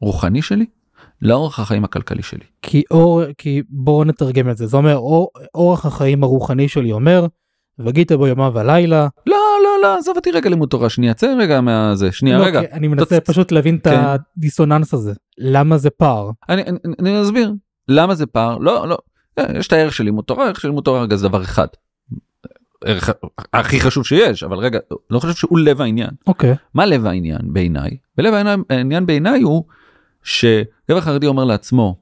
הרוחני 0.02 0.42
שלי 0.42 0.66
לאורח 1.22 1.60
החיים 1.60 1.84
הכלכלי 1.84 2.22
שלי. 2.22 2.44
כי 2.62 2.82
אור 2.90 3.22
כי 3.38 3.62
בואו 3.68 4.04
נתרגם 4.04 4.50
את 4.50 4.56
זה 4.56 4.66
זה 4.66 4.76
אומר 4.76 4.96
אור, 4.96 5.28
אורח 5.54 5.86
החיים 5.86 6.24
הרוחני 6.24 6.68
שלי 6.68 6.92
אומר 6.92 7.26
וגית 7.78 8.12
בו 8.12 8.26
יומם 8.26 8.50
ולילה. 8.54 9.08
לא, 9.26 9.36
לא, 9.64 9.70
לא, 9.82 9.98
עזוב 9.98 10.16
אותי 10.16 10.30
רגע 10.30 10.50
לימוד 10.50 10.68
תורה, 10.68 10.88
שנייה, 10.88 11.14
צא 11.14 11.34
רגע 11.38 11.60
מהזה, 11.60 12.12
שנייה, 12.12 12.38
לא, 12.38 12.44
רגע. 12.44 12.60
אני 12.72 12.88
מנסה 12.88 13.16
תוצ- 13.16 13.20
פשוט 13.20 13.52
להבין 13.52 13.76
את 13.76 13.88
כן. 13.88 14.00
הדיסוננס 14.36 14.94
הזה 14.94 15.12
למה 15.38 15.78
זה 15.78 15.90
פער. 15.90 16.30
אני, 16.48 16.62
אני, 16.62 16.78
אני 16.98 17.22
אסביר 17.22 17.52
למה 17.88 18.14
זה 18.14 18.26
פער 18.26 18.58
לא 18.58 18.88
לא 18.88 18.98
אה, 19.38 19.44
יש 19.58 19.66
את 19.66 19.72
הערך 19.72 19.94
של 19.94 20.04
לימוד 20.04 20.24
תורה 20.24 20.44
הערך 20.44 20.60
של 20.60 20.68
לימוד 20.68 20.84
תורה 20.84 21.02
רגע 21.02 21.16
זה 21.16 21.28
דבר 21.28 21.42
אחד. 21.42 21.66
ערך 22.84 23.10
הכי 23.52 23.80
חשוב 23.80 24.06
שיש 24.06 24.42
אבל 24.42 24.58
רגע 24.58 24.78
לא 25.10 25.20
חושב 25.20 25.34
שהוא 25.34 25.58
לב 25.58 25.80
העניין. 25.80 26.10
אוקיי. 26.26 26.54
מה 26.74 26.86
לב 26.86 27.06
העניין 27.06 27.40
בעיניי? 27.44 27.96
ולב 28.18 28.34
העניין, 28.70 29.06
בעיניי 29.06 29.42
הוא 29.42 29.64
שגבר 30.22 31.00
חרדי 31.00 31.26
אומר 31.26 31.44
לעצמו 31.44 31.96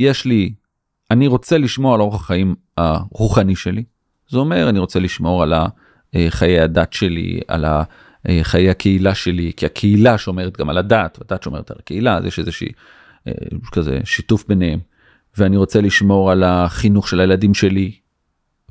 יש 0.00 0.24
לי 0.24 0.52
אני 1.10 1.26
רוצה 1.26 1.58
לשמור 1.58 1.94
על 1.94 2.00
אורח 2.00 2.20
החיים 2.20 2.54
הרוחני 2.76 3.56
שלי. 3.56 3.84
זה 4.28 4.38
אומר 4.38 4.68
אני 4.68 4.78
רוצה 4.78 5.00
לשמור 5.00 5.42
על 5.42 5.52
אה, 5.52 6.26
חיי 6.28 6.60
הדת 6.60 6.92
שלי 6.92 7.40
על 7.48 7.64
אה, 7.64 7.82
חיי 8.42 8.70
הקהילה 8.70 9.14
שלי 9.14 9.52
כי 9.56 9.66
הקהילה 9.66 10.18
שומרת 10.18 10.56
גם 10.56 10.70
על 10.70 10.78
הדת 10.78 11.18
והדת 11.20 11.42
שומרת 11.42 11.70
על 11.70 11.76
הקהילה 11.80 12.16
אז 12.16 12.24
יש 12.24 12.38
איזושהי 12.38 12.68
אה, 13.26 13.32
כזה 13.72 14.00
שיתוף 14.04 14.44
ביניהם. 14.48 14.78
ואני 15.38 15.56
רוצה 15.56 15.80
לשמור 15.80 16.30
על 16.30 16.42
החינוך 16.42 17.08
של 17.08 17.20
הילדים 17.20 17.54
שלי 17.54 17.92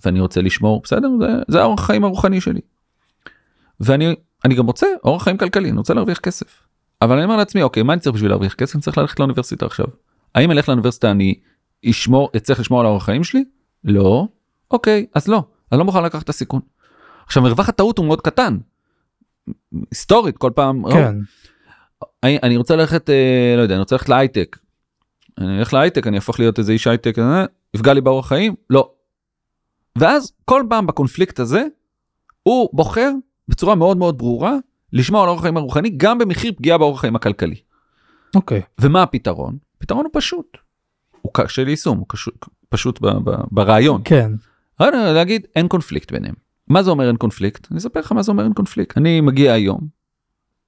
ואני 0.05 0.19
רוצה 0.19 0.41
לשמור 0.41 0.81
בסדר 0.83 1.09
זה, 1.19 1.27
זה 1.47 1.61
האורח 1.61 1.79
החיים 1.79 2.03
הרוחני 2.03 2.41
שלי. 2.41 2.61
ואני 3.79 4.15
אני 4.45 4.55
גם 4.55 4.65
רוצה 4.65 4.87
אורח 5.03 5.23
חיים 5.23 5.37
כלכלי 5.37 5.69
אני 5.69 5.77
רוצה 5.77 5.93
להרוויח 5.93 6.19
כסף. 6.19 6.63
אבל 7.01 7.15
אני 7.15 7.23
אומר 7.23 7.37
לעצמי 7.37 7.61
אוקיי 7.61 7.83
מה 7.83 7.93
אני 7.93 8.01
צריך 8.01 8.15
בשביל 8.15 8.31
להרוויח 8.31 8.53
כסף 8.53 8.75
אני 8.75 8.81
צריך 8.81 8.97
ללכת 8.97 9.19
לאוניברסיטה 9.19 9.65
עכשיו. 9.65 9.85
האם 10.35 10.51
אלך 10.51 10.69
לאוניברסיטה 10.69 11.11
אני 11.11 11.39
אשמור 11.89 12.29
אצטרך 12.37 12.59
לשמור 12.59 12.79
על 12.79 12.85
האורח 12.85 13.05
חיים 13.05 13.23
שלי? 13.23 13.43
לא. 13.83 14.27
אוקיי 14.71 15.05
אז 15.15 15.27
לא 15.27 15.43
אני 15.71 15.79
לא 15.79 15.85
מוכן 15.85 16.03
לקחת 16.03 16.23
את 16.23 16.29
הסיכון. 16.29 16.61
עכשיו 17.25 17.43
מרווח 17.43 17.69
הטעות 17.69 17.97
הוא 17.97 18.05
מאוד 18.05 18.21
קטן. 18.21 18.57
היסטורית 19.91 20.37
כל 20.37 20.51
פעם 20.55 20.91
כן. 20.91 21.15
אני, 22.23 22.39
אני 22.43 22.57
רוצה 22.57 22.75
ללכת 22.75 23.09
אה, 23.09 23.53
לא 23.57 23.61
יודע 23.61 23.75
אני 23.75 23.79
רוצה 23.79 23.95
ללכת 23.95 24.09
להייטק. 24.09 24.57
אני 25.37 25.59
אלך 25.59 25.73
להייטק 25.73 26.07
אני 26.07 26.15
אהפוך 26.15 26.39
להיות 26.39 26.59
איזה 26.59 26.71
איש 26.71 26.87
הייטק 26.87 27.19
אה, 27.19 27.45
יפגע 27.73 27.93
לי 27.93 28.01
באורח 28.01 28.27
חיים 28.27 28.55
לא. 28.69 28.91
ואז 29.97 30.31
כל 30.45 30.63
פעם 30.69 30.87
בקונפליקט 30.87 31.39
הזה 31.39 31.63
הוא 32.43 32.69
בוחר 32.73 33.11
בצורה 33.47 33.75
מאוד 33.75 33.97
מאוד 33.97 34.17
ברורה 34.17 34.57
לשמור 34.93 35.21
על 35.21 35.27
האורח 35.27 35.41
חיים 35.41 35.57
הרוחני 35.57 35.89
גם 35.97 36.17
במחיר 36.17 36.51
פגיעה 36.57 36.77
באורח 36.77 37.01
חיים 37.01 37.15
הכלכלי. 37.15 37.55
אוקיי. 38.35 38.61
ומה 38.81 39.03
הפתרון? 39.03 39.57
הפתרון 39.77 40.05
הוא 40.05 40.11
פשוט. 40.13 40.57
הוא 41.21 41.33
קשה 41.33 41.63
ליישום 41.63 41.97
הוא 41.97 42.05
קשו, 42.09 42.31
פשוט 42.69 43.01
ב, 43.01 43.07
ב, 43.07 43.35
ברעיון. 43.51 44.01
כן. 44.05 44.31
להגיד 44.79 45.47
אין 45.55 45.67
קונפליקט 45.67 46.11
ביניהם. 46.11 46.35
מה 46.67 46.83
זה 46.83 46.91
אומר 46.91 47.07
אין 47.07 47.17
קונפליקט? 47.17 47.67
אני 47.71 47.79
אספר 47.79 47.99
לך 47.99 48.11
מה 48.11 48.23
זה 48.23 48.31
אומר 48.31 48.43
אין 48.43 48.53
קונפליקט. 48.53 48.97
אני 48.97 49.21
מגיע 49.21 49.53
היום 49.53 49.87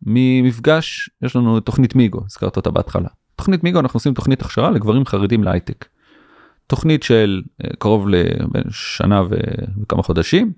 ממפגש 0.02 1.10
יש 1.22 1.36
לנו 1.36 1.60
תוכנית 1.60 1.96
מיגו 1.96 2.22
הזכרת 2.26 2.58
אותה 2.58 2.72
בהתחלה. 2.72 3.10
תוכנית 3.36 3.64
מיגו 3.64 3.80
אנחנו 3.80 3.98
עושים 3.98 4.14
תוכנית 4.14 4.42
הכשרה 4.42 4.72
לגברים 4.72 5.06
חרדים 5.06 5.44
להייטק. 5.44 5.86
תוכנית 6.72 7.04
של 7.04 7.42
אה, 7.64 7.70
קרוב 7.80 8.08
לשנה 8.10 9.24
וכמה 9.82 10.04
חודשים. 10.04 10.52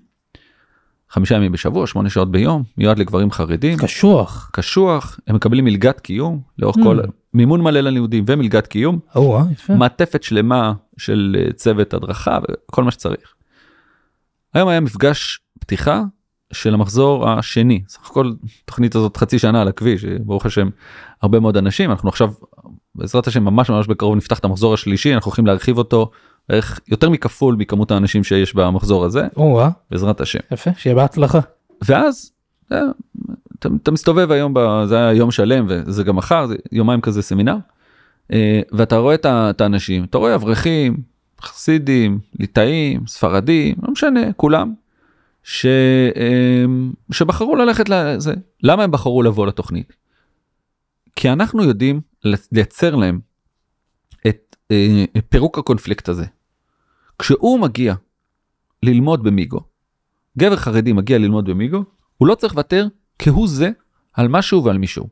חמישה 1.10 1.34
ימים 1.34 1.52
בשבוע, 1.52 1.86
שמונה 1.86 2.10
שעות 2.10 2.30
ביום, 2.30 2.62
מיועד 2.78 2.98
לגברים 2.98 3.30
חרדים. 3.30 3.78
קשוח. 3.78 4.50
קשוח, 4.52 5.20
הם 5.26 5.36
מקבלים 5.36 5.64
מלגת 5.64 6.00
קיום 6.00 6.40
לאורך 6.58 6.76
Mm. 6.76 6.82
כל, 6.82 6.98
מימון 7.34 7.60
מלא 7.60 7.80
ללימודים 7.80 8.24
ומלגת 8.26 8.66
קיום, 8.66 8.98
או, 9.14 9.38
אה, 9.38 9.42
יפה. 9.52 9.74
מעטפת 9.74 10.22
שלמה 10.22 10.72
של 10.96 11.36
אה, 11.38 11.52
צוות 11.52 11.94
הדרכה 11.94 12.38
וכל 12.68 12.84
מה 12.84 12.90
שצריך. 12.90 13.34
היום 14.54 14.68
היה 14.68 14.80
מפגש 14.80 15.40
פתיחה 15.60 16.02
של 16.52 16.74
המחזור 16.74 17.28
השני, 17.28 17.82
סך 17.88 18.10
הכל 18.10 18.32
תוכנית 18.64 18.94
הזאת 18.94 19.16
חצי 19.16 19.38
שנה 19.38 19.60
על 19.60 19.68
הכביש, 19.68 20.04
ברוך 20.04 20.46
השם 20.46 20.68
הרבה 21.22 21.40
מאוד 21.40 21.56
אנשים, 21.56 21.90
אנחנו 21.90 22.08
עכשיו 22.08 22.32
בעזרת 22.94 23.26
השם 23.26 23.44
ממש 23.44 23.70
ממש 23.70 23.86
בקרוב 23.86 24.16
נפתח 24.16 24.38
את 24.38 24.44
המחזור 24.44 24.74
השלישי, 24.74 25.14
אנחנו 25.14 25.28
הולכים 25.28 25.46
להרחיב 25.46 25.78
אותו 25.78 26.10
בערך 26.48 26.80
יותר 26.88 27.10
מכפול 27.10 27.56
מכמות 27.58 27.90
האנשים 27.90 28.24
שיש 28.24 28.54
במחזור 28.54 29.04
הזה, 29.04 29.26
או, 29.36 29.60
אה, 29.60 29.68
בעזרת 29.90 30.20
השם. 30.20 30.38
יפה, 30.52 30.70
שיהיה 30.76 30.96
בהצלחה. 30.96 31.40
ואז 31.84 32.32
אה, 32.72 32.78
אתה, 33.58 33.68
אתה 33.82 33.90
מסתובב 33.90 34.30
היום, 34.30 34.54
ב, 34.54 34.84
זה 34.86 34.96
היה 34.98 35.12
יום 35.12 35.30
שלם 35.30 35.66
וזה 35.68 36.04
גם 36.04 36.16
מחר, 36.16 36.46
זה 36.46 36.56
יומיים 36.72 37.00
כזה 37.00 37.22
סמינר, 37.22 37.56
אה, 38.32 38.60
ואתה 38.72 38.96
רואה 38.96 39.14
את 39.14 39.60
האנשים, 39.60 40.04
אתה 40.04 40.18
רואה 40.18 40.34
אברכים, 40.34 40.96
חסידים, 41.40 42.18
ליטאים, 42.40 43.06
ספרדים, 43.06 43.74
לא 43.82 43.92
משנה, 43.92 44.32
כולם, 44.32 44.74
שבחרו 47.12 47.56
ללכת 47.56 47.88
לזה. 47.88 48.34
למה 48.62 48.84
הם 48.84 48.90
בחרו 48.90 49.22
לבוא 49.22 49.46
לתוכנית? 49.46 49.92
כי 51.16 51.30
אנחנו 51.30 51.64
יודעים 51.64 52.00
לייצר 52.52 52.94
להם 52.94 53.20
את 54.26 54.56
אה, 54.70 55.04
פירוק 55.28 55.58
הקונפליקט 55.58 56.08
הזה. 56.08 56.24
כשהוא 57.18 57.60
מגיע 57.60 57.94
ללמוד 58.82 59.22
במיגו, 59.22 59.60
גבר 60.38 60.56
חרדי 60.56 60.92
מגיע 60.92 61.18
ללמוד 61.18 61.44
במיגו, 61.44 61.84
הוא 62.16 62.28
לא 62.28 62.34
צריך 62.34 62.52
לוותר 62.52 62.86
כהוא 63.18 63.48
זה 63.48 63.70
על 64.12 64.28
משהו 64.28 64.64
ועל 64.64 64.78
מישהו. 64.78 65.08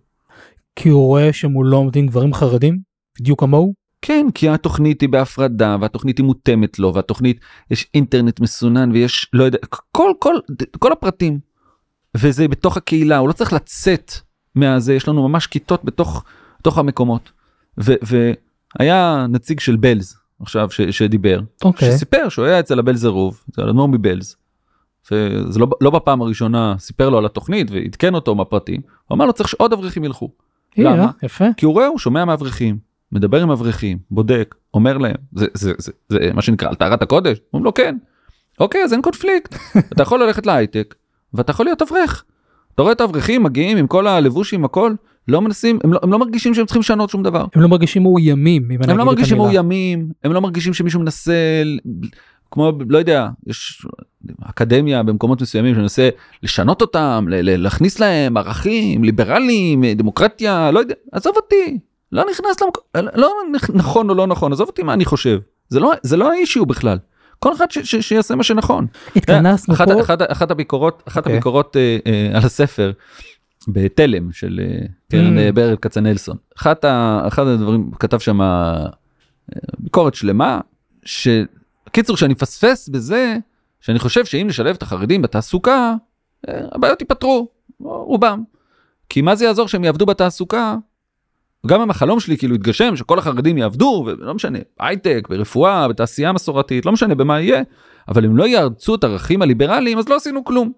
כי 0.77 0.89
הוא 0.89 1.07
רואה 1.07 1.33
שמולו 1.33 1.77
עומדים 1.77 2.07
גברים 2.07 2.35
חרדים, 2.35 2.79
בדיוק 3.21 3.41
כמוהו. 3.41 3.82
כן, 4.03 4.27
כי 4.35 4.49
התוכנית 4.49 5.01
היא 5.01 5.09
בהפרדה 5.09 5.77
והתוכנית 5.81 6.19
היא 6.19 6.27
מותאמת 6.27 6.79
לו 6.79 6.95
והתוכנית 6.95 7.41
יש 7.71 7.87
אינטרנט 7.95 8.41
מסונן 8.41 8.93
ויש 8.93 9.31
לא 9.33 9.45
יודע 9.45 9.59
כל 9.93 10.13
כל 10.19 10.35
כל 10.79 10.93
הפרטים. 10.93 11.39
וזה 12.17 12.49
בתוך 12.49 12.77
הקהילה 12.77 13.19
הוא 13.19 13.29
לא 13.29 13.33
צריך 13.33 13.53
לצאת 13.53 14.13
מהזה 14.55 14.95
יש 14.95 15.09
לנו 15.09 15.29
ממש 15.29 15.47
כיתות 15.47 15.85
בתוך 15.85 16.25
בתוך 16.61 16.79
המקומות. 16.79 17.33
ו, 17.81 17.93
והיה 18.03 19.27
נציג 19.29 19.61
של 19.61 19.77
בלז 19.77 20.17
עכשיו 20.41 20.71
ש, 20.71 20.81
שדיבר 20.81 21.41
אוקיי. 21.65 21.93
שסיפר 21.93 22.29
שהוא 22.29 22.45
היה 22.45 22.61
אצל 22.61 22.79
הבלז 22.79 23.05
עירוב 23.05 23.43
אצל 23.51 23.69
אדמו"ר 23.69 23.89
מבלז. 23.89 24.37
וזה 25.11 25.59
לא, 25.59 25.67
לא 25.81 25.91
בפעם 25.91 26.23
הראשונה 26.23 26.75
סיפר 26.79 27.11
לו 27.11 27.19
על 27.19 27.27
התוכנית 27.27 27.71
ועדכן 27.71 28.15
אותו 28.15 28.35
מהפרטים 28.35 28.81
הוא 29.09 29.17
אמר 29.17 29.27
לו 29.27 29.33
צריך 29.33 29.49
שעוד 29.49 29.73
אברכים 29.73 30.05
ילכו. 30.05 30.31
יהיה, 30.77 30.97
למה? 30.97 31.11
יפה. 31.23 31.45
כי 31.57 31.65
הוא 31.65 31.75
רואה, 31.75 31.87
הוא 31.87 31.99
שומע 31.99 32.25
מאברכים, 32.25 32.79
מדבר 33.13 33.43
עם 33.43 33.51
אברכים, 33.51 33.99
בודק, 34.11 34.55
אומר 34.75 34.99
להם, 34.99 35.15
זה, 35.33 35.47
זה, 35.55 35.73
זה, 35.79 35.93
זה 36.09 36.19
מה 36.35 36.43
שנקרא 36.43 36.69
על 36.69 36.75
טהרת 36.75 37.03
הקודש? 37.03 37.39
אומרים 37.53 37.65
לו 37.65 37.75
כן. 37.75 37.97
אוקיי, 38.61 38.85
אז 38.85 38.93
אין 38.93 39.03
קונפליקט. 39.03 39.55
אתה 39.93 40.03
יכול 40.03 40.23
ללכת 40.23 40.47
להייטק, 40.47 40.95
ואתה 41.35 41.51
יכול 41.51 41.67
להיות 41.67 41.83
אברך. 41.83 42.25
אתה 42.75 42.83
רואה 42.83 42.93
את 42.93 43.01
האברכים 43.01 43.43
מגיעים 43.43 43.77
עם 43.77 43.87
כל 43.87 44.07
הלבושים, 44.07 44.65
הכל, 44.65 44.95
לא 45.29 45.41
מנסים, 45.41 45.79
הם 45.85 45.93
לא, 45.93 46.01
הם 46.03 46.13
לא 46.13 46.19
מרגישים 46.19 46.55
שהם 46.55 46.67
צריכים 46.67 46.81
לשנות 46.81 47.11
שום 47.11 47.23
דבר. 47.23 47.45
הם 47.55 47.63
לא 47.63 47.69
מרגישים 47.69 48.03
מאוימים, 48.03 48.71
אם 48.71 48.83
אני 48.83 48.93
הם 48.93 48.99
לא 48.99 49.05
מרגישים. 49.05 49.37
מאוימים, 49.37 50.09
הם 50.25 50.33
לא 50.33 50.41
מרגישים 50.41 50.75
שמישהו 50.75 51.01
מנסה, 51.01 51.63
כמו, 52.51 52.73
לא 52.89 52.99
יודע, 52.99 53.29
יש 53.47 53.87
אקדמיה 54.43 55.03
במקומות 55.03 55.43
מסוימים 55.43 55.75
שמנסה 55.75 56.09
לשנות 56.43 56.81
אותם, 56.81 57.27
להכניס 57.29 58.01
להם 58.01 58.37
ערכים, 58.37 59.05
ליברליים, 59.05 59.85
דמוקרטיה, 59.85 60.71
לא 60.71 60.81
יודע, 60.81 60.95
עזוב 61.13 61.37
אותי, 61.37 61.79
לא 62.13 62.25
נכנס 62.31 62.61
למקום, 62.63 62.83
לא 63.15 63.31
נכ- 63.57 63.71
נכון 63.75 64.11
או 64.11 64.15
לא 64.15 64.27
נכון, 64.27 64.53
עזוב 64.53 64.69
אותי 64.69 64.83
מה 64.83 64.93
אני 64.95 65.05
חושב, 65.05 65.39
זה 65.69 65.81
לא, 65.81 65.93
זה 66.03 66.17
לא 66.17 66.33
האישיו 66.33 66.67
בכלל. 66.67 66.99
כל 67.39 67.53
אחד 67.53 67.71
ש, 67.71 67.79
ש, 67.79 67.97
שיעשה 67.97 68.35
מה 68.35 68.43
שנכון. 68.43 68.87
התכנסנו 69.17 69.75
אחת, 69.75 69.89
פה, 69.91 70.01
אחת, 70.01 70.19
אחת 70.33 70.51
הביקורות, 70.51 71.03
אחת 71.09 71.17
אוקיי. 71.19 71.33
הביקורות 71.33 71.77
אה, 71.77 71.99
אה, 72.07 72.31
על 72.37 72.45
הספר 72.45 72.93
בתלם 73.69 74.33
של 74.33 74.61
אה, 74.63 74.87
קרן 75.11 75.37
Mm. 75.37 75.41
אה, 75.41 75.53
ברל 75.53 75.77
כצנלסון. 75.77 76.37
אחת 76.59 76.85
ה, 76.85 77.23
אחד 77.27 77.47
הדברים, 77.47 77.91
כתב 77.99 78.19
שם 78.19 78.41
אה, 78.43 78.85
ביקורת 79.79 80.15
שלמה, 80.15 80.61
שקיצור 81.05 82.17
שאני 82.17 82.33
מפספס 82.33 82.89
בזה, 82.89 83.37
שאני 83.81 83.99
חושב 83.99 84.25
שאם 84.25 84.47
נשלב 84.49 84.75
את 84.75 84.83
החרדים 84.83 85.23
בתעסוקה, 85.23 85.95
אה, 86.49 86.61
הבעיות 86.73 87.01
ייפתרו, 87.01 87.49
רובם. 87.81 88.43
כי 89.09 89.23
מה 89.23 89.35
זה 89.35 89.45
יעזור 89.45 89.69
שהם 89.69 89.85
יעבדו 89.85 90.07
בתעסוקה? 90.07 90.77
גם 91.67 91.81
אם 91.81 91.91
החלום 91.91 92.21
שלי 92.21 92.39
כאילו 92.39 92.55
יתגשם 92.55 92.97
שכל 92.97 93.19
החרדים 93.19 93.59
יעבדו 93.59 94.05
ולא 94.07 94.35
משנה 94.35 94.59
הייטק 94.81 95.27
ברפואה 95.31 95.89
בתעשייה 95.89 96.33
מסורתית 96.33 96.87
לא 96.87 96.93
משנה 96.93 97.15
במה 97.15 97.41
יהיה 97.41 97.63
אבל 98.09 98.25
אם 98.25 98.37
לא 98.37 98.47
יארצו 98.47 98.95
את 98.95 99.05
הערכים 99.05 99.43
הליברליים 99.43 99.99
אז 99.99 100.09
לא 100.09 100.17
עשינו 100.17 100.45
כלום. 100.45 100.73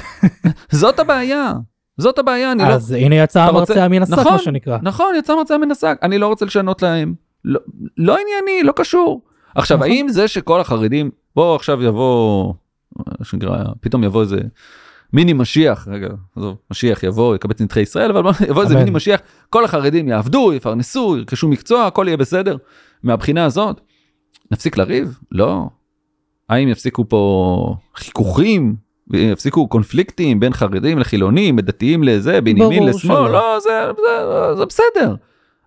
זאת 0.70 0.98
הבעיה 0.98 1.52
זאת 1.98 2.18
הבעיה 2.18 2.52
אני 2.52 2.62
לא 2.62 2.68
אז 2.68 2.92
הנה 2.92 3.14
יצא 3.14 3.42
המרצע 3.42 3.88
מן 3.88 4.02
השק, 4.02 4.12
נכון. 4.12 4.32
מה 4.32 4.38
שנקרא. 4.38 4.78
נכון 4.82 5.14
יצא 5.18 5.36
מרצע 5.36 5.56
מן 5.56 5.70
השק 5.70 5.98
אני 6.02 6.18
לא 6.18 6.26
רוצה 6.26 6.44
לשנות 6.44 6.82
להם 6.82 7.14
לא, 7.44 7.60
לא 7.96 8.12
ענייני 8.18 8.62
לא 8.62 8.72
קשור 8.72 9.22
עכשיו 9.54 9.76
נכון. 9.76 9.90
האם 9.90 10.08
זה 10.08 10.28
שכל 10.28 10.60
החרדים 10.60 11.10
בוא 11.36 11.56
עכשיו 11.56 11.82
יבוא 11.82 12.52
שנקרא 13.22 13.64
פתאום 13.80 14.04
יבוא 14.04 14.22
איזה 14.22 14.40
מיני 15.12 15.32
משיח 15.32 15.88
רגע 15.90 16.08
עזוב 16.36 16.56
משיח 16.70 17.02
יבוא 17.02 17.36
יקבץ 17.36 17.60
נדחי 17.60 17.80
ישראל 17.80 18.10
אבל 18.10 18.22
בוא, 18.22 18.32
יבוא 18.50 18.62
איזה. 18.62 18.76
מיני 18.76 18.90
משיח 18.90 19.20
כל 19.50 19.64
החרדים 19.64 20.08
יעבדו 20.08 20.52
יפרנסו 20.52 21.16
ירכשו 21.18 21.48
מקצוע 21.48 21.86
הכל 21.86 22.04
יהיה 22.06 22.16
בסדר 22.16 22.56
מהבחינה 23.02 23.44
הזאת 23.44 23.80
נפסיק 24.50 24.76
לריב 24.76 25.18
לא 25.32 25.64
האם 26.48 26.68
יפסיקו 26.68 27.08
פה 27.08 27.76
חיכוכים 27.94 28.76
יפסיקו 29.12 29.68
קונפליקטים 29.68 30.40
בין 30.40 30.52
חרדים 30.52 30.98
לחילונים 30.98 31.60
דתיים 31.60 32.02
לזה 32.02 32.40
בין 32.40 32.56
ימין 32.56 32.86
לשמאל. 32.86 33.30
לא 33.30 33.58
זה, 33.60 33.90
זה, 33.96 34.56
זה 34.56 34.64
בסדר. 34.64 35.14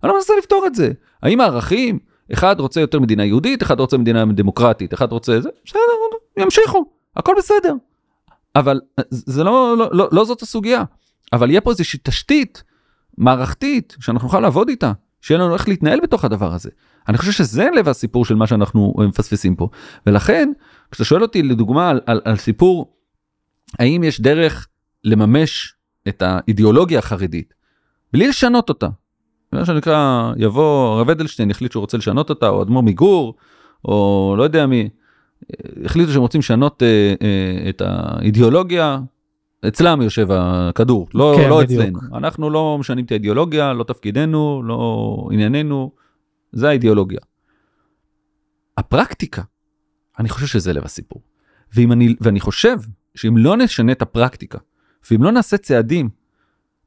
אני 0.03 0.09
לא 0.09 0.15
מנסה 0.15 0.33
לפתור 0.37 0.65
את 0.67 0.75
זה 0.75 0.91
האם 1.23 1.41
הערכים 1.41 1.99
אחד 2.33 2.59
רוצה 2.59 2.81
יותר 2.81 2.99
מדינה 2.99 3.25
יהודית 3.25 3.63
אחד 3.63 3.79
רוצה 3.79 3.97
מדינה 3.97 4.25
דמוקרטית 4.25 4.93
אחד 4.93 5.11
רוצה 5.11 5.41
זה 5.41 5.49
בסדר 5.65 5.81
ימשיכו 6.37 6.85
הכל 7.15 7.33
בסדר. 7.37 7.73
אבל 8.55 8.81
זה 9.09 9.43
לא 9.43 9.77
לא 9.77 9.89
לא, 9.91 10.09
לא 10.11 10.25
זאת 10.25 10.41
הסוגיה 10.41 10.83
אבל 11.33 11.49
יהיה 11.49 11.61
פה 11.61 11.71
איזושהי 11.71 11.99
תשתית 12.03 12.63
מערכתית 13.17 13.95
שאנחנו 13.99 14.27
נוכל 14.27 14.39
לעבוד 14.39 14.69
איתה 14.69 14.91
שיהיה 15.21 15.39
לנו 15.39 15.53
איך 15.53 15.67
להתנהל 15.67 15.99
בתוך 16.03 16.25
הדבר 16.25 16.53
הזה. 16.53 16.69
אני 17.07 17.17
חושב 17.17 17.31
שזה 17.31 17.67
לב 17.75 17.89
הסיפור 17.89 18.25
של 18.25 18.35
מה 18.35 18.47
שאנחנו 18.47 18.93
אה, 18.99 19.07
מפספסים 19.07 19.55
פה 19.55 19.69
ולכן 20.05 20.49
כשאתה 20.91 21.05
שואל 21.05 21.21
אותי 21.21 21.43
לדוגמה 21.43 21.89
על, 21.89 22.01
על, 22.05 22.21
על 22.25 22.35
סיפור 22.35 22.93
האם 23.79 24.03
יש 24.03 24.21
דרך 24.21 24.67
לממש 25.03 25.75
את 26.07 26.21
האידיאולוגיה 26.25 26.99
החרדית 26.99 27.53
בלי 28.13 28.27
לשנות 28.27 28.69
אותה. 28.69 28.87
מה 29.53 29.65
שנקרא 29.65 30.31
יבוא 30.37 30.95
הרב 30.95 31.09
אדלשטיין 31.09 31.49
יחליט 31.49 31.71
שהוא 31.71 31.81
רוצה 31.81 31.97
לשנות 31.97 32.29
אותה 32.29 32.49
או 32.49 32.63
אדמו"ר 32.63 32.83
מגור 32.83 33.35
או 33.85 34.35
לא 34.37 34.43
יודע 34.43 34.65
מי 34.65 34.89
החליטו 35.85 36.11
שהם 36.11 36.21
רוצים 36.21 36.39
לשנות 36.39 36.83
אה, 36.83 37.13
אה, 37.21 37.69
את 37.69 37.81
האידיאולוגיה. 37.85 38.99
אצלם 39.67 40.01
יושב 40.01 40.27
הכדור 40.31 41.07
לא, 41.13 41.35
כן, 41.37 41.49
לא 41.49 41.61
בדיוק. 41.61 41.81
אצלנו. 41.81 41.99
אנחנו 42.13 42.49
לא 42.49 42.77
משנים 42.79 43.05
את 43.05 43.11
האידיאולוגיה 43.11 43.73
לא 43.73 43.83
תפקידנו 43.83 44.63
לא 44.65 45.29
ענייננו. 45.31 45.91
זה 46.51 46.69
האידיאולוגיה. 46.69 47.19
הפרקטיקה 48.77 49.41
אני 50.19 50.29
חושב 50.29 50.47
שזה 50.47 50.73
לב 50.73 50.85
הסיפור. 50.85 51.21
ואם 51.75 51.91
אני 51.91 52.15
ואני 52.21 52.39
חושב 52.39 52.77
שאם 53.15 53.37
לא 53.37 53.57
נשנה 53.57 53.91
את 53.91 54.01
הפרקטיקה 54.01 54.57
ואם 55.11 55.23
לא 55.23 55.31
נעשה 55.31 55.57
צעדים 55.57 56.09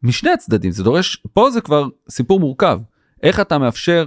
משני 0.02 0.30
הצדדים 0.30 0.70
זה 0.70 0.82
דורש 0.84 1.16
פה 1.32 1.50
זה 1.50 1.60
כבר 1.60 1.88
סיפור 2.10 2.40
מורכב. 2.40 2.80
איך 3.22 3.40
אתה 3.40 3.58
מאפשר 3.58 4.06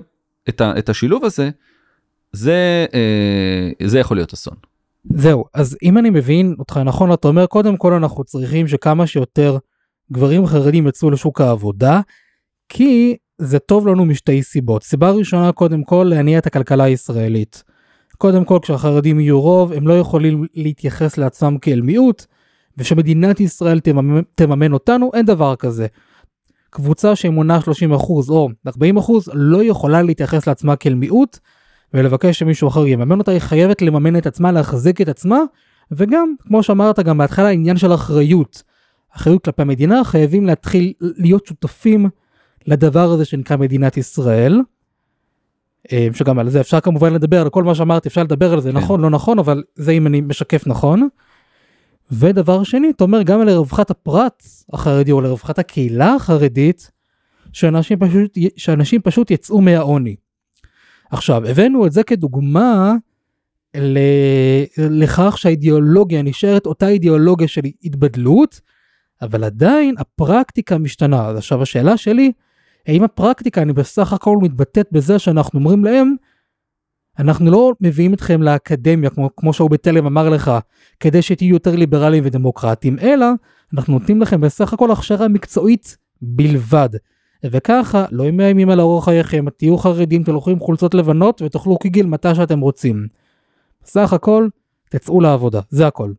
את, 0.49 0.61
ה, 0.61 0.77
את 0.77 0.89
השילוב 0.89 1.25
הזה 1.25 1.49
זה 2.33 2.85
אה, 2.93 3.87
זה 3.87 3.99
יכול 3.99 4.17
להיות 4.17 4.33
אסון. 4.33 4.53
זהו, 5.09 5.45
אז 5.53 5.77
אם 5.83 5.97
אני 5.97 6.09
מבין 6.09 6.55
אותך 6.59 6.77
נכון, 6.85 7.13
אתה 7.13 7.27
אומר 7.27 7.45
קודם 7.45 7.77
כל 7.77 7.93
אנחנו 7.93 8.23
צריכים 8.23 8.67
שכמה 8.67 9.07
שיותר 9.07 9.57
גברים 10.11 10.45
חרדים 10.45 10.87
יצאו 10.87 11.11
לשוק 11.11 11.41
העבודה, 11.41 12.01
כי 12.69 13.15
זה 13.37 13.59
טוב 13.59 13.87
לנו 13.87 14.05
משתי 14.05 14.43
סיבות. 14.43 14.83
סיבה 14.83 15.11
ראשונה 15.11 15.51
קודם 15.51 15.83
כל 15.83 16.07
להניע 16.09 16.37
את 16.37 16.47
הכלכלה 16.47 16.83
הישראלית. 16.83 17.63
קודם 18.17 18.45
כל 18.45 18.59
כשהחרדים 18.61 19.19
יהיו 19.19 19.41
רוב 19.41 19.73
הם 19.73 19.87
לא 19.87 19.99
יכולים 19.99 20.45
להתייחס 20.55 21.17
לעצמם 21.17 21.57
כאל 21.57 21.81
מיעוט, 21.81 22.25
ושמדינת 22.77 23.39
ישראל 23.39 23.79
תממן, 23.79 24.21
תממן 24.35 24.73
אותנו 24.73 25.11
אין 25.13 25.25
דבר 25.25 25.55
כזה. 25.55 25.87
קבוצה 26.69 27.15
שמונה 27.15 27.61
30 27.61 27.93
אחוז 27.93 28.29
או 28.29 28.49
40 28.67 28.97
אחוז 28.97 29.29
לא 29.33 29.63
יכולה 29.63 30.01
להתייחס 30.01 30.47
לעצמה 30.47 30.75
כאל 30.75 30.93
מיעוט 30.93 31.37
ולבקש 31.93 32.39
שמישהו 32.39 32.67
אחר 32.67 32.87
יממן 32.87 33.19
אותה, 33.19 33.31
היא 33.31 33.39
חייבת 33.39 33.81
לממן 33.81 34.17
את 34.17 34.27
עצמה, 34.27 34.51
להחזיק 34.51 35.01
את 35.01 35.09
עצמה, 35.09 35.39
וגם, 35.91 36.33
כמו 36.47 36.63
שאמרת 36.63 36.99
גם 36.99 37.17
בהתחלה, 37.17 37.49
עניין 37.49 37.77
של 37.77 37.93
אחריות. 37.93 38.63
אחריות 39.15 39.43
כלפי 39.43 39.61
המדינה, 39.61 40.03
חייבים 40.03 40.45
להתחיל 40.45 40.93
להיות 41.01 41.45
שותפים 41.45 42.09
לדבר 42.67 43.11
הזה 43.11 43.25
שנקרא 43.25 43.57
מדינת 43.57 43.97
ישראל. 43.97 44.61
אה, 45.91 46.07
שגם 46.13 46.39
על 46.39 46.49
זה 46.49 46.61
אפשר 46.61 46.79
כמובן 46.79 47.13
לדבר, 47.13 47.41
על 47.41 47.49
כל 47.49 47.63
מה 47.63 47.75
שאמרתי 47.75 48.09
אפשר 48.09 48.23
לדבר 48.23 48.53
על 48.53 48.61
זה, 48.61 48.71
כן. 48.71 48.77
נכון, 48.77 49.01
לא 49.01 49.09
נכון, 49.09 49.39
אבל 49.39 49.63
זה 49.75 49.91
אם 49.91 50.07
אני 50.07 50.21
משקף 50.21 50.67
נכון. 50.67 51.07
ודבר 52.11 52.63
שני, 52.63 52.89
אתה 52.89 53.03
אומר 53.03 53.21
גם 53.21 53.41
לרווחת 53.41 53.91
הפרט 53.91 54.43
החרדי 54.73 55.11
או 55.11 55.21
לרווחת 55.21 55.59
הקהילה 55.59 56.13
החרדית, 56.13 56.91
שאנשים 57.53 57.99
פשוט, 57.99 58.37
שאנשים 58.57 59.01
פשוט 59.01 59.31
יצאו 59.31 59.61
מהעוני. 59.61 60.15
עכשיו, 61.09 61.47
הבאנו 61.47 61.85
את 61.85 61.91
זה 61.91 62.03
כדוגמה 62.03 62.93
ל... 63.77 63.99
לכך 64.77 65.37
שהאידיאולוגיה 65.37 66.21
נשארת 66.21 66.65
אותה 66.65 66.87
אידיאולוגיה 66.87 67.47
של 67.47 67.61
התבדלות, 67.83 68.61
אבל 69.21 69.43
עדיין 69.43 69.95
הפרקטיקה 69.97 70.77
משתנה. 70.77 71.27
אז 71.27 71.37
עכשיו 71.37 71.61
השאלה 71.61 71.97
שלי, 71.97 72.31
האם 72.87 73.03
הפרקטיקה 73.03 73.61
אני 73.61 73.73
בסך 73.73 74.13
הכל 74.13 74.37
מתבטאת 74.41 74.87
בזה 74.91 75.19
שאנחנו 75.19 75.59
אומרים 75.59 75.85
להם, 75.85 76.15
אנחנו 77.19 77.51
לא 77.51 77.73
מביאים 77.81 78.13
אתכם 78.13 78.41
לאקדמיה, 78.41 79.09
כמו, 79.09 79.29
כמו 79.35 79.53
שהוא 79.53 79.69
בתלם 79.69 80.05
אמר 80.05 80.29
לך, 80.29 80.51
כדי 80.99 81.21
שתהיו 81.21 81.53
יותר 81.53 81.75
ליברליים 81.75 82.23
ודמוקרטיים, 82.25 82.99
אלא 82.99 83.25
אנחנו 83.73 83.93
נותנים 83.93 84.21
לכם 84.21 84.41
בסך 84.41 84.73
הכל 84.73 84.91
הכשרה 84.91 85.27
מקצועית 85.27 85.97
בלבד. 86.21 86.89
וככה 87.43 88.05
לא 88.11 88.31
מאיימים 88.31 88.69
על 88.69 88.81
אורח 88.81 89.05
חייכם, 89.05 89.45
תהיו 89.57 89.77
חרדים, 89.77 90.23
תלכו 90.23 90.49
עם 90.49 90.59
חולצות 90.59 90.93
לבנות 90.93 91.41
ותאכלו 91.41 91.77
קיגיל 91.77 92.05
מתי 92.05 92.35
שאתם 92.35 92.59
רוצים. 92.59 93.07
בסך 93.83 94.13
הכל, 94.13 94.47
תצאו 94.89 95.21
לעבודה, 95.21 95.59
זה 95.69 95.87
הכל. 95.87 96.11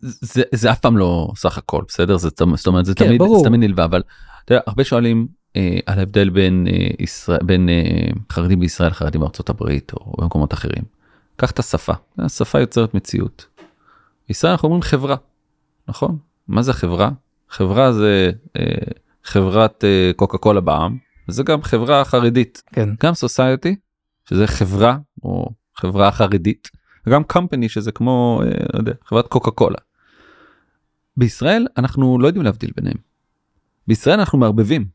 זה, 0.00 0.42
זה 0.54 0.72
אף 0.72 0.80
פעם 0.80 0.96
לא 0.96 1.32
סך 1.36 1.58
הכל 1.58 1.82
בסדר 1.88 2.16
זה 2.16 2.28
זאת 2.54 2.66
אומרת 2.66 2.84
זה 2.84 2.94
כן, 2.94 3.06
תמיד 3.06 3.18
ברור. 3.18 3.38
זה 3.38 3.44
תמיד 3.44 3.60
נלווה 3.60 3.84
אבל 3.84 4.02
אתה 4.44 4.54
יודע, 4.54 4.62
הרבה 4.66 4.84
שואלים 4.84 5.26
אה, 5.56 5.78
על 5.86 5.98
ההבדל 5.98 6.30
בין 6.30 6.66
אה, 6.70 6.88
ישראל 6.98 7.38
בין 7.42 7.68
אה, 7.68 8.10
חרדים 8.32 8.60
בישראל 8.60 8.90
חרדים 8.90 9.20
בארצות 9.20 9.50
הברית 9.50 9.92
או 9.92 10.12
במקומות 10.18 10.52
אחרים. 10.52 10.82
קח 11.36 11.50
את 11.50 11.58
השפה 11.58 11.92
השפה 12.18 12.60
יוצרת 12.60 12.94
מציאות. 12.94 13.46
בישראל 14.28 14.50
אנחנו 14.50 14.66
אומרים 14.66 14.82
חברה 14.82 15.16
נכון 15.88 16.18
מה 16.48 16.62
זה 16.62 16.72
חברה 16.72 17.10
חברה 17.50 17.92
זה 17.92 18.30
אה, 18.56 18.62
חברת 19.24 19.84
אה, 19.84 20.10
קוקה 20.16 20.38
קולה 20.38 20.60
בעם 20.60 20.98
זה 21.28 21.42
גם 21.42 21.62
חברה 21.62 22.04
חרדית 22.04 22.62
כן. 22.72 22.88
גם 23.02 23.14
סוסייטי 23.14 23.76
שזה 24.28 24.46
חברה 24.46 24.96
או 25.22 25.50
חברה 25.76 26.12
חרדית 26.12 26.70
וגם 27.06 27.22
company 27.32 27.68
שזה 27.68 27.92
כמו 27.92 28.42
אה, 28.44 28.50
לא 28.72 28.78
יודע, 28.78 28.92
חברת 29.04 29.28
קוקה 29.28 29.50
קולה. 29.50 29.78
בישראל 31.16 31.66
אנחנו 31.76 32.18
לא 32.18 32.26
יודעים 32.26 32.44
להבדיל 32.44 32.70
ביניהם. 32.76 32.96
בישראל 33.86 34.18
אנחנו 34.18 34.38
מערבבים. 34.38 34.86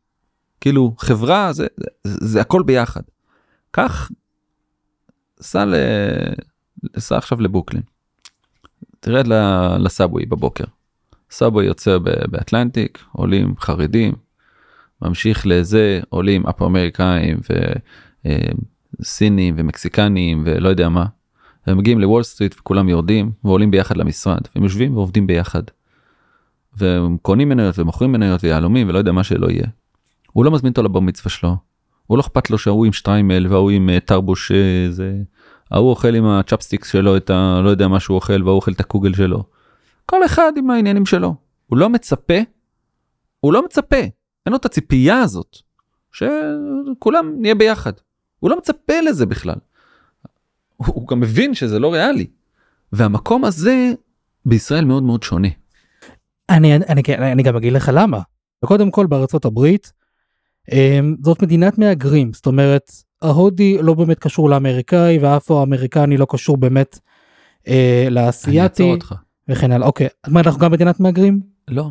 כאילו 0.62 0.96
חברה 1.00 1.54
זה, 1.54 1.68
זה, 1.78 1.90
זה 2.04 2.42
הכל 2.42 2.64
ביחד. 2.64 3.02
קח, 3.72 4.12
סע, 5.42 5.66
ל... 5.66 5.76
סע 6.98 7.18
עכשיו 7.18 7.42
לבוקלין. 7.42 7.84
תרד 9.00 9.28
לסאבווי 9.80 10.26
בבוקר. 10.26 10.64
סאבווי 11.32 11.66
יוצא 11.66 11.98
באטלנטיק, 12.32 13.04
עולים 13.12 13.54
חרדים, 13.60 14.14
ממשיך 15.02 15.48
לזה, 15.48 16.00
עולים 16.10 16.48
אפו 16.48 16.66
אמריקאים 16.66 17.40
וסינים 19.00 19.56
ומקסיקנים 19.58 20.44
ולא 20.46 20.70
יודע 20.70 20.90
מה. 20.90 21.06
הם 21.68 21.78
מגיעים 21.78 22.00
לוול 22.00 22.24
סטריט 22.24 22.56
וכולם 22.60 22.90
יורדים 22.90 23.32
ועולים 23.44 23.72
ביחד 23.72 23.98
למשרד 23.98 24.40
והם 24.56 24.64
יושבים 24.64 24.98
ועובדים 24.98 25.28
ביחד. 25.28 25.64
והם 26.78 27.18
קונים 27.22 27.50
מניות 27.50 27.80
ומוכרים 27.80 28.12
מניות 28.12 28.44
ויהלומים 28.44 28.90
ולא 28.90 28.98
יודע 28.98 29.12
מה 29.12 29.24
שלא 29.24 29.48
יהיה. 29.50 29.68
הוא 30.32 30.46
לא 30.46 30.52
מזמין 30.52 30.70
אותו 30.70 30.84
לבר 30.84 31.00
מצווה 31.00 31.32
שלו. 31.32 31.56
הוא 32.08 32.18
לא 32.18 32.22
אכפת 32.22 32.50
לו 32.50 32.58
שההוא 32.58 32.86
עם 32.86 32.94
שטריימל 32.94 33.48
וההוא 33.48 33.72
עם 33.72 33.90
אה, 33.90 34.00
תרבוש 34.00 34.52
אה, 34.52 34.92
זה. 34.92 35.16
ההוא 35.72 35.90
אוכל 35.90 36.16
עם 36.16 36.26
הצ'פסטיקס 36.26 36.92
שלו 36.92 37.18
את 37.18 37.30
ה... 37.30 37.62
לא 37.64 37.70
יודע 37.70 37.88
מה 37.88 38.00
שהוא 38.00 38.16
אוכל 38.16 38.44
והוא 38.44 38.56
אוכל 38.56 38.72
את 38.72 38.80
הקוגל 38.80 39.14
שלו. 39.14 39.44
כל 40.10 40.26
אחד 40.26 40.52
עם 40.58 40.70
העניינים 40.70 41.06
שלו. 41.06 41.36
הוא 41.68 41.78
לא 41.78 41.90
מצפה. 41.90 42.38
הוא 43.40 43.54
לא 43.54 43.66
מצפה. 43.66 43.98
אין 44.46 44.52
לו 44.52 44.56
את 44.56 44.66
הציפייה 44.66 45.20
הזאת. 45.20 45.58
שכולם 46.12 47.36
נהיה 47.42 47.56
ביחד. 47.56 47.94
הוא 48.40 48.50
לא 48.50 48.58
מצפה 48.58 49.02
לזה 49.02 49.26
בכלל. 49.26 49.56
הוא, 50.78 50.88
הוא 50.96 51.08
גם 51.08 51.20
מבין 51.20 51.54
שזה 51.54 51.80
לא 51.80 51.94
ריאלי. 51.94 52.28
והמקום 52.94 53.46
הזה 53.46 53.94
בישראל 54.46 54.86
מאוד 54.86 55.04
מאוד 55.04 55.24
שונה. 55.24 55.48
אני, 56.50 56.76
אני, 56.76 56.86
אני, 56.90 57.32
אני 57.32 57.44
גם 57.44 57.56
אגיד 57.56 57.74
לך 57.74 57.92
למה. 57.94 58.22
קודם 58.66 58.92
כל 58.92 59.06
בארצות 59.06 59.46
הברית, 59.46 59.94
אמ, 60.72 61.16
זאת 61.24 61.42
מדינת 61.42 61.78
מהגרים, 61.78 62.34
זאת 62.34 62.46
אומרת, 62.46 62.92
ההודי 63.22 63.78
לא 63.82 63.94
באמת 63.94 64.20
קשור 64.20 64.50
לאמריקאי 64.50 65.18
והאפרו-אמריקני 65.18 66.18
לא 66.18 66.28
קשור 66.30 66.58
באמת 66.58 67.00
אה, 67.68 68.04
אני 68.08 68.16
לאסייתי 68.16 68.62
אעצור 68.62 68.92
אותך. 68.94 69.16
וכן 69.50 69.72
הלאה. 69.72 69.88
אוקיי, 69.88 70.08
אז 70.24 70.34
מה 70.34 70.40
אנחנו 70.40 70.60
גם 70.60 70.72
מדינת 70.72 71.00
מהגרים? 71.00 71.42
לא, 71.68 71.90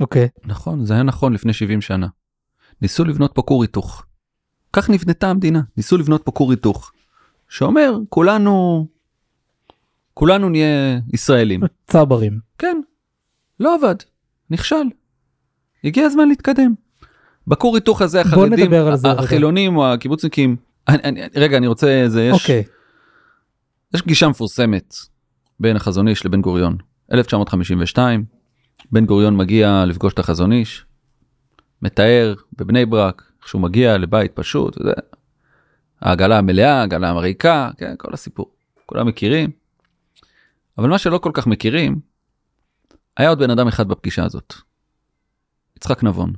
אוקיי. 0.00 0.28
נכון, 0.44 0.84
זה 0.84 0.94
היה 0.94 1.02
נכון 1.02 1.32
לפני 1.32 1.52
70 1.52 1.80
שנה. 1.80 2.06
ניסו 2.82 3.04
לבנות 3.04 3.32
פה 3.34 3.42
כור 3.42 3.62
היתוך. 3.62 4.04
כך 4.72 4.90
נבנתה 4.90 5.30
המדינה, 5.30 5.60
ניסו 5.76 5.96
לבנות 5.96 6.22
פה 6.24 6.32
כור 6.32 6.50
היתוך. 6.50 6.92
שאומר, 7.48 7.96
כולנו, 8.08 8.86
כולנו 10.14 10.48
נהיה 10.48 10.98
ישראלים. 11.12 11.60
צברים. 11.90 12.38
כן, 12.58 12.80
לא 13.60 13.74
עבד, 13.74 13.94
נכשל. 14.50 14.84
הגיע 15.84 16.06
הזמן 16.06 16.28
להתקדם. 16.28 16.74
בכור 17.46 17.74
היתוך 17.74 18.02
הזה 18.02 18.20
החרדים. 18.20 18.70
החילונים 19.04 19.76
או 19.76 19.92
הקיבוצניקים, 19.92 20.56
אני, 20.88 20.98
אני, 21.04 21.20
רגע 21.34 21.56
אני 21.56 21.66
רוצה, 21.66 22.04
זה 22.06 22.22
יש, 22.24 22.42
אוקיי. 22.42 22.64
יש 23.94 24.02
פגישה 24.02 24.28
מפורסמת 24.28 24.94
בין 25.60 25.76
החזון 25.76 26.08
איש 26.08 26.26
לבן 26.26 26.40
גוריון 26.40 26.76
1952 27.12 28.24
בן 28.92 29.06
גוריון 29.06 29.36
מגיע 29.36 29.84
לפגוש 29.86 30.12
את 30.12 30.18
החזון 30.18 30.52
איש 30.52 30.84
מתאר 31.82 32.34
בבני 32.52 32.86
ברק 32.86 33.32
איך 33.40 33.48
שהוא 33.48 33.62
מגיע 33.62 33.98
לבית 33.98 34.32
פשוט 34.32 34.74
זה, 34.82 34.92
העגלה 36.00 36.38
המלאה 36.38 36.80
העגלה 36.80 37.10
המריקה 37.10 37.70
כן, 37.76 37.94
כל 37.98 38.14
הסיפור 38.14 38.50
כולם 38.86 39.06
מכירים. 39.06 39.50
אבל 40.78 40.88
מה 40.88 40.98
שלא 40.98 41.18
כל 41.18 41.30
כך 41.34 41.46
מכירים 41.46 42.00
היה 43.16 43.28
עוד 43.28 43.38
בן 43.38 43.50
אדם 43.50 43.68
אחד 43.68 43.88
בפגישה 43.88 44.24
הזאת. 44.24 44.54
יצחק 45.76 46.02
נבון. 46.02 46.32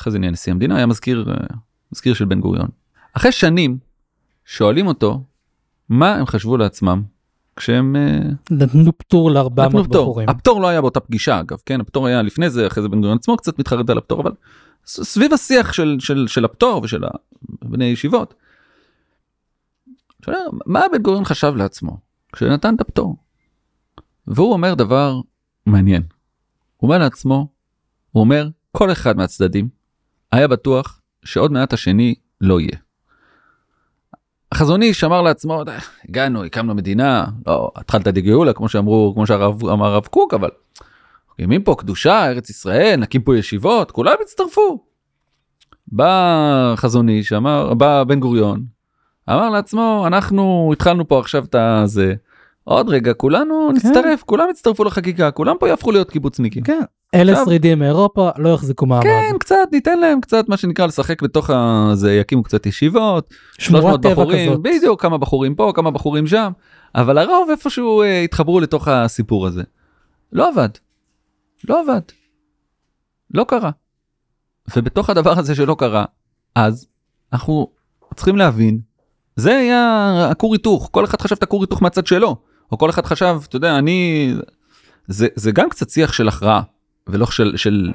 אחרי 0.00 0.12
זה 0.12 0.18
נהיה 0.18 0.32
נשיא 0.32 0.52
המדינה 0.52 0.76
היה 0.76 0.86
מזכיר 0.86 1.24
אה, 1.30 1.56
מזכיר 1.92 2.14
של 2.14 2.24
בן 2.24 2.40
גוריון. 2.40 2.68
אחרי 3.12 3.32
שנים 3.32 3.78
שואלים 4.44 4.86
אותו 4.86 5.24
מה 5.88 6.14
הם 6.14 6.26
חשבו 6.26 6.56
לעצמם 6.56 7.02
כשהם 7.58 7.96
אה, 7.96 8.18
נתנו 8.50 8.98
פטור 8.98 9.30
ל-400 9.30 9.60
נתנו 9.60 9.84
פטור. 9.84 10.02
בחורים. 10.02 10.28
הפטור 10.28 10.60
לא 10.60 10.66
היה 10.66 10.80
באותה 10.80 11.00
פגישה 11.00 11.40
אגב 11.40 11.58
כן 11.66 11.80
הפטור 11.80 12.06
היה 12.06 12.22
לפני 12.22 12.50
זה 12.50 12.66
אחרי 12.66 12.82
זה 12.82 12.88
בן 12.88 13.00
גוריון 13.00 13.18
עצמו 13.18 13.36
קצת 13.36 13.58
מתחרט 13.58 13.90
על 13.90 13.98
הפטור 13.98 14.20
אבל 14.22 14.32
סביב 14.86 15.32
השיח 15.32 15.72
של, 15.72 15.96
של, 16.00 16.26
של 16.26 16.44
הפטור 16.44 16.80
ושל 16.84 17.02
בני 17.42 17.84
ישיבות. 17.84 18.34
שואל, 20.24 20.36
מה 20.66 20.82
בן 20.92 21.02
גוריון 21.02 21.24
חשב 21.24 21.52
לעצמו 21.56 21.98
כשנתן 22.32 22.74
את 22.74 22.80
הפטור. 22.80 23.16
והוא 24.26 24.52
אומר 24.52 24.74
דבר 24.74 25.20
מעניין. 25.66 26.02
הוא 26.76 26.88
אומר 26.88 26.98
לעצמו, 26.98 27.48
הוא 28.12 28.20
אומר 28.20 28.48
כל 28.72 28.92
אחד 28.92 29.16
מהצדדים 29.16 29.68
היה 30.32 30.48
בטוח 30.48 31.00
שעוד 31.24 31.52
מעט 31.52 31.72
השני 31.72 32.14
לא 32.40 32.60
יהיה. 32.60 32.78
החזון 34.52 34.82
איש 34.82 35.04
אמר 35.04 35.22
לעצמו 35.22 35.64
"די, 35.64 35.72
הגענו 36.08 36.44
הקמנו 36.44 36.74
מדינה 36.74 37.24
לא 37.46 37.70
התחלת 37.76 38.08
דגאולה 38.08 38.52
כמו 38.52 38.68
שאמרו 38.68 39.12
כמו 39.14 39.26
שהרב 39.26 39.64
אמר 39.64 39.86
הרב 39.86 40.06
קוק 40.06 40.34
אבל 40.34 40.50
מקימים 41.32 41.62
פה 41.62 41.74
קדושה 41.78 42.26
ארץ 42.26 42.50
ישראל 42.50 42.96
נקים 43.00 43.22
פה 43.22 43.36
ישיבות 43.36 43.90
כולם 43.90 44.14
הצטרפו. 44.22 44.84
בא 45.86 46.74
חזון 46.76 47.08
איש 47.08 47.32
אמר 47.32 47.74
בא 47.74 48.04
בן 48.04 48.20
גוריון 48.20 48.64
אמר 49.30 49.50
לעצמו 49.50 50.04
אנחנו 50.06 50.70
התחלנו 50.72 51.08
פה 51.08 51.20
עכשיו 51.20 51.44
את 51.44 51.54
הזה 51.54 52.14
עוד 52.64 52.88
רגע 52.88 53.14
כולנו 53.14 53.72
נצטרף 53.72 54.22
כולם 54.22 54.46
יצטרפו 54.50 54.84
לחגיגה 54.84 55.30
כולם 55.30 55.56
פה 55.60 55.68
יהפכו 55.68 55.92
להיות 55.92 56.10
קיבוצניקים. 56.10 56.62
כן. 56.62 56.80
אלה 57.14 57.32
עכשיו- 57.32 57.44
שרידים 57.46 57.78
מאירופה 57.78 58.30
לא 58.38 58.48
יחזיקו 58.48 58.86
מעמד. 58.86 59.02
כן 59.02 59.32
קצת 59.40 59.68
ניתן 59.72 59.98
להם 59.98 60.20
קצת 60.20 60.48
מה 60.48 60.56
שנקרא 60.56 60.86
לשחק 60.86 61.22
בתוך 61.22 61.50
הזה 61.50 62.14
יקימו 62.14 62.42
קצת 62.42 62.66
ישיבות 62.66 63.34
300 63.58 63.82
שמורת 63.82 64.02
טבע 64.02 64.12
בחורים 64.12 64.50
כזאת. 64.50 64.62
בדיוק 64.62 65.02
כמה 65.02 65.18
בחורים 65.18 65.54
פה 65.54 65.72
כמה 65.74 65.90
בחורים 65.90 66.26
שם 66.26 66.52
אבל 66.94 67.18
הרוב 67.18 67.50
איפשהו 67.50 68.02
אה, 68.02 68.22
התחברו 68.22 68.60
לתוך 68.60 68.88
הסיפור 68.88 69.46
הזה. 69.46 69.62
לא 70.32 70.48
עבד. 70.48 70.68
לא 71.68 71.80
עבד. 71.80 72.00
לא 73.34 73.44
קרה. 73.48 73.70
ובתוך 74.76 75.10
הדבר 75.10 75.38
הזה 75.38 75.54
שלא 75.54 75.76
קרה, 75.78 76.04
אז 76.54 76.86
אנחנו 77.32 77.70
צריכים 78.14 78.36
להבין, 78.36 78.80
זה 79.36 79.56
היה 79.56 80.28
הכור 80.30 80.54
היתוך, 80.54 80.88
כל 80.92 81.04
אחד 81.04 81.20
חשב 81.20 81.36
את 81.36 81.42
הכור 81.42 81.62
היתוך 81.62 81.82
מהצד 81.82 82.06
שלו, 82.06 82.36
או 82.72 82.78
כל 82.78 82.90
אחד 82.90 83.06
חשב, 83.06 83.38
אתה 83.48 83.56
יודע, 83.56 83.78
אני... 83.78 84.32
זה, 85.06 85.28
זה 85.34 85.52
גם 85.52 85.68
קצת 85.68 85.90
שיח 85.90 86.12
של 86.12 86.28
הכרעה, 86.28 86.62
ולא 87.08 87.26
של, 87.26 87.56
של, 87.56 87.92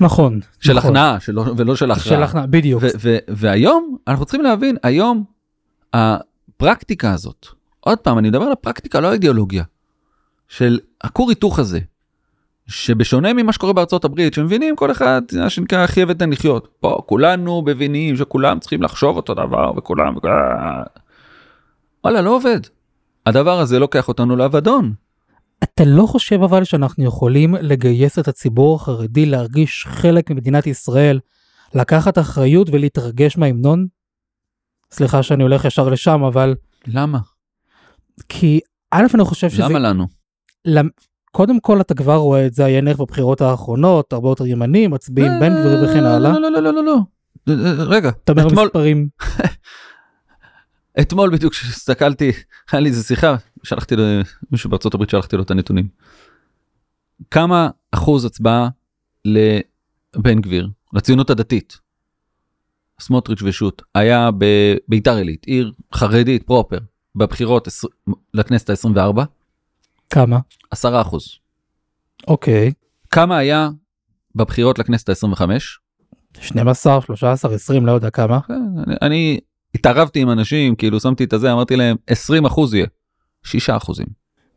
נכון. 0.00 0.40
של 0.60 0.74
נכון. 0.74 0.90
הכנעה, 0.90 1.20
שלא, 1.20 1.44
ולא 1.56 1.76
של 1.76 1.90
הכרעה. 1.90 2.04
של 2.06 2.22
הכנעה, 2.22 2.46
בדיוק. 2.46 2.82
והיום 3.28 3.96
אנחנו 4.08 4.24
צריכים 4.24 4.42
להבין, 4.42 4.76
היום 4.82 5.24
הפרקטיקה 5.92 7.12
הזאת, 7.12 7.46
עוד 7.80 7.98
פעם, 7.98 8.18
אני 8.18 8.28
מדבר 8.28 8.44
על 8.44 8.52
הפרקטיקה, 8.52 9.00
לא 9.00 9.10
האידיאולוגיה, 9.10 9.64
של 10.48 10.78
הכור 11.00 11.28
היתוך 11.28 11.58
הזה, 11.58 11.80
שבשונה 12.66 13.32
ממה 13.32 13.52
שקורה 13.52 13.72
בארצות 13.72 14.04
הברית, 14.04 14.34
שמבינים 14.34 14.76
כל 14.76 14.90
אחד, 14.90 15.22
מה 15.40 15.50
שנקרא, 15.50 15.86
חיה 15.86 16.06
ותן 16.08 16.30
לחיות. 16.30 16.68
פה 16.80 16.98
כולנו 17.06 17.62
מבינים 17.66 18.16
שכולם 18.16 18.58
צריכים 18.58 18.82
לחשוב 18.82 19.16
אותו 19.16 19.34
דבר, 19.34 19.72
וכולם... 19.76 20.14
וואלה, 22.04 22.20
לא 22.20 22.36
עובד. 22.36 22.60
הדבר 23.26 23.60
הזה 23.60 23.78
לוקח 23.78 24.08
אותנו 24.08 24.36
לאבדון. 24.36 24.92
אתה 25.64 25.84
לא 25.86 26.06
חושב 26.06 26.42
אבל 26.42 26.64
שאנחנו 26.64 27.04
יכולים 27.04 27.54
לגייס 27.54 28.18
את 28.18 28.28
הציבור 28.28 28.76
החרדי 28.76 29.26
להרגיש 29.26 29.86
חלק 29.88 30.30
ממדינת 30.30 30.66
ישראל, 30.66 31.20
לקחת 31.74 32.18
אחריות 32.18 32.68
ולהתרגש 32.72 33.38
מההמנון? 33.38 33.86
סליחה 34.90 35.22
שאני 35.22 35.42
הולך 35.42 35.64
ישר 35.64 35.88
לשם, 35.88 36.22
אבל 36.24 36.54
למה? 36.86 37.18
כי 38.28 38.60
א' 38.90 39.04
אני 39.14 39.24
חושב 39.24 39.50
שזה... 39.50 39.62
למה 39.62 39.78
לנו? 39.78 40.06
למ- 40.64 40.88
קודם 41.32 41.60
כל 41.60 41.80
אתה 41.80 41.94
כבר 41.94 42.16
רואה 42.16 42.46
את 42.46 42.54
זה 42.54 42.64
עיין 42.64 42.88
ערך 42.88 42.98
בבחירות 43.00 43.40
האחרונות, 43.40 44.12
הרבה 44.12 44.28
יותר 44.28 44.46
ימנים, 44.46 44.90
מצביעים 44.90 45.32
בן 45.40 45.52
גביר 45.60 45.84
וכן 45.84 46.04
הלאה. 46.04 46.32
לא, 46.32 46.40
לא, 46.40 46.50
לא, 46.50 46.60
לא, 46.62 46.74
לא, 46.74 46.84
לא. 46.84 46.98
רגע, 47.86 48.08
אתה 48.08 48.32
אומר 48.32 48.46
מספרים, 48.64 49.08
אתמול 51.00 51.30
בדיוק 51.30 51.52
כשהסתכלתי, 51.52 52.32
היה 52.72 52.80
לי 52.80 52.88
איזה 52.88 53.04
שיחה, 53.04 53.36
שלחתי 53.62 53.94
למישהו 53.96 54.70
בארצות 54.70 54.94
הברית, 54.94 55.10
שלחתי 55.10 55.36
לו 55.36 55.42
את 55.42 55.50
הנתונים. 55.50 55.88
כמה 57.30 57.70
אחוז 57.92 58.24
הצבעה 58.24 58.68
לבן 59.24 60.40
גביר, 60.40 60.68
לציונות 60.92 61.30
הדתית, 61.30 61.78
סמוטריץ' 63.00 63.42
ושות', 63.42 63.82
היה 63.94 64.30
בביתר 64.38 65.16
עילית, 65.16 65.44
עיר 65.44 65.72
חרדית 65.94 66.42
פרופר, 66.42 66.78
בבחירות 67.14 67.68
לכנסת 68.34 68.70
ה-24? 68.70 69.20
כמה? 70.10 70.38
10 70.70 71.00
אחוז. 71.00 71.38
אוקיי, 72.28 72.72
כמה 73.10 73.36
היה 73.36 73.70
בבחירות 74.34 74.78
לכנסת 74.78 75.08
ה-25? 75.08 75.40
12, 76.40 77.02
13, 77.02 77.54
20, 77.54 77.86
לא 77.86 77.92
יודע 77.92 78.10
כמה. 78.10 78.40
כן, 78.40 78.54
אני, 78.86 78.96
אני 79.02 79.40
התערבתי 79.74 80.20
עם 80.20 80.30
אנשים, 80.30 80.76
כאילו 80.76 81.00
שמתי 81.00 81.24
את 81.24 81.32
הזה, 81.32 81.52
אמרתי 81.52 81.76
להם 81.76 81.96
20 82.06 82.44
אחוז 82.44 82.74
יהיה. 82.74 82.86
6 83.42 83.70
אחוזים. 83.70 84.06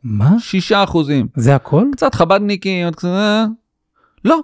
מה? 0.02 0.34
6 0.38 0.72
אחוזים. 0.72 1.28
זה 1.36 1.54
הכל? 1.54 1.86
קצת 1.92 2.14
חבדניקים, 2.14 2.84
עוד 2.84 2.96
קצת... 2.96 3.08
אה, 3.08 3.44
לא, 4.24 4.40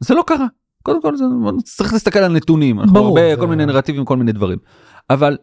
זה 0.00 0.14
לא 0.14 0.24
קרה. 0.26 0.46
קודם 0.82 1.02
כל 1.02 1.16
זה, 1.16 1.24
צריך 1.64 1.92
להסתכל 1.92 2.18
על 2.18 2.32
נתונים, 2.32 2.80
אנחנו 2.80 2.94
ברור, 2.94 3.18
הרבה, 3.18 3.34
זה- 3.34 3.40
כל 3.40 3.46
מיני 3.46 3.66
נרטיבים, 3.66 4.04
כל 4.04 4.16
מיני 4.16 4.32
דברים. 4.32 4.58
אבל 5.10 5.36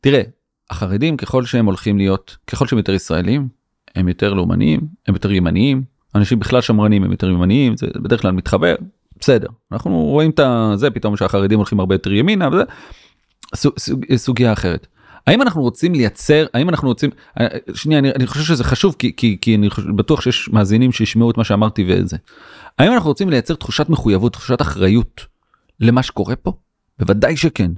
תראה, 0.00 0.22
החרדים 0.70 1.16
ככל 1.16 1.44
שהם 1.44 1.66
הולכים 1.66 1.98
להיות, 1.98 2.36
ככל 2.46 2.66
שהם 2.66 2.78
יותר 2.78 2.92
ישראלים, 2.92 3.48
הם 3.94 4.08
יותר 4.08 4.34
לאומניים, 4.34 4.80
הם 5.08 5.14
יותר 5.14 5.32
ימניים, 5.32 5.82
אנשים 6.14 6.38
בכלל 6.38 6.60
שמרנים 6.60 7.04
הם 7.04 7.10
יותר 7.10 7.30
ימניים, 7.30 7.76
זה 7.76 7.86
בדרך 8.02 8.22
כלל 8.22 8.30
מתחבר, 8.30 8.74
בסדר. 9.20 9.48
אנחנו 9.72 9.90
רואים 10.04 10.30
את 10.30 10.40
זה 10.74 10.90
פתאום 10.90 11.16
שהחרדים 11.16 11.58
הולכים 11.58 11.80
הרבה 11.80 11.94
יותר 11.94 12.12
ימינה, 12.12 12.48
וזה 12.52 12.62
סוג, 13.54 13.78
סוג, 13.78 14.04
סוגיה 14.16 14.52
אחרת. 14.52 14.86
האם 15.26 15.42
אנחנו 15.42 15.62
רוצים 15.62 15.94
לייצר, 15.94 16.46
האם 16.54 16.68
אנחנו 16.68 16.88
רוצים, 16.88 17.10
אה, 17.40 17.46
שנייה, 17.74 17.98
אני, 17.98 18.10
אני 18.10 18.26
חושב 18.26 18.44
שזה 18.44 18.64
חשוב 18.64 18.96
כי, 18.98 19.16
כי, 19.16 19.38
כי 19.40 19.56
אני 19.56 19.70
חושב, 19.70 19.90
בטוח 19.96 20.20
שיש 20.20 20.48
מאזינים 20.48 20.92
שישמעו 20.92 21.30
את 21.30 21.36
מה 21.36 21.44
שאמרתי 21.44 21.84
וזה. 21.88 22.16
האם 22.78 22.92
אנחנו 22.92 23.10
רוצים 23.10 23.30
לייצר 23.30 23.54
תחושת 23.54 23.88
מחויבות, 23.88 24.32
תחושת 24.32 24.62
אחריות 24.62 25.26
למה 25.80 26.02
שקורה 26.02 26.36
פה? 26.36 26.52
בוודאי 26.98 27.36
שכן. 27.36 27.70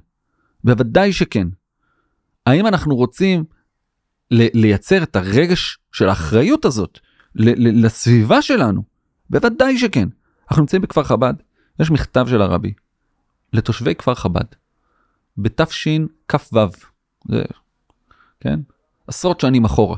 בוודאי 0.65 1.13
שכן. 1.13 1.49
האם 2.47 2.67
אנחנו 2.67 2.97
רוצים 2.97 3.45
לייצר 4.31 5.03
את 5.03 5.17
הרגש 5.17 5.79
של 5.93 6.09
האחריות 6.09 6.65
הזאת 6.65 6.99
לסביבה 7.35 8.43
שלנו? 8.43 8.83
בוודאי 9.31 9.79
שכן. 9.79 10.09
אנחנו 10.51 10.63
נמצאים 10.63 10.83
בכפר 10.83 11.05
חב"ד, 11.05 11.35
יש 11.81 11.91
מכתב 11.91 12.27
של 12.31 12.43
הרבי 12.43 12.73
לתושבי 13.53 13.95
כפר 13.95 14.15
חב"ד 14.15 14.45
בתשכ"ו, 15.37 16.59
זה, 17.29 17.43
כן? 18.41 18.61
עשרות 19.07 19.41
שנים 19.41 19.65
אחורה, 19.65 19.97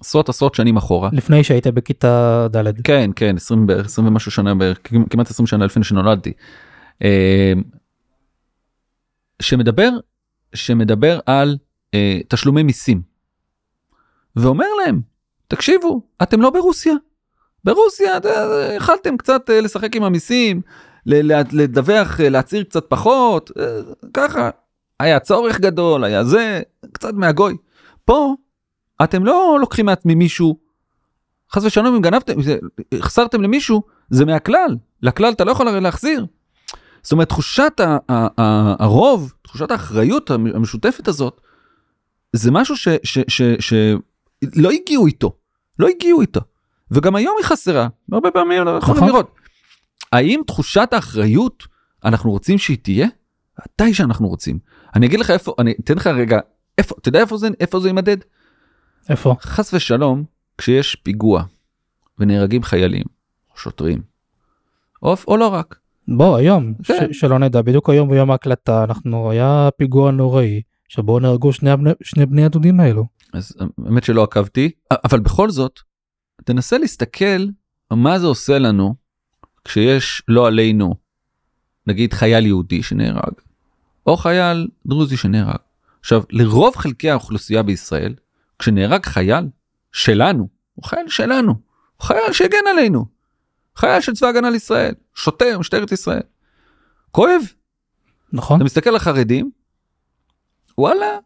עשרות 0.00 0.28
עשרות 0.28 0.54
שנים 0.54 0.76
אחורה. 0.76 1.10
לפני 1.12 1.44
שהיית 1.44 1.66
בכיתה 1.66 2.46
ד'. 2.50 2.80
כן, 2.84 3.10
כן, 3.16 3.36
20 3.36 3.66
בערך, 3.66 3.86
20 3.86 4.06
ומשהו 4.06 4.30
שנה 4.30 4.54
בערך, 4.54 4.78
כמעט 5.10 5.30
20 5.30 5.46
שנה 5.46 5.64
לפני 5.64 5.84
שנולדתי. 5.84 6.32
אה, 7.02 7.52
שמדבר, 9.42 9.90
שמדבר 10.54 11.20
על 11.26 11.56
אה, 11.94 12.20
תשלומי 12.28 12.62
מיסים. 12.62 13.02
ואומר 14.36 14.66
להם, 14.84 15.00
תקשיבו, 15.48 16.02
אתם 16.22 16.40
לא 16.40 16.50
ברוסיה. 16.50 16.94
ברוסיה 17.64 18.18
אה, 18.24 18.74
יכלתם 18.74 19.16
קצת 19.16 19.50
לשחק 19.62 19.96
עם 19.96 20.02
המיסים, 20.02 20.62
לדווח, 21.06 22.20
להצהיר 22.20 22.64
קצת 22.64 22.84
פחות, 22.88 23.50
ככה. 24.14 24.50
היה 25.00 25.20
צורך 25.20 25.60
גדול, 25.60 26.04
היה 26.04 26.24
זה, 26.24 26.62
קצת 26.92 27.14
מהגוי. 27.14 27.56
פה, 28.04 28.34
אתם 29.04 29.24
לא 29.24 29.56
לוקחים 29.60 29.88
ממישהו 30.04 30.58
חס 31.52 31.64
ושלום 31.64 31.94
אם 31.94 32.02
גנבתם, 32.02 32.32
החסרתם 32.92 33.42
למישהו, 33.42 33.82
זה 34.10 34.24
מהכלל, 34.24 34.76
לכלל 35.02 35.32
אתה 35.32 35.44
לא 35.44 35.50
יכול 35.50 35.70
להחזיר. 35.70 36.26
זאת 37.02 37.12
אומרת 37.12 37.28
תחושת 37.28 37.80
הרוב, 38.78 39.32
תחושת 39.42 39.70
האחריות 39.70 40.30
המשותפת 40.30 41.08
הזאת, 41.08 41.40
זה 42.32 42.50
משהו 42.50 42.74
שלא 43.58 44.70
הגיעו 44.70 45.06
איתו, 45.06 45.32
לא 45.78 45.88
הגיעו 45.88 46.20
איתו. 46.20 46.40
וגם 46.90 47.16
היום 47.16 47.34
היא 47.38 47.44
חסרה, 47.44 47.88
הרבה 48.12 48.30
פעמים 48.30 48.62
אנחנו 48.62 48.78
יכולים 48.78 48.96
נכון. 48.96 49.08
לראות. 49.08 49.34
האם 50.12 50.40
תחושת 50.46 50.88
האחריות, 50.92 51.66
אנחנו 52.04 52.30
רוצים 52.30 52.58
שהיא 52.58 52.78
תהיה? 52.82 53.06
ודאי 53.60 53.94
שאנחנו 53.94 54.28
רוצים. 54.28 54.58
אני 54.94 55.06
אגיד 55.06 55.20
לך 55.20 55.30
איפה, 55.30 55.54
אני 55.58 55.74
אתן 55.84 55.94
לך 55.94 56.06
רגע, 56.06 56.38
איפה, 56.78 56.94
אתה 57.00 57.08
יודע 57.08 57.20
איפה 57.20 57.36
זה, 57.36 57.48
איפה 57.60 57.80
זה 57.80 57.88
יימדד? 57.88 58.16
איפה? 59.08 59.34
חס 59.40 59.74
ושלום, 59.74 60.24
כשיש 60.58 60.94
פיגוע 60.94 61.44
ונהרגים 62.18 62.62
חיילים, 62.62 63.04
או 63.50 63.56
שוטרים, 63.58 64.02
או, 65.02 65.14
או 65.28 65.36
לא 65.36 65.48
רק, 65.48 65.78
בוא 66.08 66.36
היום, 66.36 66.74
כן. 66.84 67.12
ש- 67.12 67.20
שלא 67.20 67.38
נדע, 67.38 67.62
בדיוק 67.62 67.90
היום 67.90 68.10
ביום 68.10 68.30
ההקלטה 68.30 68.84
אנחנו, 68.84 69.30
היה 69.30 69.68
פיגוע 69.76 70.10
נוראי, 70.10 70.62
שבו 70.88 71.20
נהרגו 71.20 71.52
שני, 71.52 71.70
שני 72.02 72.26
בני 72.26 72.44
הדודים 72.44 72.80
האלו. 72.80 73.04
אז 73.32 73.52
האמת 73.86 74.04
שלא 74.04 74.22
עקבתי, 74.22 74.70
אבל 75.04 75.20
בכל 75.20 75.50
זאת, 75.50 75.80
תנסה 76.44 76.78
להסתכל 76.78 77.46
מה 77.90 78.18
זה 78.18 78.26
עושה 78.26 78.58
לנו 78.58 78.94
כשיש 79.64 80.22
לא 80.28 80.46
עלינו, 80.46 80.94
נגיד 81.86 82.12
חייל 82.12 82.46
יהודי 82.46 82.82
שנהרג, 82.82 83.32
או 84.06 84.16
חייל 84.16 84.68
דרוזי 84.86 85.16
שנהרג. 85.16 85.56
עכשיו, 86.00 86.22
לרוב 86.30 86.76
חלקי 86.76 87.10
האוכלוסייה 87.10 87.62
בישראל, 87.62 88.14
כשנהרג 88.58 89.06
חייל 89.06 89.44
שלנו, 89.92 90.48
הוא 90.74 90.84
חייל 90.84 91.08
שלנו, 91.08 91.52
הוא 91.96 92.06
חייל 92.06 92.32
שהגן 92.32 92.66
עלינו, 92.70 93.06
חייל 93.76 94.00
של 94.00 94.12
צבא 94.12 94.28
הגנה 94.28 94.50
לישראל, 94.50 94.94
שוטר, 95.14 95.58
משטרת 95.58 95.92
ישראל. 95.92 96.22
כואב, 97.10 97.40
נכון? 98.32 98.56
אתה 98.56 98.64
מסתכל 98.64 98.90
על 98.90 98.96
החרדים, 98.96 99.50
וואלה, 100.78 101.18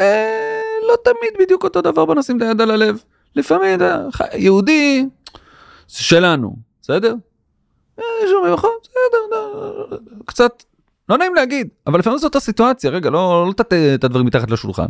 אה, 0.00 0.60
לא 0.88 0.94
תמיד 1.04 1.30
בדיוק 1.40 1.64
אותו 1.64 1.80
דבר 1.82 2.04
בוא 2.04 2.14
נשים 2.14 2.36
את 2.36 2.42
היד 2.42 2.60
על 2.60 2.70
הלב. 2.70 3.02
לפעמים 3.36 3.74
אתה 3.76 4.02
ח- 4.12 4.34
יהודי, 4.34 5.06
שלנו, 5.88 6.56
בסדר? 6.82 7.14
אה, 7.98 8.04
שומעים 8.30 8.54
נכון? 8.54 8.70
בסדר, 8.82 9.96
קצת, 10.26 10.62
לא 11.08 11.18
נעים 11.18 11.34
להגיד, 11.34 11.68
אבל 11.86 11.98
לפעמים 11.98 12.18
זאת 12.18 12.36
הסיטואציה, 12.36 12.90
רגע, 12.90 13.10
לא 13.10 13.44
לא 13.48 13.52
תטה 13.52 13.76
את 13.94 14.04
הדברים 14.04 14.26
מתחת 14.26 14.50
לשולחן. 14.50 14.86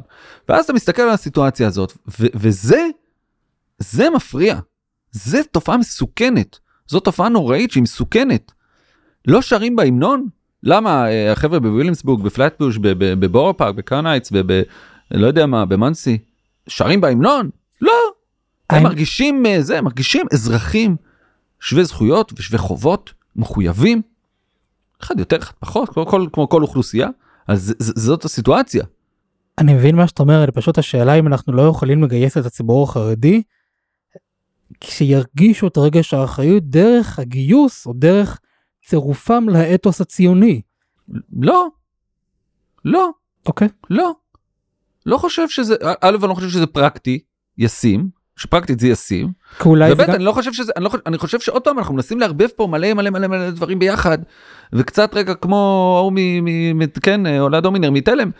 ואז 0.49 0.65
אתה 0.65 0.73
מסתכל 0.73 1.03
על 1.03 1.11
הסיטואציה 1.11 1.67
הזאת, 1.67 1.93
ו- 2.21 2.27
וזה, 2.35 2.87
זה 3.79 4.11
מפריע. 4.11 4.59
זה 5.11 5.41
תופעה 5.53 5.77
מסוכנת. 5.77 6.59
זו 6.89 7.01
תופעה 7.01 7.29
נוראית 7.29 7.71
שהיא 7.71 7.83
מסוכנת. 7.83 8.53
לא 9.27 9.43
שרים 9.43 9.77
בהמנון? 9.77 10.29
למה 10.63 11.09
אה, 11.11 11.33
החבר'ה 11.33 11.61
בוויליאמסבורג, 11.61 12.23
בפלטבוש, 12.23 12.79
ב- 12.79 12.89
ב- 12.89 13.21
בבורו 13.25 13.53
פארק, 13.53 13.75
בקראון 13.75 14.03
הייטס, 14.03 14.31
ב- 14.31 14.53
ב- 14.53 14.63
לא 15.11 15.27
יודע 15.27 15.47
מה, 15.47 15.65
במאנסי, 15.65 16.19
שרים 16.69 17.01
בהמנון? 17.01 17.51
לא. 17.81 17.93
הם 18.71 18.83
מרגישים 18.83 19.47
אה, 19.47 19.63
זה, 19.63 19.81
מרגישים 19.81 20.27
אזרחים 20.33 20.97
שווי 21.61 21.85
זכויות 21.85 22.33
ושווי 22.37 22.59
חובות, 22.59 23.13
מחויבים. 23.37 24.03
אחד 25.03 25.19
יותר 25.19 25.39
אחד 25.39 25.55
פחות 25.61 25.89
כמו 25.89 26.07
כל, 26.07 26.27
כמו 26.33 26.49
כל 26.49 26.63
אוכלוסייה 26.63 27.09
אז 27.49 27.75
זאת 27.79 28.25
הסיטואציה. 28.25 28.85
אני 29.59 29.75
מבין 29.75 29.97
מה 29.97 30.07
שאתה 30.09 30.23
אומר, 30.23 30.45
פשוט 30.55 30.79
השאלה 30.79 31.15
אם 31.15 31.27
אנחנו 31.27 31.53
לא 31.53 31.63
יכולים 31.63 32.03
לגייס 32.03 32.37
את 32.37 32.47
הציבור 32.47 32.85
החרדי, 32.85 33.43
כשירגישו 34.81 35.67
את 35.67 35.79
רגש 35.79 36.15
האחריות 36.15 36.65
דרך 36.65 37.19
הגיוס 37.19 37.87
או 37.87 37.93
דרך 37.93 38.39
צירופם 38.87 39.49
לאתוס 39.49 40.01
הציוני. 40.01 40.61
לא. 41.41 41.69
לא. 42.85 43.11
אוקיי. 43.47 43.69
לא. 43.91 44.13
לא 45.07 45.19
חושב 45.19 45.49
שזה, 45.49 45.77
א', 46.01 46.17
אני 46.23 46.29
לא 46.29 46.35
חושב 46.35 46.49
שזה 46.49 46.67
פרקטי, 46.67 47.19
ישים, 47.59 48.09
שפרקטית 48.37 48.81
זה 48.81 48.89
ישים. 48.89 49.33
כי 49.59 49.69
אולי 49.69 49.89
זה 49.89 49.95
וב' 49.95 50.03
גם... 50.03 50.15
אני 50.15 50.25
לא 50.25 50.33
חושב 50.33 50.53
שזה, 50.53 50.73
אני, 50.77 50.85
לא, 50.85 50.89
חושב- 50.89 51.03
אני 51.07 51.19
חושב 51.19 51.41
שעוד 51.41 51.65
פעם 51.65 51.79
אנחנו 51.79 51.95
מנסים 51.95 52.21
לערבב 52.21 52.49
פה 52.57 52.67
מלא 52.67 52.95
מלא 52.95 53.11
מלא 53.11 53.27
מלא 53.27 53.51
דברים 53.51 53.79
ביחד, 53.79 54.19
וקצת 54.73 55.11
רגע 55.15 55.35
כמו 55.35 55.95
ההוא 55.99 56.13
מ... 56.15 56.79
מ... 56.79 56.87
כן, 57.03 57.41
אולד 57.41 57.65
הומינר 57.65 57.91
מתלם. 57.91 58.31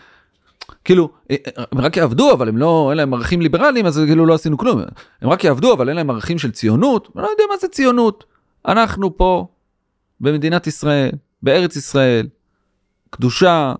כאילו, 0.83 1.09
אה, 1.31 1.35
הם 1.71 1.79
רק 1.79 1.97
יעבדו 1.97 2.33
אבל 2.33 2.49
הם 2.49 2.57
לא, 2.57 2.87
אין 2.89 2.97
להם 2.97 3.13
ערכים 3.13 3.41
ליברליים 3.41 3.85
אז 3.85 4.01
כאילו 4.05 4.25
לא 4.25 4.33
עשינו 4.33 4.57
כלום. 4.57 4.81
הם 5.21 5.29
רק 5.29 5.43
יעבדו 5.43 5.73
אבל 5.73 5.89
אין 5.89 5.95
להם 5.95 6.09
ערכים 6.09 6.39
של 6.39 6.51
ציונות, 6.51 7.09
אני 7.15 7.23
לא 7.23 7.29
יודע 7.29 7.43
מה 7.49 7.57
זה 7.57 7.67
ציונות. 7.67 8.25
אנחנו 8.67 9.17
פה, 9.17 9.47
במדינת 10.19 10.67
ישראל, 10.67 11.11
בארץ 11.43 11.75
ישראל, 11.75 12.27
קדושה, 13.09 13.73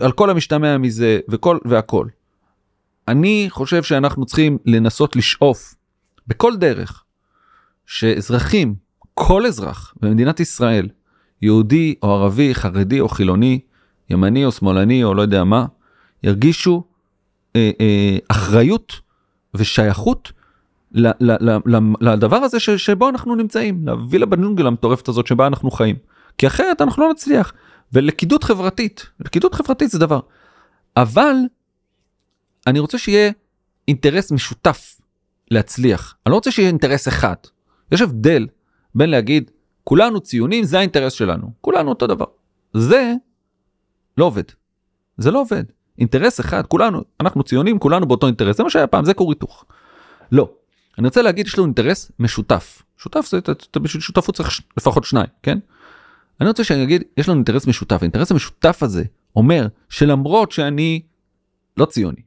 על 0.00 0.12
כל 0.12 0.30
המשתמע 0.30 0.78
מזה 0.78 1.20
וכל 1.28 1.58
והכל. 1.64 2.06
אני 3.08 3.46
חושב 3.50 3.82
שאנחנו 3.82 4.26
צריכים 4.26 4.58
לנסות 4.66 5.16
לשאוף 5.16 5.74
בכל 6.26 6.56
דרך 6.56 7.04
שאזרחים, 7.86 8.74
כל 9.14 9.46
אזרח 9.46 9.94
במדינת 10.00 10.40
ישראל, 10.40 10.88
יהודי 11.42 11.94
או 12.02 12.10
ערבי, 12.14 12.54
חרדי 12.54 13.00
או 13.00 13.08
חילוני, 13.08 13.60
ימני 14.10 14.44
או 14.44 14.52
שמאלני 14.52 15.04
או 15.04 15.14
לא 15.14 15.22
יודע 15.22 15.44
מה, 15.44 15.66
ירגישו 16.22 16.84
אה, 17.56 17.70
אה, 17.80 18.18
אחריות 18.28 19.00
ושייכות 19.54 20.32
ל, 20.92 21.06
ל, 21.06 21.50
ל, 21.50 21.58
ל, 21.66 21.78
לדבר 22.00 22.36
הזה 22.36 22.60
ש, 22.60 22.70
שבו 22.70 23.08
אנחנו 23.08 23.34
נמצאים, 23.34 23.86
להביא 23.86 24.18
לבנונגל 24.18 24.66
המטורפת 24.66 25.08
הזאת 25.08 25.26
שבה 25.26 25.46
אנחנו 25.46 25.70
חיים. 25.70 25.96
כי 26.38 26.46
אחרת 26.46 26.82
אנחנו 26.82 27.02
לא 27.02 27.10
נצליח. 27.12 27.52
ולכידות 27.92 28.44
חברתית, 28.44 29.06
לכידות 29.20 29.54
חברתית 29.54 29.90
זה 29.90 29.98
דבר. 29.98 30.20
אבל 30.96 31.34
אני 32.66 32.78
רוצה 32.78 32.98
שיהיה 32.98 33.32
אינטרס 33.88 34.32
משותף 34.32 35.00
להצליח. 35.50 36.16
אני 36.26 36.30
לא 36.30 36.36
רוצה 36.36 36.50
שיהיה 36.50 36.68
אינטרס 36.68 37.08
אחד. 37.08 37.34
יש 37.92 38.00
הבדל 38.00 38.46
בין 38.94 39.10
להגיד 39.10 39.50
כולנו 39.84 40.20
ציונים 40.20 40.64
זה 40.64 40.78
האינטרס 40.78 41.12
שלנו 41.12 41.50
כולנו 41.60 41.88
אותו 41.88 42.06
דבר. 42.06 42.26
זה 42.74 43.14
לא 44.18 44.24
עובד. 44.24 44.42
זה 45.18 45.30
לא 45.30 45.40
עובד. 45.40 45.64
אינטרס 45.98 46.40
אחד 46.40 46.66
כולנו 46.66 47.02
אנחנו 47.20 47.42
ציונים 47.42 47.78
כולנו 47.78 48.06
באותו 48.06 48.26
אינטרס 48.26 48.56
זה 48.56 48.62
מה 48.62 48.70
שהיה 48.70 48.86
פעם 48.86 49.04
זה 49.04 49.14
כור 49.14 49.32
היתוך. 49.32 49.64
לא. 50.32 50.50
אני 50.98 51.06
רוצה 51.06 51.22
להגיד 51.22 51.46
יש 51.46 51.58
לנו 51.58 51.66
אינטרס 51.66 52.12
משותף. 52.18 52.82
שותף 52.96 53.26
זה 53.30 53.38
בשביל 53.80 54.00
שותפות 54.00 54.34
צריך 54.34 54.60
לפחות 54.76 55.04
שניים 55.04 55.26
כן. 55.42 55.58
אני 56.40 56.48
רוצה 56.48 56.64
שאני 56.64 56.82
אגיד 56.82 57.02
יש 57.16 57.28
לנו 57.28 57.36
אינטרס 57.36 57.66
משותף 57.66 57.98
האינטרס 58.00 58.30
המשותף 58.30 58.82
הזה 58.82 59.04
אומר 59.36 59.66
שלמרות 59.88 60.52
שאני 60.52 61.02
לא 61.76 61.84
ציוני 61.84 62.20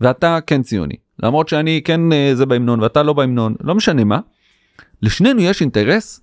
ואתה 0.00 0.38
כן 0.46 0.62
ציוני 0.62 0.94
למרות 1.22 1.48
שאני 1.48 1.80
כן 1.84 2.12
אה, 2.12 2.30
זה 2.34 2.46
בהמנון 2.46 2.80
ואתה 2.80 3.02
לא 3.02 3.12
בהמנון 3.12 3.54
לא 3.60 3.74
משנה 3.74 4.04
מה. 4.04 4.20
לשנינו 5.02 5.40
יש 5.40 5.60
אינטרס 5.60 6.20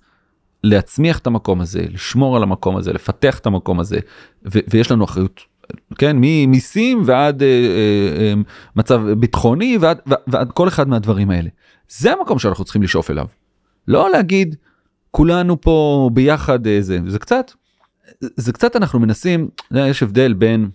להצמיח 0.66 1.18
את 1.18 1.26
המקום 1.26 1.60
הזה 1.60 1.84
לשמור 1.90 2.36
על 2.36 2.42
המקום 2.42 2.76
הזה 2.76 2.92
לפתח 2.92 3.38
את 3.38 3.46
המקום 3.46 3.80
הזה 3.80 3.98
ו- 4.44 4.58
ויש 4.70 4.90
לנו 4.90 5.04
אחריות 5.04 5.40
כן 5.98 6.16
ממיסים 6.20 7.02
ועד 7.06 7.42
אה, 7.42 7.48
אה, 7.48 8.22
אה, 8.22 8.34
מצב 8.76 9.00
ביטחוני 9.10 9.78
ועד, 9.80 10.00
ועד, 10.06 10.18
ועד 10.26 10.52
כל 10.52 10.68
אחד 10.68 10.88
מהדברים 10.88 11.30
האלה 11.30 11.48
זה 11.88 12.12
המקום 12.12 12.38
שאנחנו 12.38 12.64
צריכים 12.64 12.82
לשאוף 12.82 13.10
אליו. 13.10 13.26
לא 13.88 14.10
להגיד 14.10 14.56
כולנו 15.10 15.60
פה 15.60 16.10
ביחד 16.12 16.66
אה, 16.66 16.78
זה 16.80 16.98
זה 17.06 17.18
קצת 17.18 17.52
זה 18.20 18.52
קצת 18.52 18.76
אנחנו 18.76 19.00
מנסים 19.00 19.48
יודע, 19.70 19.88
יש 19.88 20.02
הבדל 20.02 20.32
בין 20.32 20.68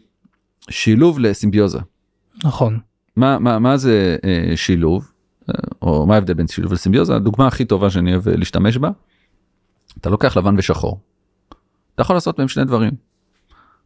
שילוב 0.69 1.19
לסימביוזה. 1.19 1.79
נכון. 2.43 2.79
מה, 3.15 3.39
מה, 3.39 3.59
מה 3.59 3.77
זה 3.77 4.17
אה, 4.23 4.51
שילוב, 4.55 5.11
אה, 5.49 5.55
או 5.81 6.07
מה 6.07 6.15
ההבדל 6.15 6.33
בין 6.33 6.47
שילוב 6.47 6.73
לסימביוזה, 6.73 7.15
הדוגמה 7.15 7.47
הכי 7.47 7.65
טובה 7.65 7.89
שאני 7.89 8.13
אוהב 8.13 8.27
אה, 8.27 8.35
להשתמש 8.35 8.77
בה, 8.77 8.89
אתה 10.01 10.09
לוקח 10.09 10.37
לבן 10.37 10.55
ושחור. 10.57 10.99
אתה 11.95 12.01
יכול 12.01 12.15
לעשות 12.15 12.39
מהם 12.39 12.47
שני 12.47 12.65
דברים. 12.65 12.91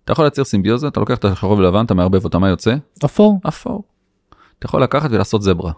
אתה 0.03 0.11
יכול 0.11 0.25
לייצר 0.25 0.43
סימביוזה, 0.43 0.87
אתה 0.87 0.99
לוקח 0.99 1.17
את 1.17 1.25
השחור 1.25 1.51
ולבן, 1.51 1.85
אתה 1.85 1.93
מערבב 1.93 2.23
אותם, 2.23 2.41
מה 2.41 2.49
יוצא? 2.49 2.75
אפור. 3.05 3.39
אפור. 3.47 3.83
אתה 4.59 4.65
יכול 4.65 4.83
לקחת 4.83 5.09
ולעשות 5.11 5.41
זברה. 5.41 5.71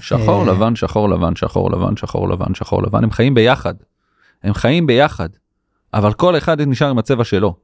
שחור. 0.00 0.44
לבן, 0.50 0.76
שחור 0.76 1.08
לבן, 1.08 1.36
שחור 1.36 1.70
לבן, 1.70 1.96
שחור 1.96 2.28
לבן, 2.28 2.54
שחור 2.54 2.82
לבן, 2.82 3.04
הם 3.04 3.10
חיים 3.10 3.34
ביחד. 3.34 3.74
הם 4.42 4.54
חיים 4.54 4.86
ביחד. 4.86 5.28
אבל 5.94 6.12
כל 6.12 6.36
אחד 6.36 6.60
נשאר 6.60 6.88
עם 6.88 6.98
הצבע 6.98 7.24
שלו. 7.24 7.56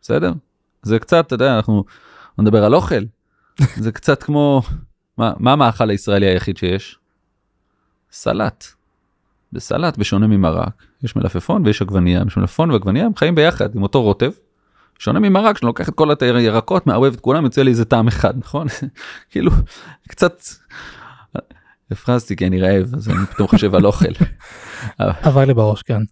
בסדר? 0.00 0.32
זה 0.82 0.98
קצת, 0.98 1.26
אתה 1.26 1.34
יודע, 1.34 1.56
אנחנו 1.56 1.84
נדבר 2.38 2.64
על 2.64 2.74
אוכל. 2.74 3.04
זה 3.84 3.92
קצת 3.92 4.22
כמו, 4.22 4.62
מה, 5.18 5.32
מה 5.38 5.52
המאכל 5.52 5.90
הישראלי 5.90 6.26
היחיד 6.26 6.56
שיש? 6.56 6.98
סלט. 8.10 8.64
בסלט, 9.52 9.96
בשונה 9.96 10.26
ממרק, 10.26 10.82
יש 11.02 11.16
מלפפון 11.16 11.66
ויש 11.66 11.82
עגבנייה, 11.82 12.22
יש 12.26 12.36
מלפפון 12.36 12.70
ועגבנייה, 12.70 13.06
הם 13.06 13.16
חיים 13.16 13.34
ביחד 13.34 13.74
עם 13.74 13.82
אותו 13.82 14.02
רוטב. 14.02 14.30
שונה 14.98 15.20
ממרק, 15.20 15.58
שאני 15.58 15.66
לוקח 15.66 15.88
את 15.88 15.94
כל 15.94 16.10
הירקות, 16.20 16.86
מערבב 16.86 17.14
את 17.14 17.20
כולם, 17.20 17.44
יוצא 17.44 17.62
לי 17.62 17.70
איזה 17.70 17.84
טעם 17.84 18.08
אחד, 18.08 18.38
נכון? 18.38 18.66
כאילו, 19.30 19.52
קצת... 20.08 20.40
הפרזתי 21.90 22.36
כי 22.36 22.46
אני 22.46 22.60
רעב, 22.60 22.94
אז 22.94 23.08
אני 23.08 23.26
פתאום 23.26 23.48
חושב 23.48 23.74
על 23.74 23.86
אוכל. 23.86 24.12
עבר 24.98 25.44
לי 25.44 25.54
בראש 25.54 25.82
כן. 25.82 26.02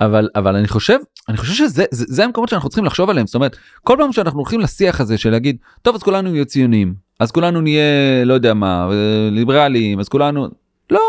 אבל 0.00 0.28
אבל 0.34 0.56
אני 0.56 0.68
חושב 0.68 0.98
אני 1.28 1.36
חושב 1.36 1.52
שזה 1.54 1.84
זה, 1.90 2.04
זה 2.08 2.24
המקומות 2.24 2.48
שאנחנו 2.48 2.68
צריכים 2.68 2.84
לחשוב 2.84 3.10
עליהם 3.10 3.26
זאת 3.26 3.34
אומרת 3.34 3.56
כל 3.84 3.96
פעם 3.98 4.12
שאנחנו 4.12 4.38
הולכים 4.38 4.60
לשיח 4.60 5.00
הזה 5.00 5.18
של 5.18 5.30
להגיד 5.30 5.56
טוב 5.82 5.94
אז 5.94 6.02
כולנו 6.02 6.30
נהיה 6.30 6.44
ציונים 6.44 6.94
אז 7.20 7.30
כולנו 7.30 7.60
נהיה 7.60 8.24
לא 8.24 8.34
יודע 8.34 8.54
מה 8.54 8.88
אה, 8.92 9.28
ליברליים 9.30 10.00
אז 10.00 10.08
כולנו 10.08 10.48
לא 10.90 11.00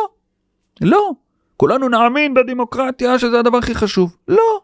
לא 0.81 1.11
כולנו 1.61 1.89
נאמין 1.89 2.33
בדמוקרטיה 2.33 3.19
שזה 3.19 3.39
הדבר 3.39 3.57
הכי 3.57 3.75
חשוב 3.75 4.15
לא 4.27 4.61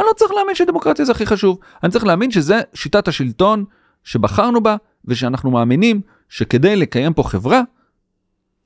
אני 0.00 0.06
לא 0.06 0.12
צריך 0.12 0.32
להאמין 0.32 0.54
שדמוקרטיה 0.54 1.04
זה 1.04 1.12
הכי 1.12 1.26
חשוב 1.26 1.58
אני 1.82 1.92
צריך 1.92 2.04
להאמין 2.04 2.30
שזה 2.30 2.60
שיטת 2.74 3.08
השלטון 3.08 3.64
שבחרנו 4.04 4.60
בה 4.60 4.76
ושאנחנו 5.04 5.50
מאמינים 5.50 6.00
שכדי 6.28 6.76
לקיים 6.76 7.12
פה 7.12 7.22
חברה 7.22 7.62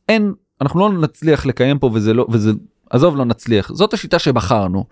אין 0.09 0.33
אנחנו 0.61 0.81
לא 0.81 0.93
נצליח 0.93 1.47
לקיים 1.47 1.79
פה 1.79 1.91
וזה 1.95 2.15
לא 2.15 2.27
וזה 2.31 2.51
עזוב 2.91 3.17
לא 3.17 3.25
נצליח 3.25 3.73
זאת 3.73 3.95
השיטה 3.95 4.19
שבחרנו. 4.19 4.85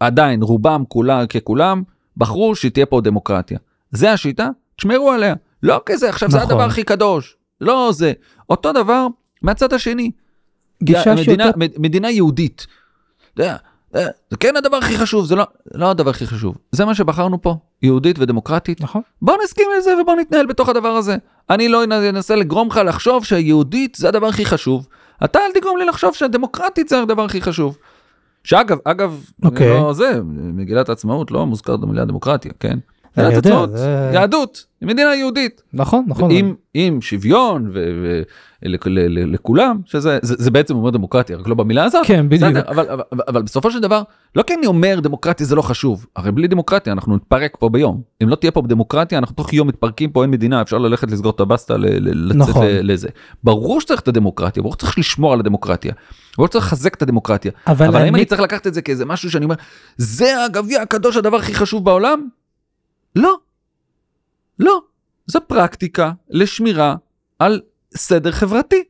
עדיין 0.00 0.42
רובם 0.42 0.84
כולה 0.88 1.26
ככולם 1.26 1.82
בחרו 2.16 2.54
שתהיה 2.54 2.86
פה 2.86 3.00
דמוקרטיה. 3.00 3.58
זה 3.90 4.12
השיטה 4.12 4.48
תשמרו 4.76 5.10
עליה 5.10 5.34
לא 5.62 5.80
כזה 5.86 6.08
עכשיו 6.08 6.30
זה 6.30 6.36
נכון. 6.36 6.50
הדבר 6.50 6.62
הכי 6.62 6.84
קדוש 6.84 7.36
לא 7.60 7.90
זה 7.92 8.12
אותו 8.50 8.72
דבר 8.72 9.06
מהצד 9.42 9.72
השני. 9.72 10.10
גישה 10.82 11.12
מדינה, 11.14 11.24
שיותר... 11.44 11.50
מד- 11.56 11.78
מדינה 11.78 12.10
יהודית. 12.10 12.66
אתה 13.34 13.42
יודע, 13.42 13.56
אה, 13.96 14.06
זה 14.30 14.36
כן 14.36 14.56
הדבר 14.56 14.76
הכי 14.76 14.98
חשוב 14.98 15.26
זה 15.26 15.36
לא 15.36 15.44
לא 15.74 15.90
הדבר 15.90 16.10
הכי 16.10 16.26
חשוב 16.26 16.56
זה 16.72 16.84
מה 16.84 16.94
שבחרנו 16.94 17.42
פה 17.42 17.56
יהודית 17.82 18.18
ודמוקרטית 18.18 18.80
נכון. 18.80 19.02
בוא 19.22 19.36
נסכים 19.44 19.66
לזה 19.78 19.94
ובוא 20.02 20.14
נתנהל 20.16 20.46
בתוך 20.46 20.68
הדבר 20.68 20.88
הזה. 20.88 21.16
אני 21.50 21.68
לא 21.68 21.84
אנסה 21.84 22.36
לגרום 22.36 22.68
לך 22.68 22.80
לחשוב 22.86 23.24
שהיהודית 23.24 23.94
זה 23.94 24.08
הדבר 24.08 24.26
הכי 24.26 24.44
חשוב. 24.44 24.86
אתה 25.24 25.38
אל 25.38 25.60
תגרום 25.60 25.78
לי 25.78 25.84
לחשוב 25.84 26.14
שהדמוקרטית 26.14 26.88
זה 26.88 27.02
הדבר 27.02 27.24
הכי 27.24 27.40
חשוב. 27.42 27.78
שאגב, 28.44 28.78
אגב, 28.84 29.24
אוקיי. 29.44 29.68
לא 29.68 29.92
זה, 29.92 30.20
מגילת 30.34 30.88
העצמאות 30.88 31.30
לא 31.30 31.46
מוזכרת 31.46 31.80
במילה 31.80 32.04
דמוקרטיה, 32.04 32.52
כן? 32.60 32.78
אני 33.18 33.34
יודע, 33.34 33.66
זה- 33.74 34.10
יהדות, 34.14 34.64
מדינה 34.82 35.14
יהודית. 35.14 35.62
נכון 35.72 36.04
נכון. 36.08 36.30
עם, 36.30 36.54
עם 36.74 37.00
שוויון 37.00 37.70
ולכולם, 38.62 39.78
שזה 39.84 40.18
זה, 40.22 40.34
זה 40.38 40.50
בעצם 40.50 40.74
אומר 40.76 40.90
דמוקרטיה, 40.90 41.36
רק 41.36 41.48
לא 41.48 41.54
במילה 41.54 41.84
הזאת. 41.84 42.06
כן 42.06 42.28
בדיוק. 42.28 42.50
בסדר, 42.50 42.62
אבל, 42.68 42.88
אבל, 42.90 43.02
אבל, 43.28 43.42
בסופו 43.42 43.70
של 43.70 43.80
דבר, 43.80 44.02
לא 44.36 44.42
כי 44.42 44.54
אני 44.54 44.66
אומר 44.66 45.00
דמוקרטיה 45.00 45.46
זה 45.46 45.54
לא 45.54 45.62
חשוב, 45.62 46.06
הרי 46.16 46.32
בלי 46.32 46.46
דמוקרטיה 46.48 46.92
אנחנו 46.92 47.16
נתפרק 47.16 47.56
פה 47.58 47.68
ביום. 47.68 48.00
אם 48.22 48.28
לא 48.28 48.34
תהיה 48.34 48.50
פה 48.50 48.62
דמוקרטיה, 48.66 49.18
אנחנו 49.18 49.34
תוך 49.36 49.52
יום 49.52 49.68
מתפרקים 49.68 50.10
פה, 50.10 50.22
אין 50.22 50.30
מדינה, 50.30 50.62
אפשר 50.62 50.78
ללכת 50.78 51.10
לסגור 51.10 51.30
את 51.32 51.40
הבסטה, 51.40 51.76
ל- 51.76 51.86
ל- 51.86 52.28
לצאת 52.28 52.48
נכון. 52.48 52.66
לזה. 52.70 53.08
ברור 53.44 53.80
שצריך 53.80 54.00
את 54.00 54.08
הדמוקרטיה, 54.08 54.62
ברור 54.62 54.72
שצריך 54.74 54.98
לשמור 54.98 55.32
על 55.32 55.40
הדמוקרטיה, 55.40 55.92
ברור 56.36 56.48
שצריך 56.48 56.64
לחזק 56.66 56.94
את 56.94 57.02
הדמוקרטיה. 57.02 57.52
אבל 57.66 57.86
אבל 57.86 57.96
האם 57.96 58.04
אני 58.06 58.14
אני 58.14 58.24
צריך 58.24 58.40
לקחת 58.40 58.66
את 58.66 58.74
זה 58.74 58.82
כאיזה 58.82 59.04
משהו 59.04 59.30
שאני 59.30 59.44
אומר, 59.44 59.54
זה 59.96 60.44
הגביע 60.44 60.82
הקדוש, 60.82 61.16
הדבר 61.16 61.36
הכי 61.36 61.54
חשוב 61.54 61.84
בעולם? 61.84 62.28
לא. 63.16 63.36
לא. 64.58 64.80
זו 65.26 65.40
פרקטיקה 65.46 66.12
לשמירה 66.30 66.96
על 67.38 67.60
סדר 67.96 68.32
חברתי. 68.32 68.84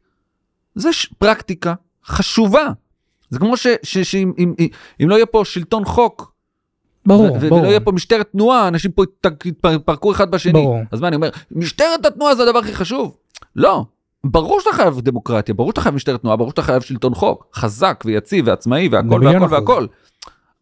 ש... 0.92 1.06
פרקטיקה 1.18 1.74
חשובה. 2.06 2.66
זה 3.30 3.38
כמו 3.38 3.56
ש... 3.56 3.66
ש... 3.82 3.98
שאם 3.98 4.32
אם, 4.38 4.54
אם, 4.58 4.68
אם 5.02 5.08
לא 5.08 5.14
יהיה 5.14 5.26
פה 5.26 5.42
שלטון 5.44 5.84
חוק 5.84 6.34
ברור, 7.06 7.32
ו- 7.32 7.40
ברור. 7.40 7.60
ולא 7.60 7.68
יהיה 7.68 7.80
פה 7.80 7.92
משטרת 7.92 8.32
תנועה, 8.32 8.68
אנשים 8.68 8.92
פה 8.92 9.02
יתפרקו 9.44 10.12
אחד 10.12 10.30
בשני. 10.30 10.52
ברור. 10.52 10.78
אז 10.92 11.00
מה 11.00 11.08
אני 11.08 11.16
אומר, 11.16 11.30
משטרת 11.50 12.06
התנועה 12.06 12.34
זה 12.34 12.42
הדבר 12.42 12.58
הכי 12.58 12.74
חשוב? 12.74 13.16
לא. 13.56 13.84
ברור 14.24 14.60
שאתה 14.60 14.76
חייב 14.76 15.00
דמוקרטיה, 15.00 15.54
ברור 15.54 15.70
שאתה 15.70 15.80
חייב 15.80 15.94
משטרת 15.94 16.20
תנועה, 16.20 16.36
ברור 16.36 16.50
שאתה 16.50 16.62
חייב 16.62 16.82
שלטון 16.82 17.14
חוק, 17.14 17.46
חזק 17.54 18.02
ויציב 18.06 18.48
ועצמאי 18.48 18.88
והכל 18.88 19.20
והכל. 19.24 19.46
והכל. 19.50 19.86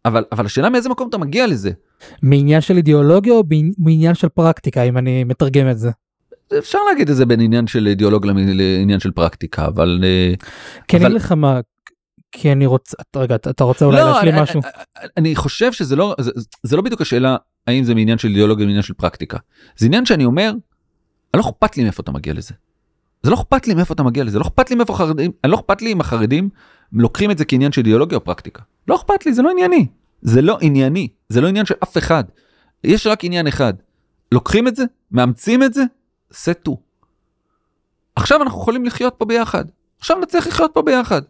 אבל, 0.05 0.23
אבל 0.31 0.45
השאלה 0.45 0.69
מאיזה 0.69 0.89
מקום 0.89 1.09
אתה 1.09 1.17
מגיע 1.17 1.47
לזה. 1.47 1.71
מעניין 2.21 2.61
של 2.61 2.77
אידיאולוגיה 2.77 3.33
או 3.33 3.43
מעניין 3.77 4.15
של 4.15 4.29
פרקטיקה 4.29 4.83
אם 4.83 4.97
אני 4.97 5.23
מתרגם 5.23 5.69
את 5.69 5.77
זה. 5.79 5.91
אפשר 6.57 6.79
להגיד 6.89 7.09
את 7.09 7.15
זה 7.15 7.25
בין 7.25 7.41
עניין 7.41 7.67
של 7.67 7.87
אידיאולוג 7.87 8.25
למ- 8.25 8.37
לעניין 8.47 8.99
של 8.99 9.11
פרקטיקה, 9.11 9.65
אבל... 9.67 9.99
אני 10.03 10.35
אבל- 10.99 11.05
אגיד 11.05 11.15
לך 11.15 11.31
מה, 11.31 11.59
כי 12.31 12.51
אני 12.51 12.65
רוצה, 12.65 12.97
רגע, 13.15 13.35
אתה- 13.35 13.63
רוצה 13.63 13.85
אולי 13.85 13.97
לא, 13.97 14.11
להשלים 14.11 14.33
אני, 14.33 14.41
משהו? 14.41 14.61
אני, 14.97 15.07
אני 15.17 15.35
חושב 15.35 15.71
שזה 15.73 15.95
לא, 15.95 16.15
זה, 16.19 16.31
זה 16.63 16.75
לא 16.75 16.81
בדיוק 16.81 17.01
השאלה 17.01 17.35
האם 17.67 17.83
זה 17.83 17.95
מעניין 17.95 18.17
של 18.17 18.27
אידיאולוגיה 18.27 18.63
או 18.63 18.67
מעניין 18.67 18.83
של 18.83 18.93
פרקטיקה. 18.93 19.37
זה 19.77 19.85
עניין 19.85 20.05
שאני 20.05 20.25
אומר, 20.25 20.53
לא 21.35 21.41
אכפת 21.41 21.77
לי 21.77 21.83
מאיפה 21.83 22.01
אתה 22.03 22.11
מגיע 22.11 22.33
לזה. 22.33 22.53
זה 23.23 23.29
לא 23.29 23.35
אכפת 23.35 23.67
לי 23.67 23.73
מאיפה 23.73 23.93
אתה 23.93 24.03
מגיע 24.03 24.23
לזה, 24.23 24.39
לא 24.39 24.43
אכפת 24.43 24.69
לי 24.69 24.75
מאיפה 24.75 24.93
חרדים, 24.93 25.31
אני 25.43 25.51
לא 25.51 25.57
אכפת 25.57 25.81
לי 25.81 25.91
אם 25.91 26.01
החרדים 26.01 26.49
לוקחים 26.93 27.31
את 27.31 27.37
זה 27.37 27.45
כעניין 27.45 27.71
של 27.71 27.79
אידיאולוגיה 27.79 28.17
או 28.17 28.23
פרקטיקה. 28.23 28.61
לא 28.87 28.95
אכפת 28.95 29.25
לי, 29.25 29.33
זה 29.33 29.41
לא 29.41 29.51
ענייני. 29.51 29.87
זה 30.21 30.41
לא 30.41 30.57
ענייני, 30.61 31.07
זה 31.29 31.41
לא 31.41 31.47
עניין 31.47 31.65
של 31.65 31.75
אף 31.83 31.97
אחד. 31.97 32.23
יש 32.83 33.07
רק 33.07 33.23
עניין 33.23 33.47
אחד. 33.47 33.73
לוקחים 34.31 34.67
את 34.67 34.75
זה, 34.75 34.83
מאמצים 35.11 35.63
את 35.63 35.73
זה, 35.73 35.83
סטו. 36.33 36.77
עכשיו 38.15 38.41
אנחנו 38.41 38.61
יכולים 38.61 38.85
לחיות 38.85 39.15
פה 39.17 39.25
ביחד. 39.25 39.65
עכשיו 39.99 40.19
נצליח 40.19 40.47
לחיות 40.47 40.71
פה 40.73 40.81
ביחד. 40.81 41.21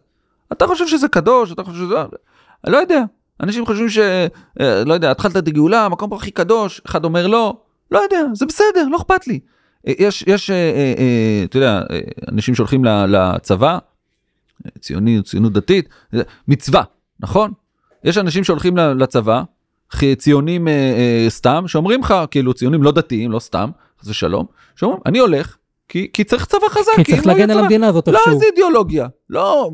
אתה 0.52 0.66
חושב 0.66 0.86
שזה 0.86 1.08
קדוש, 1.08 1.52
אתה 1.52 1.64
חושב 1.64 1.78
שזה... 1.78 1.94
אני 2.64 2.72
לא 2.72 2.76
יודע. 2.76 3.02
אנשים 3.40 3.66
חושבים 3.66 3.88
ש... 3.88 3.98
אה, 4.60 4.84
לא 4.86 4.94
יודע, 4.94 5.10
התחלת 5.10 5.36
את 5.36 5.48
הגאולה, 5.48 5.84
המקום 5.84 6.10
פה 6.10 6.16
הכי 6.16 6.30
קדוש, 6.30 6.80
אחד 6.86 7.04
אומר 7.04 7.26
לא, 7.26 7.56
לא 7.90 7.98
יודע, 7.98 8.20
זה 8.32 8.46
בסדר, 8.46 8.88
לא 8.90 8.96
אכפת 8.96 9.26
לי. 9.26 9.40
אה, 9.88 9.92
יש, 9.98 10.24
יש, 10.26 10.50
אה, 10.50 11.44
אתה 11.44 11.56
יודע, 11.56 11.80
אנשים 12.28 12.54
שהולכים 12.54 12.84
לצבא, 12.84 13.78
ציוני, 14.80 15.22
ציונות 15.22 15.52
דתית, 15.52 15.88
מצווה, 16.48 16.82
נכון? 17.20 17.52
יש 18.04 18.18
אנשים 18.18 18.44
שהולכים 18.44 18.76
לצבא, 18.76 19.42
ציונים 20.18 20.68
אה, 20.68 20.72
אה, 20.72 21.26
סתם, 21.28 21.64
שאומרים 21.66 22.00
לך, 22.00 22.14
כאילו 22.30 22.54
ציונים 22.54 22.82
לא 22.82 22.92
דתיים, 22.92 23.32
לא 23.32 23.38
סתם, 23.38 23.70
חס 24.00 24.08
ושלום, 24.08 24.46
שאומרים, 24.76 25.00
אני 25.06 25.18
הולך, 25.18 25.56
כי, 25.88 26.08
כי 26.12 26.24
צריך 26.24 26.44
צבא 26.44 26.68
חזק, 26.68 26.92
כי 26.96 27.04
צריך 27.04 27.26
לא 27.26 27.32
להגן 27.32 27.50
על 27.50 27.58
המדינה 27.58 27.88
הזאת 27.88 28.08
לא, 28.08 28.12
איכשהו. 28.18 28.38
זה 28.38 28.44
אידיאולוגיה. 28.44 29.06
לא, 29.30 29.70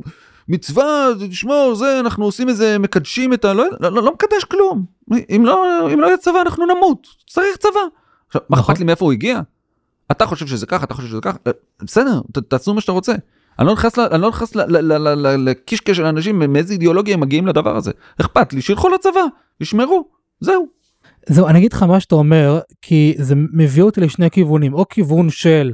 מצווה, 0.48 1.08
תשמור, 1.30 1.74
זה, 1.74 2.00
אנחנו 2.00 2.24
עושים 2.24 2.48
איזה, 2.48 2.78
מקדשים 2.78 3.32
את 3.32 3.44
ה... 3.44 3.52
לא, 3.52 3.64
לא, 3.80 3.92
לא, 3.92 4.02
לא 4.02 4.12
מקדש 4.12 4.44
כלום. 4.44 4.84
אם 5.36 5.42
לא, 5.46 5.88
אם 5.92 6.00
לא 6.00 6.06
יהיה 6.06 6.16
צבא, 6.16 6.40
אנחנו 6.40 6.66
נמות. 6.66 7.06
צריך 7.30 7.56
צבא. 7.56 7.80
עכשיו, 8.26 8.42
מה 8.48 8.56
נכון. 8.56 8.72
אכפת 8.72 8.78
לי 8.78 8.84
מאיפה 8.84 9.04
הוא 9.04 9.12
הגיע? 9.12 9.40
אתה 10.10 10.26
חושב 10.26 10.46
שזה 10.46 10.66
ככה, 10.66 10.84
אתה 10.84 10.94
חושב 10.94 11.08
שזה 11.08 11.20
ככה? 11.22 11.38
אה, 11.46 11.52
בסדר, 11.82 12.20
ת, 12.32 12.38
תעשו 12.38 12.74
מה 12.74 12.80
שאתה 12.80 12.92
רוצה. 12.92 13.12
אני 13.60 13.66
לא 13.66 13.72
נכנס, 13.72 13.98
אני 13.98 14.22
לא 14.22 14.30
לקישקע 15.38 15.94
של 15.94 16.04
אנשים, 16.04 16.38
מאיזה 16.52 16.72
אידיאולוגיה 16.72 17.14
הם 17.14 17.20
מגיעים 17.20 17.46
לדבר 17.46 17.76
הזה. 17.76 17.90
אכפת 18.20 18.52
לי, 18.52 18.62
שילכו 18.62 18.88
לצבא, 18.88 19.20
ישמרו, 19.60 20.04
זהו. 20.40 20.66
זהו, 21.26 21.46
אני 21.48 21.58
אגיד 21.58 21.72
לך 21.72 21.82
מה 21.82 22.00
שאתה 22.00 22.14
אומר, 22.14 22.60
כי 22.82 23.14
זה 23.18 23.34
מביא 23.52 23.82
אותי 23.82 24.00
לשני 24.00 24.30
כיוונים, 24.30 24.74
או 24.74 24.88
כיוון 24.88 25.30
של 25.30 25.72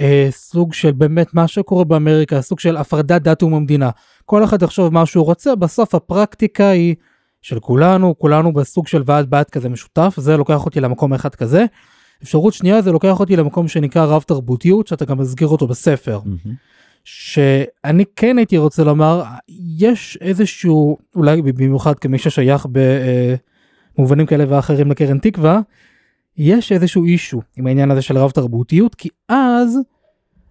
אה, 0.00 0.28
סוג 0.30 0.74
של 0.74 0.92
באמת 0.92 1.34
מה 1.34 1.48
שקורה 1.48 1.84
באמריקה, 1.84 2.40
סוג 2.40 2.60
של 2.60 2.76
הפרדת 2.76 3.22
דת 3.22 3.42
ומדינה. 3.42 3.90
כל 4.24 4.44
אחד 4.44 4.62
יחשוב 4.62 4.92
מה 4.92 5.06
שהוא 5.06 5.24
רוצה, 5.24 5.54
בסוף 5.54 5.94
הפרקטיקה 5.94 6.68
היא 6.68 6.94
של 7.42 7.60
כולנו, 7.60 8.18
כולנו 8.18 8.52
בסוג 8.52 8.86
של 8.86 9.02
ועד 9.06 9.30
בית 9.30 9.50
כזה 9.50 9.68
משותף, 9.68 10.14
זה 10.16 10.36
לוקח 10.36 10.64
אותי 10.64 10.80
למקום 10.80 11.14
אחד 11.14 11.34
כזה. 11.34 11.64
אפשרות 12.24 12.54
שנייה 12.54 12.82
זה 12.82 12.92
לוקח 12.92 13.20
אותי 13.20 13.36
למקום 13.36 13.68
שנקרא 13.68 14.04
רב 14.04 14.22
תרבותיות, 14.22 14.86
שאתה 14.86 15.04
גם 15.04 15.18
מזכיר 15.18 15.48
אותו 15.48 15.66
בספר. 15.66 16.20
שאני 17.04 18.04
כן 18.16 18.38
הייתי 18.38 18.58
רוצה 18.58 18.84
לומר, 18.84 19.22
יש 19.78 20.18
איזשהו, 20.20 20.98
אולי 21.14 21.42
במיוחד 21.42 21.98
כמי 21.98 22.18
ששייך 22.18 22.66
במובנים 23.96 24.26
כאלה 24.26 24.44
ואחרים 24.48 24.90
לקרן 24.90 25.18
תקווה, 25.18 25.60
יש 26.36 26.72
איזשהו 26.72 27.04
אישו 27.04 27.40
עם 27.56 27.66
העניין 27.66 27.90
הזה 27.90 28.02
של 28.02 28.18
רב 28.18 28.30
תרבותיות, 28.30 28.94
כי 28.94 29.08
אז 29.28 29.78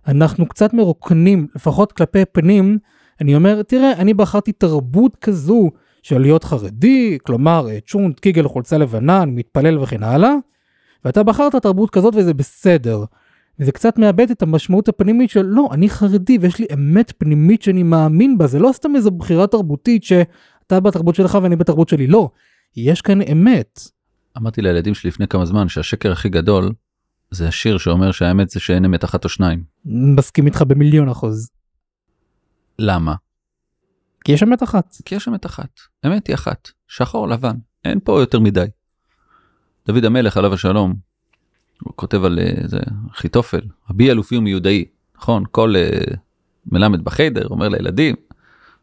אנחנו 0.08 0.46
קצת 0.46 0.74
מרוקנים, 0.74 1.48
לפחות 1.56 1.92
כלפי 1.92 2.26
פנים, 2.32 2.78
אני 3.22 3.36
אומר, 3.36 3.62
תראה, 3.64 3.94
אני 3.94 4.14
בחרתי 4.14 4.52
תרבות 4.52 5.16
כזו 5.16 5.72
של 6.04 6.18
להיות 6.18 6.44
חרדי, 6.44 7.18
כלומר 7.24 7.68
אה, 7.70 7.80
צ'ונט, 7.88 8.20
קיגל, 8.20 8.48
חולצה 8.48 8.78
לבנה, 8.78 9.24
אני 9.24 9.32
מתפלל 9.32 9.80
וכן 9.80 10.04
הלאה, 10.04 10.34
ואתה 11.06 11.24
בחרת 11.24 11.56
תרבות 11.56 11.89
כזאת 11.89 12.16
וזה 12.16 12.34
בסדר. 12.34 13.04
וזה 13.60 13.72
קצת 13.72 13.97
מאבד 13.97 14.32
את 14.32 14.41
המשמעות 14.41 14.88
הפנימית 14.88 15.30
של 15.30 15.41
לא, 15.41 15.70
אני 15.72 15.89
חרדי 15.89 16.38
ויש 16.41 16.60
לי 16.60 16.66
אמת 16.74 17.14
פנימית 17.18 17.62
שאני 17.62 17.84
מאמין 17.84 18.38
בה, 18.38 18.47
זה 18.47 18.60
לא 18.60 18.72
סתם 18.74 18.95
איזו 18.95 19.12
בחירה 19.12 19.47
תרבותית 19.47 20.04
שאתה 20.04 20.80
בתרבות 20.80 21.16
שלך 21.16 21.38
ואני 21.43 21.56
בתרבות 21.56 21.89
שלי, 21.89 22.08
לא. 22.08 22.30
יש 22.76 23.01
כאן 23.01 23.22
אמת. 23.22 23.82
אמרתי 24.38 24.62
לילדים 24.62 24.93
שלי 24.93 25.08
לפני 25.08 25.28
כמה 25.28 25.45
זמן 25.45 25.70
שהשקר 25.70 26.12
הכי 26.12 26.30
גדול 26.30 26.72
זה 27.32 27.47
השיר 27.47 27.78
שאומר 27.78 28.12
שהאמת 28.12 28.49
זה 28.49 28.60
שאין 28.60 28.86
אמת 28.86 29.04
אחת 29.04 29.24
או 29.24 29.30
שניים. 29.30 29.64
מסכים 29.86 30.45
איתך 30.45 30.62
במיליון 30.62 31.10
אחוז. 31.10 31.49
למה? 32.80 33.16
כי 34.24 34.32
יש 34.32 34.43
אמת 34.43 34.64
אחת. 34.64 34.97
כי 35.06 35.16
יש 35.16 35.28
אמת 35.28 35.45
אחת. 35.45 35.70
אמת 36.06 36.28
היא 36.28 36.34
אחת. 36.34 36.70
שחור 36.88 37.28
לבן. 37.28 37.56
אין 37.86 37.99
פה 38.04 38.20
יותר 38.20 38.39
מדי. 38.39 38.66
דוד 39.88 40.06
המלך 40.06 40.38
עליו 40.38 40.54
השלום. 40.54 40.94
הוא 41.82 41.94
כותב 41.96 42.24
על 42.24 42.40
אה, 42.40 42.68
זה 42.68 42.80
אחיתופל. 43.12 43.62
רבי 43.90 44.12
אלופי 44.12 44.38
ומיודעי. 44.38 44.86
נכון? 45.18 45.44
כל 45.52 45.74
uh, 45.76 46.16
מלמד 46.66 47.04
בחיידר 47.04 47.48
אומר 47.48 47.70
לילדים. 47.70 48.16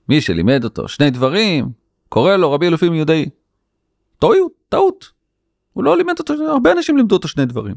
מי 0.09 0.21
שלימד 0.21 0.65
אותו 0.65 0.89
שני 0.89 1.11
דברים 1.11 1.73
קורא 2.09 2.37
לו 2.37 2.53
רבי 2.53 2.67
אלופי 2.67 2.89
ומיודעי. 2.89 3.29
טעות. 4.19 4.53
טעות. 4.69 5.11
הוא 5.73 5.85
לא 5.85 5.97
לימד 5.97 6.15
אותו, 6.19 6.35
הרבה 6.49 6.73
אנשים 6.73 6.97
לימדו 6.97 7.17
אותו 7.17 7.29
שני 7.29 7.47
דברים. 7.47 7.75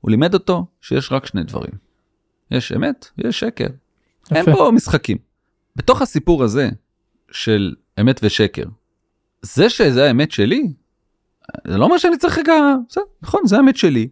הוא 0.00 0.10
לימד 0.10 0.34
אותו 0.34 0.66
שיש 0.80 1.12
רק 1.12 1.26
שני 1.26 1.44
דברים. 1.44 1.72
יש 2.50 2.72
אמת 2.72 3.08
ויש 3.18 3.40
שקר. 3.40 3.66
אין 4.30 4.42
יפה. 4.42 4.52
פה 4.52 4.70
משחקים. 4.74 5.18
בתוך 5.76 6.02
הסיפור 6.02 6.44
הזה 6.44 6.68
של 7.30 7.74
אמת 8.00 8.20
ושקר, 8.22 8.64
זה 9.42 9.70
שזה 9.70 10.06
האמת 10.06 10.30
שלי, 10.30 10.72
זה 11.66 11.78
לא 11.78 11.84
אומר 11.84 11.98
שאני 11.98 12.18
צריך 12.18 12.38
רגע, 12.38 12.54
זה, 12.90 13.00
נכון, 13.22 13.40
זה 13.46 13.56
האמת 13.56 13.76
שלי, 13.76 14.08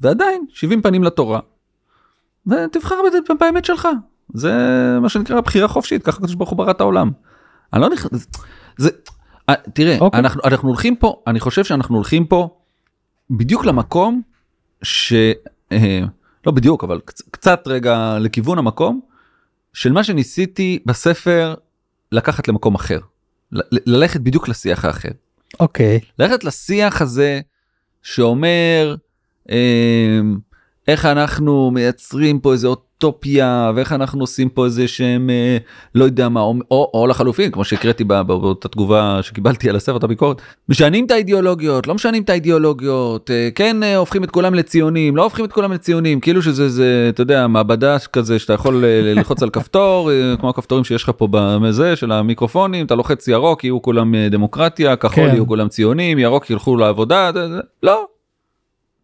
ועדיין 0.00 0.44
70 0.48 0.82
פנים 0.82 1.04
לתורה, 1.04 1.40
ותבחר 2.46 2.94
בד- 3.06 3.36
באמת 3.40 3.64
שלך. 3.64 3.88
זה 4.34 4.52
מה 5.00 5.08
שנקרא 5.08 5.40
בחירה 5.40 5.68
חופשית, 5.68 6.02
ככה 6.02 6.16
הקדוש 6.16 6.34
ברוך 6.34 6.50
הוא 6.50 6.56
ברא 6.58 6.70
את 6.70 6.80
העולם. 6.80 7.10
אני 7.72 7.80
לא 7.82 7.88
נכנס, 7.90 8.26
זה, 8.76 8.90
אה, 9.48 9.54
תראה, 9.74 9.98
אוקיי. 10.00 10.20
אנחנו, 10.20 10.40
אנחנו 10.44 10.68
הולכים 10.68 10.96
פה, 10.96 11.22
אני 11.26 11.40
חושב 11.40 11.64
שאנחנו 11.64 11.94
הולכים 11.96 12.26
פה 12.26 12.56
בדיוק 13.30 13.64
למקום 13.64 14.22
ש... 14.82 15.12
אה, 15.72 16.00
לא 16.46 16.52
בדיוק, 16.52 16.84
אבל 16.84 17.00
קצ, 17.04 17.22
קצת 17.30 17.62
רגע 17.66 18.16
לכיוון 18.20 18.58
המקום 18.58 19.00
של 19.72 19.92
מה 19.92 20.04
שניסיתי 20.04 20.78
בספר 20.86 21.54
לקחת 22.12 22.48
למקום 22.48 22.74
אחר. 22.74 22.98
ל- 23.52 23.60
ל- 23.60 23.78
ללכת 23.96 24.20
בדיוק 24.20 24.48
לשיח 24.48 24.84
האחר. 24.84 25.08
אוקיי. 25.60 26.00
ללכת 26.18 26.44
לשיח 26.44 27.02
הזה 27.02 27.40
שאומר 28.02 28.94
אה, 29.50 30.20
איך 30.88 31.06
אנחנו 31.06 31.70
מייצרים 31.70 32.40
פה 32.40 32.52
איזה 32.52 32.68
אוטופיה 33.04 33.72
ואיך 33.74 33.92
אנחנו 33.92 34.20
עושים 34.20 34.48
פה 34.48 34.64
איזה 34.64 34.88
שהם 34.88 35.30
אה, 35.30 35.56
לא 35.94 36.04
יודע 36.04 36.28
מה 36.28 36.40
או, 36.40 36.54
או, 36.70 36.90
או 36.94 37.06
לחלופין 37.06 37.50
כמו 37.50 37.64
שהקראתי 37.64 38.04
באותה 38.04 38.68
תגובה 38.68 39.18
שקיבלתי 39.22 39.70
על 39.70 39.76
הספר 39.76 39.96
את 39.96 40.04
הביקורת 40.04 40.42
משנים 40.68 41.06
את 41.06 41.10
האידיאולוגיות 41.10 41.86
לא 41.86 41.94
משנים 41.94 42.22
את 42.22 42.30
האידיאולוגיות 42.30 43.30
אה, 43.30 43.48
כן 43.54 43.82
אה, 43.82 43.96
הופכים 43.96 44.24
את 44.24 44.30
כולם 44.30 44.54
לציונים 44.54 45.16
לא 45.16 45.22
הופכים 45.22 45.44
את 45.44 45.52
כולם 45.52 45.72
לציונים 45.72 46.20
כאילו 46.20 46.42
שזה 46.42 46.68
זה 46.68 47.06
אתה 47.08 47.22
יודע 47.22 47.46
מעבדה 47.46 47.96
כזה 47.98 48.38
שאתה 48.38 48.52
יכול 48.52 48.84
אה, 48.84 49.00
ללחוץ 49.14 49.42
על 49.42 49.50
כפתור 49.50 50.10
אה, 50.10 50.34
כמו 50.40 50.50
הכפתורים 50.50 50.84
שיש 50.84 51.02
לך 51.02 51.10
פה 51.16 51.28
בזה 51.30 51.96
של 51.96 52.12
המיקרופונים 52.12 52.86
אתה 52.86 52.94
לוחץ 52.94 53.28
ירוק 53.28 53.64
יהיו 53.64 53.82
כולם 53.82 54.14
אה, 54.14 54.28
דמוקרטיה 54.30 54.96
כחול 54.96 55.28
כן. 55.28 55.34
יהיו 55.34 55.46
כולם 55.46 55.68
ציונים 55.68 56.18
ירוק 56.18 56.50
ילכו 56.50 56.76
לעבודה 56.76 57.30
זה, 57.34 57.48
זה, 57.48 57.60
לא. 57.82 58.04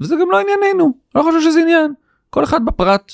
וזה 0.00 0.16
גם 0.20 0.30
לא 0.30 0.40
ענייננו 0.40 0.92
לא 1.14 1.22
חושב 1.22 1.40
שזה 1.40 1.60
עניין 1.60 1.92
כל 2.30 2.44
אחד 2.44 2.64
בפרט 2.64 3.12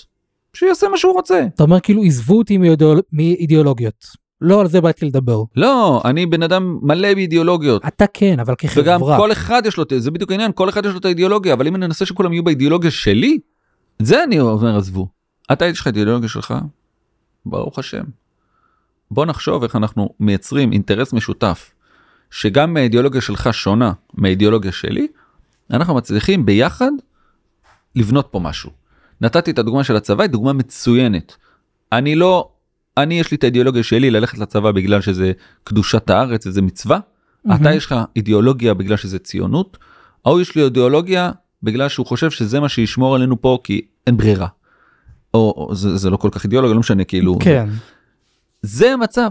שיעשה 0.56 0.88
מה 0.88 0.98
שהוא 0.98 1.12
רוצה. 1.12 1.46
אתה 1.54 1.62
אומר 1.62 1.80
כאילו 1.80 2.02
עזבו 2.02 2.38
אותי 2.38 2.58
מאידיאול... 2.58 3.00
מאידיאולוגיות. 3.12 4.22
לא 4.40 4.60
על 4.60 4.68
זה 4.68 4.80
באתי 4.80 5.06
לדבר. 5.06 5.42
לא 5.56 6.02
אני 6.04 6.26
בן 6.26 6.42
אדם 6.42 6.78
מלא 6.82 7.14
באידיאולוגיות. 7.14 7.82
אתה 7.86 8.04
כן, 8.06 8.40
אבל 8.40 8.54
וגם 8.76 9.00
כחברה. 9.00 9.16
כל 9.16 9.32
אחד 9.32 9.62
יש 9.66 9.76
לו 9.76 9.84
זה 9.98 10.10
בדיוק 10.10 10.30
העניין 10.30 10.50
כל 10.54 10.68
אחד 10.68 10.86
יש 10.86 10.92
לו 10.92 10.98
את 10.98 11.04
האידיאולוגיה 11.04 11.54
אבל 11.54 11.66
אם 11.66 11.76
אני 11.76 11.86
אנסה 11.86 12.06
שכולם 12.06 12.32
יהיו 12.32 12.44
באידיאולוגיה 12.44 12.90
שלי 12.90 13.38
את 14.02 14.06
זה 14.06 14.24
אני 14.24 14.40
אומר 14.40 14.76
עזבו. 14.76 15.08
אתה 15.52 15.66
יש 15.66 15.80
לך 15.80 15.88
את 15.88 15.96
האידיאולוגיה 15.96 16.28
שלך 16.28 16.54
ברוך 17.46 17.78
השם. 17.78 18.04
בוא 19.10 19.26
נחשוב 19.26 19.62
איך 19.62 19.76
אנחנו 19.76 20.14
מייצרים 20.20 20.72
אינטרס 20.72 21.12
משותף 21.12 21.70
שגם 22.30 22.76
האידיאולוגיה 22.76 23.20
שלך 23.20 23.48
שונה 23.52 23.92
מהאידיאולוגיה 24.14 24.72
שלי, 24.72 25.06
אנחנו 25.70 25.94
מצליחים 25.94 26.46
ביחד 26.46 26.90
לבנות 27.96 28.28
פה 28.30 28.38
משהו. 28.38 28.81
נתתי 29.22 29.50
את 29.50 29.58
הדוגמה 29.58 29.84
של 29.84 29.96
הצבא, 29.96 30.22
היא 30.22 30.30
דוגמה 30.30 30.52
מצוינת. 30.52 31.36
אני 31.92 32.14
לא, 32.14 32.48
אני 32.96 33.20
יש 33.20 33.30
לי 33.30 33.36
את 33.36 33.44
האידיאולוגיה 33.44 33.82
שלי 33.82 34.10
ללכת 34.10 34.38
לצבא 34.38 34.72
בגלל 34.72 35.00
שזה 35.00 35.32
קדושת 35.64 36.10
הארץ 36.10 36.46
וזה 36.46 36.62
מצווה. 36.62 36.98
מהמם. 37.44 37.60
אתה 37.60 37.74
יש 37.74 37.86
לך 37.86 37.94
אידיאולוגיה 38.16 38.74
בגלל 38.74 38.96
שזה 38.96 39.18
ציונות. 39.18 39.78
ההוא 40.24 40.40
יש 40.40 40.54
לי 40.54 40.62
אידיאולוגיה 40.62 41.30
בגלל 41.62 41.88
שהוא 41.88 42.06
חושב 42.06 42.30
שזה 42.30 42.60
מה 42.60 42.68
שישמור 42.68 43.14
עלינו 43.14 43.42
פה 43.42 43.58
כי 43.64 43.80
אין 44.06 44.16
ברירה. 44.16 44.46
או, 45.34 45.54
או 45.56 45.74
זה, 45.74 45.96
זה 45.96 46.10
לא 46.10 46.16
כל 46.16 46.28
כך 46.32 46.44
אידיאולוגיה, 46.44 46.74
לא 46.74 46.80
משנה 46.80 47.04
כאילו. 47.04 47.38
כן, 47.40 47.68
זה 48.62 48.92
המצב. 48.92 49.30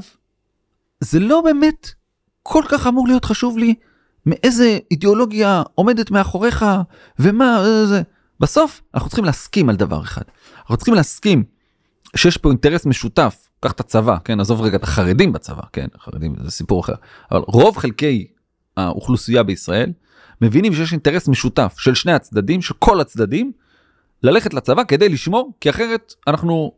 זה 1.00 1.20
לא 1.20 1.42
באמת 1.42 1.90
כל 2.44 2.64
כך 2.70 2.88
אמור 2.88 3.08
להיות 3.08 3.26
חשוב 3.26 3.58
לי 3.58 3.74
מאיזה 4.26 4.78
אידיאולוגיה 4.92 5.64
עומדת 5.76 6.12
מאחוריך 6.12 6.66
ומה 7.20 7.64
אה, 7.66 7.86
זה. 7.86 8.02
בסוף 8.42 8.82
אנחנו 8.94 9.10
צריכים 9.10 9.26
להסכים 9.26 9.70
על 9.70 9.76
דבר 9.76 10.02
אחד. 10.02 10.22
אנחנו 10.60 10.78
צריכים 10.78 10.94
להסכים 10.94 11.44
שיש 12.16 12.38
פה 12.38 12.50
אינטרס 12.50 12.86
משותף. 12.86 13.48
קח 13.60 13.72
את 13.72 13.80
הצבא, 13.80 14.18
כן, 14.24 14.40
עזוב 14.40 14.62
רגע 14.62 14.78
את 14.78 14.84
החרדים 14.84 15.34
בצבא, 15.34 15.62
כן, 15.74 15.88
החרדים 15.96 16.36
זה 16.44 16.52
סיפור 16.52 16.82
אחר. 16.82 16.94
אבל 17.32 17.42
רוב 17.48 17.78
חלקי 17.78 18.28
האוכלוסייה 18.78 19.44
בישראל 19.44 19.92
מבינים 20.42 20.74
שיש 20.74 20.92
אינטרס 20.92 21.28
משותף 21.28 21.76
של 21.78 21.94
שני 21.94 22.12
הצדדים, 22.12 22.62
של 22.62 22.74
כל 22.80 23.02
הצדדים, 23.02 23.52
ללכת 24.24 24.54
לצבא 24.54 24.84
כדי 24.84 25.10
לשמור, 25.10 25.54
כי 25.60 25.70
אחרת 25.70 26.14
אנחנו, 26.28 26.72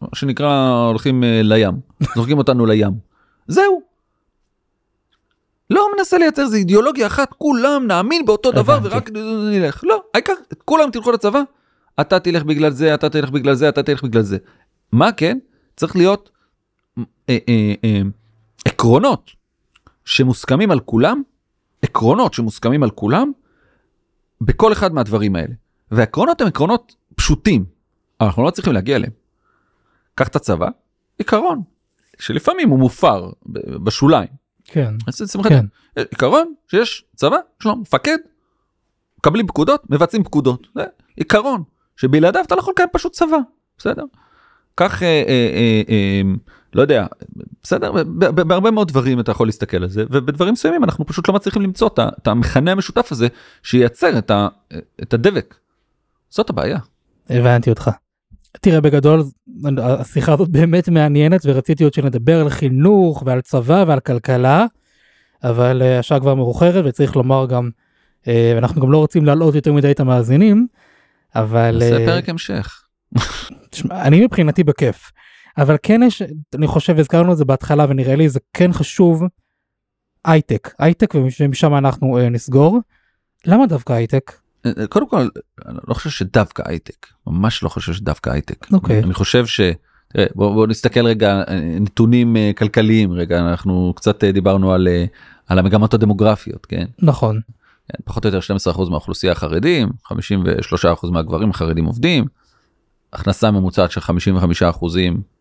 מה 0.00 0.08
שנקרא, 0.14 0.68
הולכים 0.88 1.24
אה, 1.24 1.40
לים, 1.42 1.80
זורקים 2.14 2.38
אותנו 2.38 2.66
לים. 2.66 2.92
זהו. 3.48 3.87
לא 5.70 5.88
מנסה 5.96 6.18
לייצר 6.18 6.42
איזה 6.42 6.56
אידיאולוגיה 6.56 7.06
אחת, 7.06 7.34
כולם 7.38 7.86
נאמין 7.86 8.24
באותו 8.24 8.52
דבר. 8.52 8.78
ורק 8.82 9.10
נלך. 9.52 9.84
לא, 9.84 10.02
העיקר, 10.14 10.32
כולם 10.64 10.90
תלכו 10.90 11.12
לצבא, 11.12 11.42
אתה 12.00 12.20
תלך 12.20 12.42
בגלל 12.42 12.70
זה, 12.70 12.94
אתה 12.94 13.10
תלך 13.10 13.30
בגלל 13.30 13.54
זה, 13.54 13.68
אתה 13.68 13.82
תלך 13.82 14.02
בגלל 14.02 14.22
זה. 14.22 14.38
מה 14.92 15.12
כן? 15.12 15.38
צריך 15.76 15.96
להיות 15.96 16.30
אה, 16.98 17.02
אה, 17.28 17.74
אה, 17.84 18.00
עקרונות 18.64 19.30
שמוסכמים 20.04 20.70
על 20.70 20.80
כולם, 20.80 21.22
עקרונות 21.82 22.34
שמוסכמים 22.34 22.82
על 22.82 22.90
כולם, 22.90 23.32
בכל 24.40 24.72
אחד 24.72 24.92
מהדברים 24.92 25.36
האלה. 25.36 25.54
והעקרונות 25.90 26.40
הם 26.40 26.46
עקרונות 26.46 26.94
פשוטים, 27.14 27.64
אבל 28.20 28.28
אנחנו 28.28 28.44
לא 28.44 28.50
צריכים 28.50 28.72
להגיע 28.72 28.96
אליהם. 28.96 29.12
קח 30.14 30.28
את 30.28 30.36
הצבא, 30.36 30.68
עיקרון, 31.18 31.62
שלפעמים 32.18 32.68
הוא 32.68 32.78
מופר 32.78 33.30
בשוליים. 33.84 34.28
כן, 34.70 34.94
אז 35.06 35.30
שמחה, 35.32 35.48
כן. 35.48 35.66
עיקרון 35.94 36.54
שיש 36.70 37.04
צבא, 37.16 37.36
יש 37.60 37.66
לו 37.66 37.76
מפקד, 37.76 38.18
מקבלים 39.18 39.46
פקודות, 39.46 39.90
מבצעים 39.90 40.24
פקודות. 40.24 40.66
זה 40.74 40.84
עיקרון, 41.16 41.62
שבלעדיו 41.96 42.42
אתה 42.46 42.54
לא 42.54 42.60
יכול 42.60 42.72
לקיים 42.72 42.88
פשוט 42.92 43.12
צבא, 43.12 43.38
בסדר? 43.78 44.04
כך, 44.76 45.02
אה, 45.02 45.08
אה, 45.08 45.50
אה, 45.54 45.82
אה, 45.88 46.22
לא 46.74 46.82
יודע, 46.82 47.06
בסדר, 47.62 47.92
בהרבה 48.18 48.70
מאוד 48.70 48.88
דברים 48.88 49.20
אתה 49.20 49.30
יכול 49.30 49.46
להסתכל 49.48 49.76
על 49.76 49.88
זה, 49.88 50.04
ובדברים 50.10 50.52
מסוימים 50.52 50.84
אנחנו 50.84 51.06
פשוט 51.06 51.28
לא 51.28 51.34
מצליחים 51.34 51.62
למצוא 51.62 51.88
את 52.18 52.28
המכנה 52.28 52.72
המשותף 52.72 53.12
הזה 53.12 53.28
שייצר 53.62 54.18
את, 54.18 54.30
את 55.02 55.14
הדבק. 55.14 55.54
זאת 56.30 56.50
הבעיה. 56.50 56.78
הבנתי 57.30 57.70
אותך. 57.70 57.90
תראה 58.60 58.80
בגדול 58.80 59.22
השיחה 59.78 60.32
הזאת 60.32 60.48
באמת 60.48 60.88
מעניינת 60.88 61.40
ורציתי 61.44 61.84
עוד 61.84 61.94
שנדבר 61.94 62.40
על 62.40 62.50
חינוך 62.50 63.22
ועל 63.26 63.40
צבא 63.40 63.84
ועל 63.86 64.00
כלכלה 64.00 64.66
אבל 65.44 65.82
אה, 65.82 65.98
השעה 65.98 66.20
כבר 66.20 66.34
מאוחרת 66.34 66.84
וצריך 66.86 67.16
לומר 67.16 67.46
גם 67.46 67.70
אה, 68.28 68.58
אנחנו 68.58 68.80
גם 68.80 68.92
לא 68.92 68.98
רוצים 68.98 69.24
להלאות 69.24 69.54
יותר 69.54 69.72
מדי 69.72 69.90
את 69.90 70.00
המאזינים 70.00 70.66
אבל 71.34 71.76
זה 71.78 71.96
אה, 71.96 72.06
פרק 72.06 72.28
המשך. 72.28 72.82
תשמע, 73.70 74.02
אני 74.02 74.24
מבחינתי 74.24 74.64
בכיף 74.64 75.10
אבל 75.58 75.76
כן 75.82 76.02
יש 76.02 76.22
אני 76.54 76.66
חושב 76.66 76.98
הזכרנו 76.98 77.32
את 77.32 77.36
זה 77.36 77.44
בהתחלה 77.44 77.86
ונראה 77.88 78.16
לי 78.16 78.28
זה 78.28 78.40
כן 78.52 78.72
חשוב 78.72 79.22
הייטק 80.24 80.74
הייטק 80.78 81.14
ומשם 81.14 81.74
אנחנו 81.74 82.18
נסגור. 82.30 82.78
למה 83.46 83.66
דווקא 83.66 83.92
הייטק? 83.92 84.32
קודם 84.88 85.08
כל, 85.08 85.28
אני 85.66 85.78
לא 85.88 85.94
חושב 85.94 86.10
שדווקא 86.10 86.62
הייטק, 86.66 87.06
ממש 87.26 87.62
לא 87.62 87.68
חושב 87.68 87.92
שדווקא 87.92 88.30
הייטק. 88.30 88.66
אוקיי. 88.72 89.02
אני 89.02 89.14
חושב 89.14 89.46
ש... 89.46 89.60
בוא, 90.34 90.54
בוא 90.54 90.66
נסתכל 90.66 91.06
רגע 91.06 91.42
נתונים 91.80 92.36
אה, 92.36 92.50
כלכליים 92.56 93.12
רגע 93.12 93.40
אנחנו 93.40 93.92
קצת 93.96 94.24
אה, 94.24 94.32
דיברנו 94.32 94.72
על, 94.72 94.88
אה, 94.88 95.04
על 95.46 95.58
המגמות 95.58 95.94
הדמוגרפיות 95.94 96.66
כן? 96.66 96.84
נכון 96.98 97.40
כן 97.88 97.98
פחות 98.04 98.26
או 98.26 98.30
יותר 98.30 98.54
12% 98.74 98.90
מהאוכלוסייה 98.90 99.32
החרדים 99.32 99.88
53% 100.12 101.10
מהגברים 101.10 101.50
החרדים 101.50 101.84
עובדים 101.84 102.26
הכנסה 103.12 103.50
ממוצעת 103.50 103.90
של 103.90 104.00
55% 104.00 104.84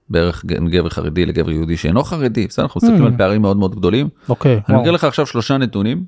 בערך 0.10 0.46
גבר 0.46 0.90
חרדי 0.90 1.26
לגבר 1.26 1.52
יהודי 1.52 1.78
שאינו 1.78 2.04
חרדי 2.04 2.48
בסדר 2.48 2.66
אנחנו 2.66 2.82
מסתכלים 2.84 3.04
Mm. 3.04 3.08
על 3.08 3.18
פערים 3.18 3.42
מאוד 3.42 3.58
מאוד 3.58 3.76
גדולים 3.76 4.10
אוקיי. 4.30 4.54
אני 4.54 4.64
וואו. 4.70 4.80
מגיע 4.80 4.92
לך 4.92 5.04
עכשיו 5.04 5.26
שלושה 5.26 5.58
נתונים 5.58 6.06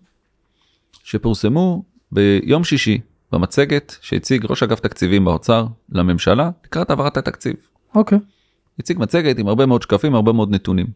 שפורסמו 1.03 1.84
ביום 2.12 2.64
שישי 2.64 2.99
במצגת 3.32 3.95
שהציג 4.01 4.45
ראש 4.49 4.64
אגף 4.64 4.80
תקציבים 4.80 5.26
באוצר 5.26 5.66
לממשלה 5.89 6.49
לקראת 6.66 6.89
העברת 6.89 7.18
התקציב. 7.18 7.55
אוקיי. 7.95 8.20
הציג 8.80 8.99
מצגת 8.99 9.39
עם 9.39 9.47
הרבה 9.47 9.66
מאוד 9.66 9.82
שקפים 9.82 10.16
הרבה 10.16 10.32
מאוד 10.32 10.51
נתונים. 10.51 10.88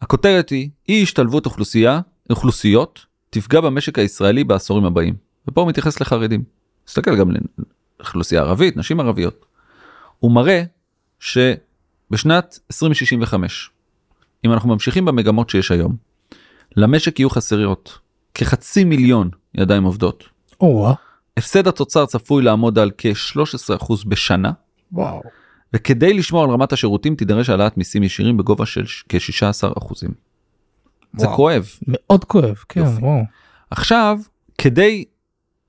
הכותרת 0.00 0.50
היא 0.50 0.70
אי 0.88 1.02
השתלבות 1.02 1.46
אוכלוסייה 1.46 2.00
אוכלוסיות 2.30 3.06
תפגע 3.30 3.60
במשק 3.60 3.98
הישראלי 3.98 4.44
בעשורים 4.44 4.84
הבאים 4.84 5.14
ופה 5.48 5.60
הוא 5.60 5.68
מתייחס 5.68 6.00
לחרדים. 6.00 6.44
תסתכל 6.84 7.16
גם 7.16 7.30
לאוכלוסייה 7.98 8.40
ערבית 8.40 8.76
נשים 8.76 9.00
ערביות. 9.00 9.46
הוא 10.18 10.32
מראה 10.32 10.62
שבשנת 11.18 12.58
2065 12.72 13.70
אם 14.44 14.52
אנחנו 14.52 14.68
ממשיכים 14.68 15.04
במגמות 15.04 15.50
שיש 15.50 15.70
היום 15.70 15.96
למשק 16.76 17.18
יהיו 17.18 17.30
חסרות 17.30 17.98
כחצי 18.34 18.84
מיליון 18.84 19.30
ידיים 19.56 19.84
עובדות. 19.84 20.24
או-אה. 20.60 20.92
הפסד 21.36 21.68
התוצר 21.68 22.06
צפוי 22.06 22.42
לעמוד 22.42 22.78
על 22.78 22.90
כ-13% 22.98 23.94
בשנה 24.08 24.52
וואו. 24.92 25.22
וכדי 25.72 26.14
לשמור 26.14 26.44
על 26.44 26.50
רמת 26.50 26.72
השירותים 26.72 27.14
תידרש 27.14 27.50
העלאת 27.50 27.76
מיסים 27.76 28.02
ישירים 28.02 28.36
בגובה 28.36 28.66
של 28.66 28.84
כ-16 29.08 29.78
אחוזים. 29.78 30.10
זה 31.16 31.26
וואו. 31.26 31.36
כואב. 31.36 31.66
מאוד 31.88 32.24
כואב 32.24 32.54
כן 32.68 32.80
יופי. 32.80 33.00
וואו. 33.02 33.22
עכשיו 33.70 34.18
כדי 34.58 35.04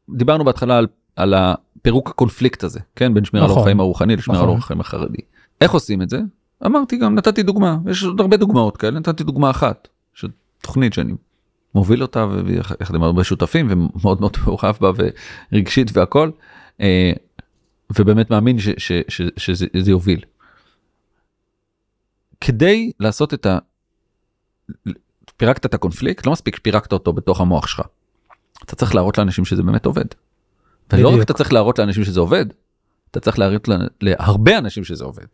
דיברנו 0.09 0.45
בהתחלה 0.45 0.77
על, 0.77 0.87
על 1.15 1.33
הפירוק 1.33 2.09
הקונפליקט 2.09 2.63
הזה 2.63 2.79
כן 2.95 3.13
בין 3.13 3.25
שמירה 3.25 3.45
על 3.45 3.51
נכון. 3.51 3.57
אורח 3.57 3.67
חיים 3.67 3.79
הרוחני 3.79 4.15
לשמירה 4.15 4.39
על 4.39 4.45
נכון. 4.45 4.55
אורח 4.55 4.67
חיים 4.67 4.79
החרדי. 4.79 5.21
איך 5.61 5.71
עושים 5.71 6.01
את 6.01 6.09
זה? 6.09 6.21
אמרתי 6.65 6.97
גם 6.97 7.15
נתתי 7.15 7.43
דוגמה 7.43 7.77
יש 7.91 8.03
עוד 8.03 8.21
הרבה 8.21 8.37
דוגמאות 8.37 8.77
כאלה 8.77 8.99
נתתי 8.99 9.23
דוגמה 9.23 9.49
אחת 9.49 9.87
של 10.13 10.27
תוכנית 10.61 10.93
שאני 10.93 11.13
מוביל 11.75 12.01
אותה 12.01 12.27
ויחד 12.45 12.95
עם 12.95 13.03
הרבה 13.03 13.23
שותפים 13.23 13.67
ומאוד 13.69 14.19
מאוד 14.21 14.37
מאוחף 14.45 14.77
בה 14.81 14.91
ורגשית 15.51 15.97
והכל 15.97 16.31
אה, 16.81 17.11
ובאמת 17.99 18.29
מאמין 18.31 18.59
ש, 18.59 18.69
ש, 18.77 18.91
ש, 19.07 19.21
שזה 19.37 19.65
זה 19.79 19.91
יוביל. 19.91 20.21
כדי 22.41 22.91
לעשות 22.99 23.33
את 23.33 23.45
ה... 23.45 23.57
פירקת 25.37 25.65
את 25.65 25.73
הקונפליקט 25.73 26.25
לא 26.25 26.31
מספיק 26.31 26.59
פירקת 26.59 26.93
אותו 26.93 27.13
בתוך 27.13 27.41
המוח 27.41 27.67
שלך. 27.67 27.81
אתה 28.65 28.75
צריך 28.75 28.95
להראות 28.95 29.17
לאנשים 29.17 29.45
שזה 29.45 29.63
באמת 29.63 29.85
עובד. 29.85 30.05
ולא 30.93 31.09
רק. 31.15 31.21
אתה 31.21 31.33
צריך 31.33 31.53
להראות 31.53 31.79
לאנשים 31.79 32.03
שזה 32.03 32.19
עובד, 32.19 32.45
אתה 33.11 33.19
צריך 33.19 33.39
להראות 33.39 33.67
לה- 33.67 33.77
להרבה 34.01 34.57
אנשים 34.57 34.83
שזה 34.83 35.03
עובד. 35.03 35.25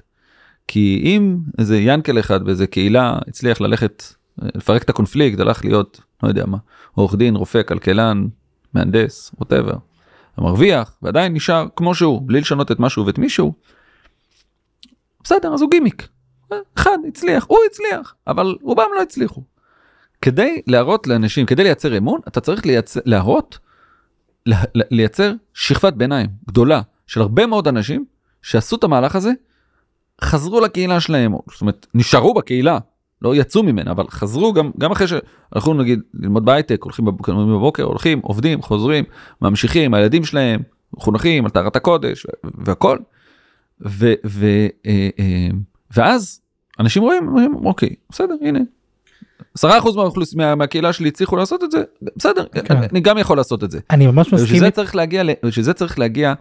כי 0.68 1.02
אם 1.06 1.38
איזה 1.60 1.78
ינקל 1.78 2.20
אחד 2.20 2.44
באיזה 2.44 2.68
קהילה 2.68 3.20
הצליח 3.28 3.62
ללכת 3.62 4.04
לפרק 4.38 4.84
את 4.84 4.90
הקונפליקט 4.90 5.40
הלך 5.40 5.66
להיות 5.66 6.02
לא 6.24 6.28
יודע 6.28 6.46
מה 6.46 6.58
עורך 6.92 7.16
דין 7.16 7.36
רופא 7.36 7.64
כלכלן 7.64 8.28
מהנדס 8.74 9.32
ווטאבר. 9.40 9.74
מרוויח 10.38 10.98
ועדיין 11.02 11.34
נשאר 11.34 11.66
כמו 11.76 11.96
שהוא 11.96 12.22
בלי 12.26 12.42
לשנות 12.42 12.72
את 12.72 12.80
משהו 12.80 13.06
ואת 13.06 13.18
מישהו. 13.18 13.54
בסדר 15.24 15.54
אז 15.54 15.62
הוא 15.62 15.72
גימיק. 15.72 16.08
אחד 16.78 16.98
הצליח 17.08 17.46
הוא 17.48 17.58
הצליח 17.72 18.16
אבל 18.28 18.56
רובם 18.62 18.88
לא 18.96 19.02
הצליחו. 19.02 19.44
כדי 20.22 20.62
להראות 20.68 21.08
לאנשים 21.08 21.46
כדי 21.46 21.64
לייצר 21.64 21.98
אמון 21.98 22.20
אתה 22.28 22.42
צריך 22.42 22.66
לייצר 22.66 23.00
להראות 23.06 23.60
לה- 24.46 24.64
לה- 24.76 24.84
לייצר 24.92 25.34
שכבת 25.54 25.94
ביניים 25.94 26.30
גדולה 26.48 26.82
של 27.08 27.22
הרבה 27.22 27.46
מאוד 27.46 27.68
אנשים 27.68 28.06
שעשו 28.42 28.76
את 28.76 28.84
המהלך 28.84 29.16
הזה 29.16 29.32
חזרו 30.24 30.60
לקהילה 30.62 31.00
שלהם 31.00 31.34
זאת 31.52 31.62
אומרת 31.62 31.88
נשארו 31.94 32.34
בקהילה 32.34 32.78
לא 33.24 33.36
יצאו 33.36 33.64
ממנה 33.64 33.92
אבל 33.92 34.06
חזרו 34.10 34.54
גם 34.54 34.72
גם 34.80 34.92
אחרי 34.92 35.08
שהלכו 35.08 35.74
נגיד 35.74 36.00
ללמוד 36.14 36.46
בהייטק 36.46 36.84
הולכים 36.84 37.06
בבוקר 37.06 37.84
הולכים 37.84 38.20
עובדים 38.20 38.62
חוזרים 38.62 39.04
ממשיכים 39.42 39.94
הילדים 39.94 40.26
שלהם 40.26 40.62
מחונכים 40.94 41.46
על 41.46 41.52
טהרת 41.52 41.76
הקודש 41.76 42.28
והכל. 42.44 42.98
ו, 43.86 44.14
ו, 44.26 44.46
אה, 44.86 45.10
אה, 45.20 45.48
ואז 45.98 46.42
אנשים 46.80 47.04
רואים 47.04 47.28
אומרים 47.28 47.56
אוקיי 47.66 47.90
בסדר 48.10 48.36
הנה 48.42 48.60
10% 49.60 49.64
מהאוכלוס- 49.96 50.36
מה- 50.36 50.56
מהקהילה 50.56 50.94
שלי 50.94 51.08
הצליחו 51.08 51.36
לעשות 51.36 51.64
את 51.64 51.72
זה, 51.72 51.84
בסדר, 52.18 52.46
כן. 52.66 52.78
אני 52.78 53.00
גם 53.00 53.18
יכול 53.18 53.38
לעשות 53.38 53.64
את 53.64 53.72
זה. 53.72 53.80
אני 53.90 54.08
ממש 54.08 54.28
מסכים, 54.34 54.46
בשביל 54.46 54.60
זה 54.60 54.72
צריך 54.72 54.96
להגיע, 54.96 55.24
ל- 55.24 55.30
בשביל 55.46 55.66
זה 55.66 55.74
צריך 55.74 56.00
להגיע 56.00 56.34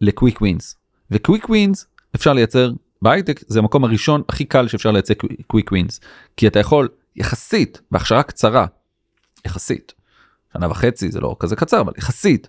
ל 0.00 0.07
quick 0.07 0.40
wins. 0.40 0.76
ו 1.10 1.16
quick 1.16 1.48
wins 1.48 1.86
אפשר 2.16 2.32
לייצר 2.32 2.70
בהייטק 3.02 3.40
זה 3.46 3.58
המקום 3.58 3.84
הראשון 3.84 4.22
הכי 4.28 4.44
קל 4.44 4.68
שאפשר 4.68 4.90
לייצר 4.90 5.14
quick 5.46 5.72
wins. 5.72 6.00
כי 6.36 6.46
אתה 6.46 6.58
יכול 6.58 6.88
יחסית 7.16 7.80
בהכשרה 7.90 8.22
קצרה, 8.22 8.66
יחסית, 9.46 9.92
שנה 10.52 10.68
וחצי 10.70 11.10
זה 11.10 11.20
לא 11.20 11.36
כזה 11.38 11.56
קצר 11.56 11.80
אבל 11.80 11.92
יחסית, 11.98 12.48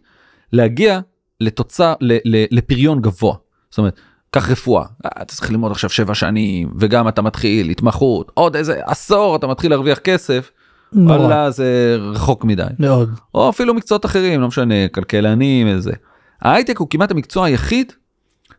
להגיע 0.54 1.00
לתוצאה, 1.40 1.94
לפריון 2.52 3.02
גבוה. 3.02 3.36
זאת 3.70 3.78
אומרת, 3.78 4.00
קח 4.32 4.50
רפואה, 4.50 4.86
אה, 5.06 5.10
אתה 5.22 5.36
צריך 5.36 5.52
ללמוד 5.52 5.72
עכשיו 5.72 5.90
שבע 5.90 6.16
שנים 6.16 6.74
וגם 6.80 7.08
אתה 7.08 7.22
מתחיל 7.22 7.70
התמחות, 7.70 8.32
עוד 8.34 8.56
איזה 8.56 8.82
עשור 8.86 9.36
אתה 9.36 9.48
מתחיל 9.48 9.72
להרוויח 9.72 10.00
כסף, 10.00 10.52
נורא, 10.94 11.18
וואלה 11.18 11.52
זה 11.52 11.98
רחוק 12.00 12.44
מדי. 12.44 12.64
מאוד. 12.80 13.10
או 13.36 13.50
אפילו 13.50 13.74
מקצועות 13.74 14.06
אחרים, 14.06 14.42
לא 14.42 14.48
משנה, 14.48 14.88
כלכלנים, 14.88 15.68
איזה. 15.68 15.92
ההייטק 16.42 16.78
הוא 16.78 16.88
כמעט 16.90 17.12
המקצוע 17.12 17.46
היחיד 17.46 17.94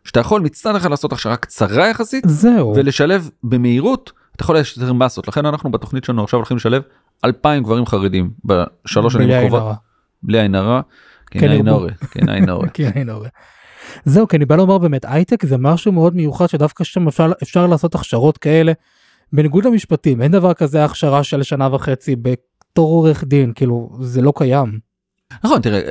שאתה 0.03 0.19
יכול 0.19 0.41
מצד 0.41 0.75
אחד 0.75 0.89
לעשות 0.89 1.13
הכשרה 1.13 1.37
קצרה 1.37 1.87
יחסית 1.89 2.23
זהו, 2.27 2.73
ולשלב 2.75 3.29
במהירות, 3.43 4.11
אתה 4.35 4.43
יכול 4.43 4.57
לשלב 4.57 4.91
מסות, 4.91 5.27
לכן 5.27 5.45
אנחנו 5.45 5.71
בתוכנית 5.71 6.03
שלנו 6.03 6.23
עכשיו 6.23 6.39
הולכים 6.39 6.57
לשלב 6.57 6.81
2,000 7.25 7.63
גברים 7.63 7.85
חרדים 7.85 8.31
בשלוש 8.45 9.13
שנים 9.13 9.27
בלי 9.27 9.35
עין 9.35 9.45
הקרובות, 9.45 9.61
הרע. 9.61 9.75
בלי 10.23 10.39
עין 10.39 10.55
הרע, 10.55 10.81
כן 11.31 11.39
כן 11.39 11.49
עין 11.49 11.67
ירבו. 11.67 11.79
הרע, 11.79 11.89
כן 12.11 12.29
עין 12.29 12.49
הרע. 12.49 12.67
כן, 12.73 12.91
הנה, 12.95 13.13
רואה. 13.13 13.29
זהו, 14.05 14.27
כי 14.27 14.37
אני 14.37 14.45
בא 14.45 14.55
לומר 14.55 14.77
באמת, 14.77 15.05
הייטק 15.07 15.45
זה 15.45 15.57
משהו 15.57 15.91
מאוד 15.91 16.15
מיוחד 16.15 16.47
שדווקא 16.47 16.83
שם 16.83 17.07
אפשר, 17.07 17.31
אפשר 17.43 17.67
לעשות 17.67 17.95
הכשרות 17.95 18.37
כאלה, 18.37 18.71
בניגוד 19.33 19.65
למשפטים, 19.65 20.21
אין 20.21 20.31
דבר 20.31 20.53
כזה 20.53 20.85
הכשרה 20.85 21.23
של 21.23 21.43
שנה 21.43 21.75
וחצי 21.75 22.15
בתור 22.15 22.89
עורך 22.89 23.23
דין, 23.23 23.51
כאילו, 23.55 23.97
זה 24.01 24.21
לא 24.21 24.33
קיים. 24.35 24.79
נכון 25.43 25.61
תראה 25.61 25.81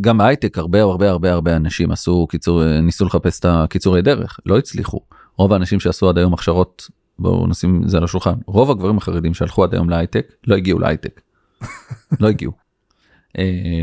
גם 0.00 0.18
בהייטק 0.18 0.58
הרבה 0.58 0.82
הרבה 0.82 1.10
הרבה 1.10 1.32
הרבה 1.32 1.56
אנשים 1.56 1.90
עשו 1.90 2.26
קיצור 2.26 2.80
ניסו 2.80 3.04
לחפש 3.04 3.40
את 3.40 3.44
הקיצורי 3.48 4.02
דרך 4.02 4.40
לא 4.46 4.58
הצליחו 4.58 5.00
רוב 5.36 5.52
האנשים 5.52 5.80
שעשו 5.80 6.08
עד 6.08 6.18
היום 6.18 6.34
הכשרות 6.34 6.88
בואו 7.18 7.46
נשים 7.46 7.82
את 7.84 7.88
זה 7.88 7.96
על 7.96 8.04
השולחן 8.04 8.34
רוב 8.46 8.70
הגברים 8.70 8.98
החרדים 8.98 9.34
שהלכו 9.34 9.64
עד 9.64 9.74
היום 9.74 9.90
להייטק 9.90 10.32
לא 10.46 10.54
הגיעו 10.56 10.78
להייטק. 10.78 11.20
לא 12.20 12.28
הגיעו. 12.28 12.52
אה, 13.38 13.82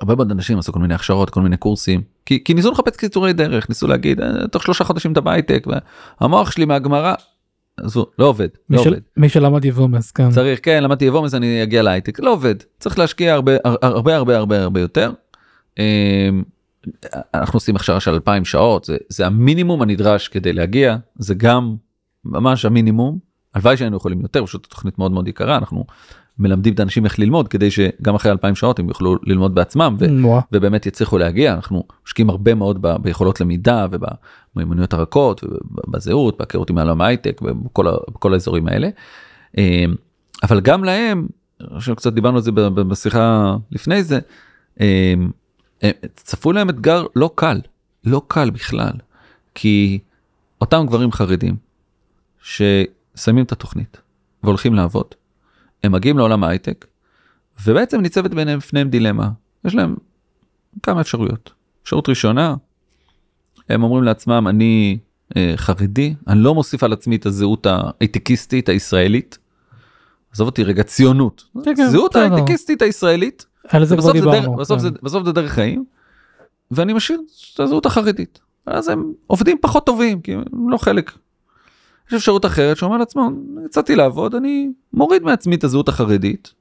הרבה 0.00 0.14
מאוד 0.14 0.30
אנשים 0.30 0.58
עשו 0.58 0.72
כל 0.72 0.78
מיני 0.78 0.94
הכשרות 0.94 1.30
כל 1.30 1.40
מיני 1.40 1.56
קורסים 1.56 2.02
כי, 2.26 2.44
כי 2.44 2.54
ניסו 2.54 2.70
לחפש 2.70 2.96
קיצורי 2.96 3.32
דרך 3.32 3.68
ניסו 3.68 3.86
להגיד 3.86 4.20
"אה, 4.20 4.48
תוך 4.48 4.62
שלושה 4.62 4.84
חודשים 4.84 5.12
אתה 5.12 5.20
בהייטק 5.20 5.66
והמוח 6.20 6.50
שלי 6.50 6.64
מהגמרא. 6.64 7.14
עזבו, 7.82 8.06
לא 8.18 8.26
עובד 8.26 8.48
לא 8.70 8.82
של, 8.82 8.88
עובד. 8.88 9.00
מי 9.16 9.28
שלמד 9.28 9.64
יבומס, 9.64 10.10
כן. 10.10 10.30
צריך 10.30 10.60
כן 10.62 10.82
למדתי 10.82 11.04
יבוא 11.04 11.22
מזה 11.22 11.36
אני 11.36 11.62
אגיע 11.62 11.82
להייטק 11.82 12.20
לא 12.20 12.32
עובד 12.32 12.54
צריך 12.78 12.98
להשקיע 12.98 13.34
הרבה 13.34 13.52
הרבה 13.82 14.16
הרבה 14.16 14.36
הרבה 14.36 14.62
הרבה 14.62 14.80
יותר. 14.80 15.12
אמ, 15.78 16.42
אנחנו 17.34 17.56
עושים 17.56 17.76
הכשרה 17.76 18.00
של 18.00 18.10
2,000 18.14 18.44
שעות 18.44 18.84
זה, 18.84 18.96
זה 19.08 19.26
המינימום 19.26 19.82
הנדרש 19.82 20.28
כדי 20.28 20.52
להגיע 20.52 20.96
זה 21.18 21.34
גם 21.34 21.76
ממש 22.24 22.64
המינימום 22.64 23.18
הלוואי 23.54 23.76
שהיינו 23.76 23.96
יכולים 23.96 24.20
יותר 24.20 24.46
פשוט 24.46 24.66
תוכנית 24.66 24.98
מאוד 24.98 25.12
מאוד 25.12 25.28
יקרה 25.28 25.56
אנחנו 25.56 25.84
מלמדים 26.42 26.74
את 26.74 26.80
האנשים 26.80 27.04
איך 27.04 27.18
ללמוד 27.18 27.48
כדי 27.48 27.70
שגם 27.70 28.14
אחרי 28.14 28.30
2,000 28.32 28.54
שעות 28.54 28.78
הם 28.78 28.88
יוכלו 28.88 29.16
ללמוד 29.22 29.54
בעצמם 29.54 29.96
ו. 29.98 30.04
ובאמת 30.52 30.86
יצליחו 30.86 31.18
להגיע 31.18 31.54
אנחנו 31.54 31.84
משקיעים 32.06 32.30
הרבה 32.30 32.54
מאוד 32.54 32.82
ב- 32.82 32.96
ביכולות 33.02 33.40
למידה 33.40 33.86
ובמיומנויות 33.90 34.92
הרכות 34.92 35.44
ובזהות 35.44 36.38
בהכרות 36.38 36.70
עם 36.70 36.78
העולם 36.78 37.00
ההייטק 37.00 37.40
ובכל 37.44 37.86
בכל 38.14 38.32
האזורים 38.32 38.68
האלה. 38.68 38.88
אמ, 39.58 39.94
אבל 40.42 40.60
גם 40.60 40.84
להם 40.84 41.26
שקצת 41.78 42.12
דיברנו 42.12 42.36
על 42.36 42.42
זה 42.42 42.52
בשיחה 42.52 43.56
לפני 43.70 44.02
זה 44.02 44.18
אמ, 44.80 45.30
הם- 45.82 45.92
צפו 46.16 46.52
להם 46.52 46.70
אתגר 46.70 47.04
לא 47.16 47.30
קל 47.34 47.60
לא 48.04 48.22
קל 48.28 48.50
בכלל 48.50 48.92
כי 49.54 49.98
אותם 50.60 50.84
גברים 50.86 51.12
חרדים 51.12 51.56
ששמים 52.42 53.44
את 53.44 53.52
התוכנית 53.52 54.00
והולכים 54.42 54.74
לעבוד 54.74 55.06
הם 55.84 55.92
מגיעים 55.92 56.18
לעולם 56.18 56.44
ההייטק 56.44 56.86
ובעצם 57.64 58.00
ניצבת 58.00 58.34
ביניהם 58.34 58.58
בפניהם 58.58 58.88
דילמה 58.88 59.30
יש 59.64 59.74
להם 59.74 59.96
כמה 60.82 61.00
אפשרויות 61.00 61.52
אפשרות 61.82 62.08
ראשונה 62.08 62.54
הם 63.68 63.82
אומרים 63.82 64.04
לעצמם 64.04 64.46
אני 64.48 64.98
אה, 65.36 65.52
חרדי 65.56 66.14
אני 66.28 66.40
לא 66.40 66.54
מוסיף 66.54 66.82
על 66.82 66.92
עצמי 66.92 67.16
את 67.16 67.26
הזהות 67.26 67.66
ההייטקיסטית 67.66 68.68
הישראלית. 68.68 69.38
עזוב 70.32 70.46
אותי 70.46 70.64
רגע 70.64 70.82
ציונות 70.82 71.44
כן, 71.64 71.76
כן, 71.76 71.88
זהות. 71.88 72.16
ההייטקיסטית 72.16 72.82
הישראלית 72.82 73.46
על 73.68 73.84
זה 73.84 73.96
כבר 73.96 74.12
בסוף, 74.12 74.16
זה 74.16 74.24
דרך, 74.24 74.34
דיברנו. 74.34 74.56
בסוף, 74.56 74.76
כן. 74.76 74.82
זה, 74.82 74.90
בסוף 75.02 75.24
זה 75.24 75.32
דרך 75.32 75.52
חיים 75.52 75.84
ואני 76.70 76.92
משאיר 76.92 77.20
את 77.54 77.60
הזהות 77.60 77.86
החרדית 77.86 78.40
אז 78.66 78.88
הם 78.88 79.12
עובדים 79.26 79.56
פחות 79.60 79.86
טובים 79.86 80.20
כי 80.20 80.34
הם 80.34 80.70
לא 80.70 80.78
חלק. 80.78 81.12
יש 82.12 82.16
אפשרות 82.16 82.46
אחרת 82.46 82.76
שאומר 82.76 82.96
לעצמו 82.96 83.30
יצאתי 83.64 83.96
לעבוד 83.96 84.34
אני 84.34 84.68
מוריד 84.92 85.22
מעצמי 85.22 85.54
את 85.54 85.64
הזהות 85.64 85.88
החרדית 85.88 86.52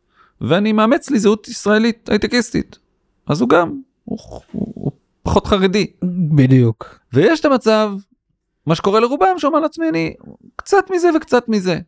ואני 0.41 0.72
מאמץ 0.72 1.10
לי 1.10 1.20
זהות 1.20 1.47
ישראלית 1.47 2.10
הייטקיסטית 2.10 2.80
אז 3.28 3.41
הוא 3.41 3.49
גם 3.49 3.78
הוא, 4.06 4.18
הוא, 4.52 4.74
הוא 4.76 4.91
פחות 5.24 5.47
חרדי 5.47 5.88
בדיוק. 6.36 6.99
ויש 7.14 7.39
את 7.39 7.45
המצב 7.45 7.93
מה 8.66 8.76
שקורה 8.76 8.99
לרובם 8.99 9.34
שאומר 9.38 9.60
לעצמי 9.60 9.89
אני 9.89 10.14
קצת 10.56 10.86
מזה 10.91 11.10
וקצת 11.16 11.49
מזה. 11.49 11.80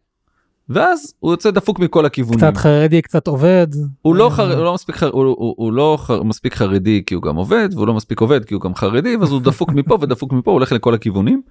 ואז 0.70 1.14
הוא 1.20 1.32
יוצא 1.32 1.52
דפוק 1.52 1.80
מכל 1.80 2.06
הכיוונים. 2.06 2.40
קצת 2.40 2.58
חרדי, 2.58 3.02
קצת 3.02 3.28
עובד. 3.28 3.68
הוא 4.02 4.16
לא, 4.16 4.26
אה, 4.26 4.30
חר... 4.30 4.58
הוא 4.58 4.64
לא 4.64 4.74
מספיק 4.74 4.96
חר... 4.96 5.10
הוא, 5.10 5.24
הוא, 5.24 5.56
הוא 5.58 5.74
לא 5.74 5.98
חר... 6.00 6.24
מספיק 6.24 6.56
חרדי 6.56 7.04
כי 7.06 7.16
הוא 7.16 7.24
גם 7.24 7.36
עובד 7.36 7.70
והוא 7.74 7.88
לא 7.88 7.94
מספיק 7.94 8.22
עובד 8.22 8.46
כי 8.46 8.54
הוא 8.54 8.62
גם 8.62 8.76
חרדי 8.76 9.16
ואז 9.16 9.32
הוא 9.32 9.42
דפוק 9.42 9.70
מפה 9.70 9.98
ודפוק 10.02 10.34
מפה 10.34 10.52
הוא 10.52 10.56
הולך 10.56 10.72
לכל 10.72 10.94
הכיוונים. 10.94 11.42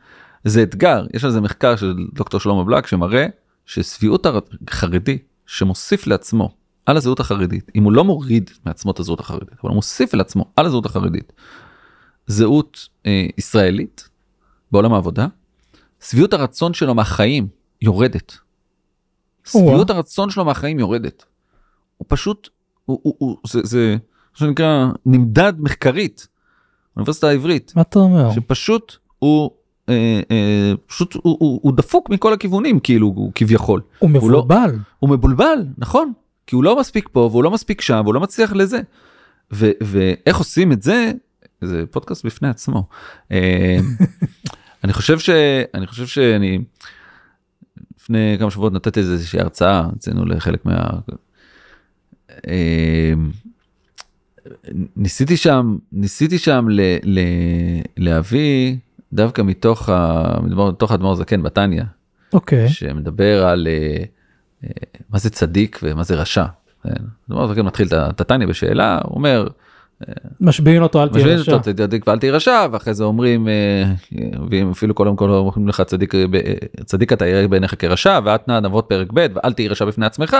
זה 0.44 0.62
אתגר 0.62 1.06
יש 1.14 1.24
על 1.24 1.30
זה 1.30 1.40
מחקר 1.40 1.76
של 1.76 1.94
דוקטור 2.14 2.40
שלמה 2.40 2.64
בלק 2.64 2.86
שמראה 2.86 3.26
ששביעות 3.66 4.26
החרדי 4.68 5.18
שמוסיף 5.46 6.06
לעצמו 6.06 6.50
על 6.86 6.96
הזהות 6.96 7.20
החרדית 7.20 7.70
אם 7.74 7.84
הוא 7.84 7.92
לא 7.92 8.04
מוריד 8.04 8.50
מעצמו 8.66 8.90
את 8.90 9.00
הזהות 9.00 9.20
החרדית 9.20 9.58
אבל 9.62 9.70
הוא 9.70 9.74
מוסיף 9.74 10.14
לעצמו 10.14 10.44
על 10.56 10.66
הזהות 10.66 10.86
החרדית 10.86 11.32
זהות 12.26 12.88
אה, 13.06 13.26
ישראלית 13.38 14.08
בעולם 14.72 14.92
העבודה 14.92 15.26
שביעות 16.00 16.32
הרצון 16.32 16.74
שלו 16.74 16.94
מהחיים 16.94 17.48
יורדת. 17.82 18.38
שביעות 19.44 19.90
הרצון 19.90 20.30
שלו 20.30 20.44
מהחיים 20.44 20.78
יורדת. 20.78 21.24
הוא 21.96 22.06
פשוט 22.08 22.48
הוא, 22.84 23.00
הוא, 23.02 23.14
הוא 23.18 23.36
זה 23.46 23.60
זה 23.64 23.96
מה 24.32 24.38
שנקרא 24.38 24.86
נמדד 25.06 25.52
מחקרית. 25.58 26.28
באוניברסיטה 26.96 27.28
העברית 27.28 27.72
מה 27.76 27.82
אתה 27.82 27.98
אומר? 27.98 28.32
שפשוט 28.32 28.96
הוא 29.18 29.50
פשוט 30.86 31.14
הוא, 31.14 31.36
הוא, 31.40 31.60
הוא 31.62 31.72
דפוק 31.72 32.10
מכל 32.10 32.32
הכיוונים 32.32 32.80
כאילו 32.80 33.06
הוא 33.06 33.32
כביכול 33.34 33.80
הוא 33.98 34.10
לא- 34.10 34.16
מבולבל. 34.16 34.78
הוא 34.98 35.10
מבולבל 35.10 35.66
נכון 35.78 36.12
כי 36.46 36.56
הוא 36.56 36.64
לא 36.64 36.80
מספיק 36.80 37.08
פה 37.12 37.20
והוא 37.32 37.44
לא 37.44 37.50
מספיק 37.50 37.80
שם 37.80 38.00
והוא 38.04 38.14
לא 38.14 38.20
מצליח 38.20 38.52
לזה. 38.52 38.80
ו, 39.52 39.70
ואיך 39.80 40.36
עושים 40.36 40.72
את 40.72 40.82
זה 40.82 41.12
זה 41.60 41.84
פודקאסט 41.90 42.26
בפני 42.26 42.48
עצמו. 42.48 42.86
אה, 43.32 43.78
אני 44.84 44.92
חושב 44.92 45.18
שאני 45.18 45.86
חושב 45.86 46.06
שאני 46.06 46.58
לפני 48.00 48.36
כמה 48.38 48.50
שבועות 48.50 48.72
נתתי 48.72 49.00
איזושהי 49.00 49.40
הרצאה 49.40 49.88
אצלנו 49.96 50.24
לחלק 50.24 50.64
מה... 50.64 50.90
אה, 52.48 53.12
ניסיתי 54.96 55.36
שם 55.36 55.76
ניסיתי 55.92 56.38
שם 56.38 56.66
ל, 56.70 56.80
ל, 57.02 57.20
להביא 57.96 58.76
דווקא 59.12 59.42
מתוך 59.42 59.88
ה- 59.88 60.40
מתוך 60.68 60.90
האדמו"ר 60.90 61.14
זקן 61.14 61.42
בתניא 61.42 61.82
אוקיי. 62.32 62.68
שמדבר 62.68 63.46
על 63.46 63.68
אה, 63.70 64.04
אה, 64.64 64.70
מה 65.10 65.18
זה 65.18 65.30
צדיק 65.30 65.80
ומה 65.82 66.02
זה 66.02 66.14
רשע. 66.14 66.44
כן. 66.82 66.90
האדמו"ר 67.28 67.52
זקן 67.52 67.62
מתחיל 67.62 67.88
את 67.92 68.20
התניא 68.20 68.46
בשאלה 68.46 68.98
הוא 69.04 69.14
אומר 69.14 69.48
משביעים 70.40 70.82
אותו 70.82 71.02
אל 71.02 71.08
תהיה 71.08 71.26
רשע. 71.26 71.52
אותו 71.52 71.64
צדיק 71.64 72.06
ואל 72.06 72.18
תהיה 72.18 72.32
רשע 72.32 72.66
ואחרי 72.72 72.94
זה 72.94 73.04
אומרים 73.04 73.48
אה, 73.48 73.84
ואם 74.50 74.70
אפילו 74.70 74.94
קודם 74.94 75.16
כל 75.16 75.30
אומרים 75.30 75.68
לך 75.68 75.80
צדיק 75.80 76.14
אה, 76.14 76.24
אה, 76.34 76.84
צדיק 76.84 77.12
אתה 77.12 77.26
יראה 77.26 77.48
בעיניך 77.48 77.74
כרשע 77.78 78.20
ואת 78.24 78.48
נא 78.48 78.60
נבות 78.60 78.86
פרק 78.88 79.08
ב' 79.14 79.26
ואל 79.34 79.52
תהיה 79.52 79.70
רשע 79.70 79.84
בפני 79.84 80.06
עצמך 80.06 80.36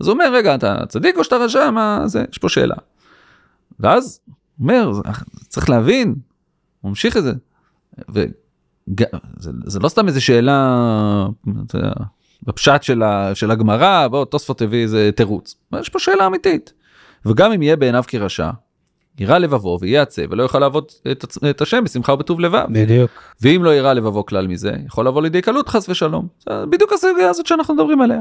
אז 0.00 0.06
הוא 0.06 0.14
אומר 0.14 0.32
רגע 0.34 0.54
אתה 0.54 0.76
צדיק 0.88 1.16
או 1.16 1.24
שאתה 1.24 1.36
רשע 1.36 1.70
מה 1.70 2.02
זה 2.06 2.24
יש 2.32 2.38
פה 2.38 2.48
שאלה. 2.48 2.74
ואז 3.80 4.20
הוא 4.26 4.34
אומר 4.60 4.92
צריך 5.48 5.70
להבין 5.70 6.14
הוא 6.80 6.88
ממשיך 6.88 7.16
את 7.16 7.22
זה. 7.22 7.32
וג- 8.08 9.04
זה, 9.38 9.50
זה 9.66 9.78
לא 9.80 9.88
סתם 9.88 10.08
איזה 10.08 10.20
שאלה 10.20 11.26
בפשט 12.42 12.82
של, 12.82 13.02
ה, 13.02 13.34
של 13.34 13.50
הגמרא 13.50 14.08
בוא 14.08 14.24
תוספות 14.24 14.62
הביא 14.62 14.82
איזה 14.82 15.10
תירוץ 15.16 15.54
יש 15.80 15.88
פה 15.88 15.98
שאלה 15.98 16.26
אמיתית. 16.26 16.72
וגם 17.26 17.52
אם 17.52 17.62
יהיה 17.62 17.76
בעיניו 17.76 18.04
כרשע 18.06 18.50
יירא 19.20 19.38
לבבו 19.38 19.78
ויהיה 19.80 20.02
עצב 20.02 20.22
ולא 20.30 20.42
יוכל 20.42 20.58
לעבוד 20.58 20.84
את, 21.10 21.24
את 21.50 21.60
השם 21.60 21.84
בשמחה 21.84 22.12
ובטוב 22.12 22.40
לבב. 22.40 22.64
בדיוק. 22.70 23.10
ואם 23.42 23.64
לא 23.64 23.70
יירא 23.70 23.92
לבבו 23.92 24.26
כלל 24.26 24.46
מזה 24.46 24.72
יכול 24.86 25.06
לבוא 25.06 25.22
לידי 25.22 25.42
קלות 25.42 25.68
חס 25.68 25.88
ושלום. 25.88 26.28
זה 26.48 26.66
בדיוק 26.66 26.92
הסוגיה 26.92 27.30
הזאת 27.30 27.46
שאנחנו 27.46 27.74
מדברים 27.74 28.00
עליה. 28.00 28.20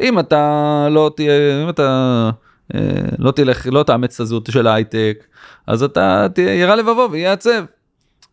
אם 0.00 0.18
אתה 0.18 0.86
לא 0.90 1.10
תהיה, 1.16 1.62
אם 1.64 1.68
אתה 1.68 2.30
אה, 2.74 2.80
לא 3.18 3.30
תלך, 3.30 3.66
לא 3.72 3.82
תאמץ 3.82 4.14
את 4.14 4.20
הזהות 4.20 4.48
של 4.52 4.66
ההייטק, 4.66 5.24
אז 5.66 5.82
אתה 5.82 6.26
תהיה 6.34 6.54
ירא 6.54 6.74
לבבו 6.74 7.08
ויהיה 7.10 7.32
עצב. 7.32 7.64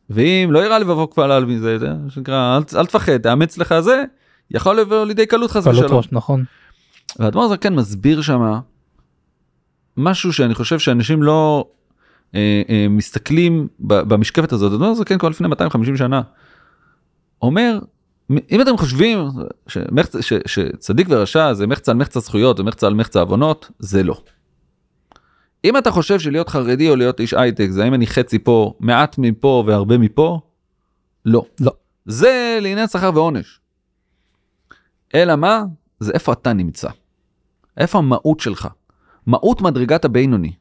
ואם 0.10 0.50
לא 0.52 0.60
ירא 0.66 0.78
לבבו 0.78 1.08
על 1.18 1.46
מזה, 1.46 1.80
זה 1.80 1.88
שנקרא, 2.10 2.58
אל, 2.58 2.80
אל 2.80 2.86
תפחד, 2.86 3.18
תאמץ 3.18 3.58
לך 3.58 3.76
זה, 3.80 4.04
יכול 4.52 4.80
לבוא 4.80 5.06
לידי 5.06 5.26
קלות 5.26 5.52
חס 5.52 5.64
קלות 5.64 5.76
ושלום. 5.76 5.98
ראש, 5.98 6.08
נכון. 6.12 6.44
והאדמו"ר 7.20 7.46
הזקן 7.46 7.76
מסביר 7.76 8.22
שמה 8.22 8.60
משהו 9.98 10.34
שאני 10.34 10.56
חושב 10.56 10.80
שאנשים 10.80 11.24
לא 11.24 11.66
אה, 12.36 12.62
אה, 12.70 12.88
מסתכלים 12.90 13.68
ב- 13.80 14.14
במשקפת 14.14 14.52
הזאת, 14.52 14.72
האדמו"ר 14.72 14.92
הזקן 14.92 15.18
כבר 15.18 15.30
לפני 15.30 15.48
250 15.48 15.98
שנה. 15.98 16.22
אומר, 17.42 17.80
אם 18.52 18.62
אתם 18.62 18.78
חושבים 18.78 19.28
שמחצ, 19.68 20.16
ש, 20.22 20.34
שצדיק 20.46 21.08
ורשע 21.10 21.54
זה 21.54 21.68
מחצה 21.68 21.92
על 21.92 21.98
מחצה 21.98 22.20
זכויות 22.20 22.60
ומחצה 22.60 22.88
על 22.88 22.94
מחצה 22.94 23.20
עוונות, 23.20 23.72
זה 23.80 24.04
לא. 24.04 24.22
אם 25.66 25.78
אתה 25.78 25.92
חושב 25.92 26.20
שלהיות 26.20 26.50
חרדי 26.50 26.90
או 26.90 26.96
להיות 26.96 27.20
איש 27.20 27.34
הייטק 27.34 27.68
זה 27.70 27.84
האם 27.84 27.94
אני 27.94 28.08
חצי 28.08 28.40
פה, 28.40 28.74
מעט 28.80 29.16
מפה 29.18 29.64
והרבה 29.68 29.98
מפה, 29.98 30.40
לא. 31.26 31.46
לא. 31.60 31.72
זה 32.06 32.60
לעניין 32.62 32.88
שכר 32.88 33.12
ועונש. 33.14 33.60
אלא 35.16 35.36
מה? 35.36 35.64
זה 36.00 36.12
איפה 36.12 36.34
אתה 36.34 36.54
נמצא. 36.54 36.90
איפה 37.78 37.98
המהות 37.98 38.40
שלך. 38.40 38.68
מהות 39.26 39.62
מדרגת 39.62 40.06
הבינוני. 40.06 40.52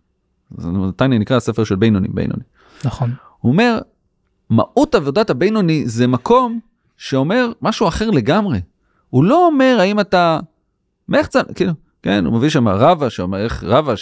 זה 0.57 0.71
נתניה 0.71 1.19
נקרא 1.19 1.37
הספר 1.37 1.65
של 1.65 1.75
בינוני, 1.75 2.09
בינוני. 2.09 2.43
נכון. 2.85 3.15
הוא 3.41 3.53
אומר, 3.53 3.79
מהות 4.51 4.95
עבודת 4.95 5.31
הבינוני 5.31 5.89
זה 5.89 6.07
מקום 6.07 6.61
שאומר 6.97 7.53
משהו 7.63 7.89
אחר 7.89 8.11
לגמרי. 8.11 8.61
הוא 9.11 9.25
לא 9.25 9.47
אומר 9.47 9.77
האם 9.81 10.01
אתה 10.01 10.41
מחצן, 11.09 11.43
כאילו, 11.55 11.73
כן, 12.03 12.25
הוא 12.25 12.35
מביא 12.35 12.49
שם 12.49 12.69
רבא 12.69 13.09
שאומר 13.09 13.39
איך 13.39 13.65
רבא 13.65 13.97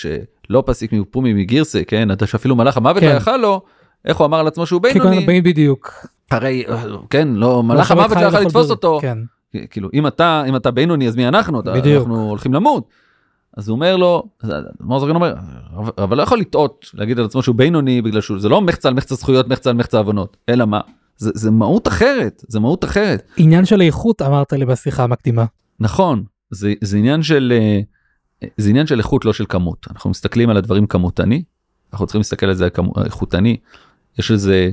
שלא 0.49 0.63
פסיק 0.67 0.93
מפומי 0.93 1.33
מגירסה, 1.33 1.81
כן, 1.87 2.11
אתה 2.11 2.27
שאפילו 2.27 2.57
מלאך 2.57 2.77
המוות 2.77 3.01
כן. 3.03 3.09
לא 3.13 3.17
יכל 3.17 3.37
לו, 3.37 3.61
איך 4.05 4.17
הוא 4.17 4.25
אמר 4.25 4.39
על 4.39 4.47
עצמו 4.47 4.67
שהוא 4.67 4.83
בינוני, 4.83 5.41
בדיוק. 5.41 5.93
הרי, 6.31 6.65
כן, 7.11 7.29
לא, 7.29 7.63
מלאך 7.63 7.91
לא 7.91 8.03
המוות 8.03 8.17
לא 8.17 8.27
יכל 8.27 8.41
לתפוס. 8.41 8.71
אותו, 8.71 8.99
כן. 9.03 9.19
כאילו 9.71 9.89
אם 9.95 10.07
אתה 10.07 10.43
אם 10.49 10.57
אתה 10.57 10.71
בינוני 10.71 11.09
אז 11.09 11.17
מי 11.17 11.29
אנחנו 11.29 11.61
אתה- 11.61 11.73
בדיוק. 11.73 12.03
אנחנו 12.03 12.29
הולכים 12.29 12.55
למות. 12.55 12.89
אז 13.57 13.69
הוא 13.69 13.75
אומר 13.75 13.97
לו, 13.97 14.23
אדמו"ר 14.81 15.01
זקן 15.01 15.15
אומר, 15.15 15.35
"אבל- 15.77 15.91
אבל 15.99 16.17
לא 16.17 16.23
יכול 16.23 16.39
לטעות 16.39 16.87
להגיד 16.95 17.19
על 17.19 17.25
עצמו 17.25 17.43
שהוא 17.43 17.57
בינוני 17.57 18.03
בגלל 18.03 18.21
שהוא 18.21 18.39
זה 18.39 18.49
לא 18.49 18.61
מחצה 18.61 18.89
על 18.89 18.95
מחצה 18.95 19.15
זכויות 19.15 19.49
מחצה 19.49 19.71
על 19.71 19.77
מחצה 19.77 19.99
עוונות 19.99 20.37
אלא 20.49 20.65
מה 20.65 20.81
זה, 21.17 21.31
זה 21.35 21.51
מהות 21.51 21.89
אחרת 21.89 22.45
זה 22.49 22.61
מהות 22.61 22.85
אחרת 22.85 23.31
עניין 23.37 23.65
של 23.65 23.81
איכות 23.81 24.23
אמרת 24.23 24.53
לי 24.53 24.65
בשיחה 24.65 25.05
המקדימה. 25.05 25.45
נכון 25.81 26.25
זה, 26.51 26.73
זה 26.85 26.97
עניין 26.97 27.23
של 27.23 27.53
אה, 27.57 27.81
זה 28.57 28.71
עניין 28.71 28.87
של 28.87 28.99
איכות 28.99 29.25
לא 29.25 29.33
של 29.33 29.45
כמות 29.49 29.87
אנחנו 29.91 30.11
מסתכלים 30.11 30.51
על 30.51 30.57
הדברים 30.57 30.87
כמותני 30.87 31.43
אנחנו 31.93 32.07
צריכים 32.07 32.19
להסתכל 32.19 32.47
על 32.47 32.55
זה 32.55 32.69
איכותני 33.05 33.57
יש 34.19 34.31
איזה. 34.31 34.71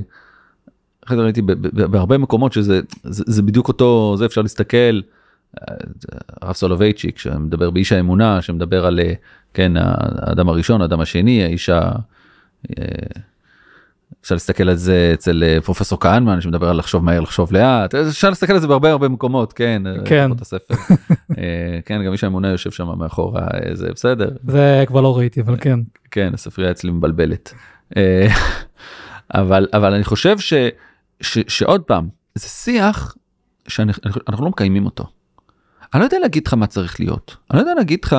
ראיתי 1.10 1.42
בהרבה 1.72 2.18
מקומות 2.18 2.52
שזה 2.52 2.80
זה, 3.02 3.24
זה 3.26 3.42
בדיוק 3.42 3.68
אותו 3.68 4.14
זה 4.18 4.26
אפשר 4.26 4.42
להסתכל. 4.42 5.00
אה, 5.60 5.74
הרב 6.42 6.54
סולובייצ'יק 6.54 7.18
שמדבר 7.18 7.70
באיש 7.70 7.92
האמונה 7.92 8.42
שמדבר 8.42 8.86
על 8.86 9.00
אה, 9.00 9.12
כן 9.54 9.72
האדם 9.76 10.48
הראשון 10.48 10.82
האדם 10.82 11.00
השני 11.00 11.44
האיש 11.44 11.68
ה... 11.68 11.92
אפשר 14.24 14.34
להסתכל 14.34 14.68
על 14.68 14.76
זה 14.76 15.10
אצל 15.14 15.44
אה, 15.46 15.60
פרופסור 15.60 16.00
כהנמן 16.00 16.40
שמדבר 16.40 16.68
על 16.68 16.76
לחשוב 16.78 17.04
מהר 17.04 17.20
לחשוב 17.20 17.52
לאט 17.52 17.94
אפשר 17.94 18.28
להסתכל 18.28 18.52
על 18.52 18.58
זה 18.58 18.66
בהרבה 18.66 18.90
הרבה 18.90 19.08
מקומות 19.08 19.52
כן 19.52 19.82
אה, 19.86 19.94
כן. 20.04 20.30
הספר. 20.40 20.74
אה, 21.38 21.78
כן 21.86 22.04
גם 22.06 22.12
איש 22.12 22.24
האמונה 22.24 22.48
יושב 22.48 22.70
שם 22.70 22.98
מאחורה 22.98 23.46
זה 23.72 23.88
בסדר 23.94 24.28
זה 24.42 24.84
כבר 24.86 25.00
לא 25.00 25.16
ראיתי 25.16 25.40
אבל 25.40 25.56
כן. 25.60 25.80
כן 26.10 26.30
הספרייה 26.34 26.70
אצלי 26.70 26.90
מבלבלת 26.90 27.54
אבל 29.34 29.66
אבל 29.72 29.94
אני 29.94 30.04
חושב 30.04 30.38
ש, 30.38 30.54
ש, 31.20 31.38
שעוד 31.48 31.80
פעם 31.80 32.08
זה 32.34 32.48
שיח 32.48 33.14
שאנחנו 33.68 34.44
לא 34.44 34.50
מקיימים 34.50 34.84
אותו. 34.84 35.04
אני 35.94 36.00
לא 36.00 36.04
יודע 36.06 36.18
להגיד 36.18 36.46
לך 36.46 36.54
מה 36.54 36.66
צריך 36.66 37.00
להיות 37.00 37.36
אני 37.50 37.56
לא 37.56 37.62
יודע 37.62 37.74
להגיד 37.74 38.04
לך. 38.04 38.16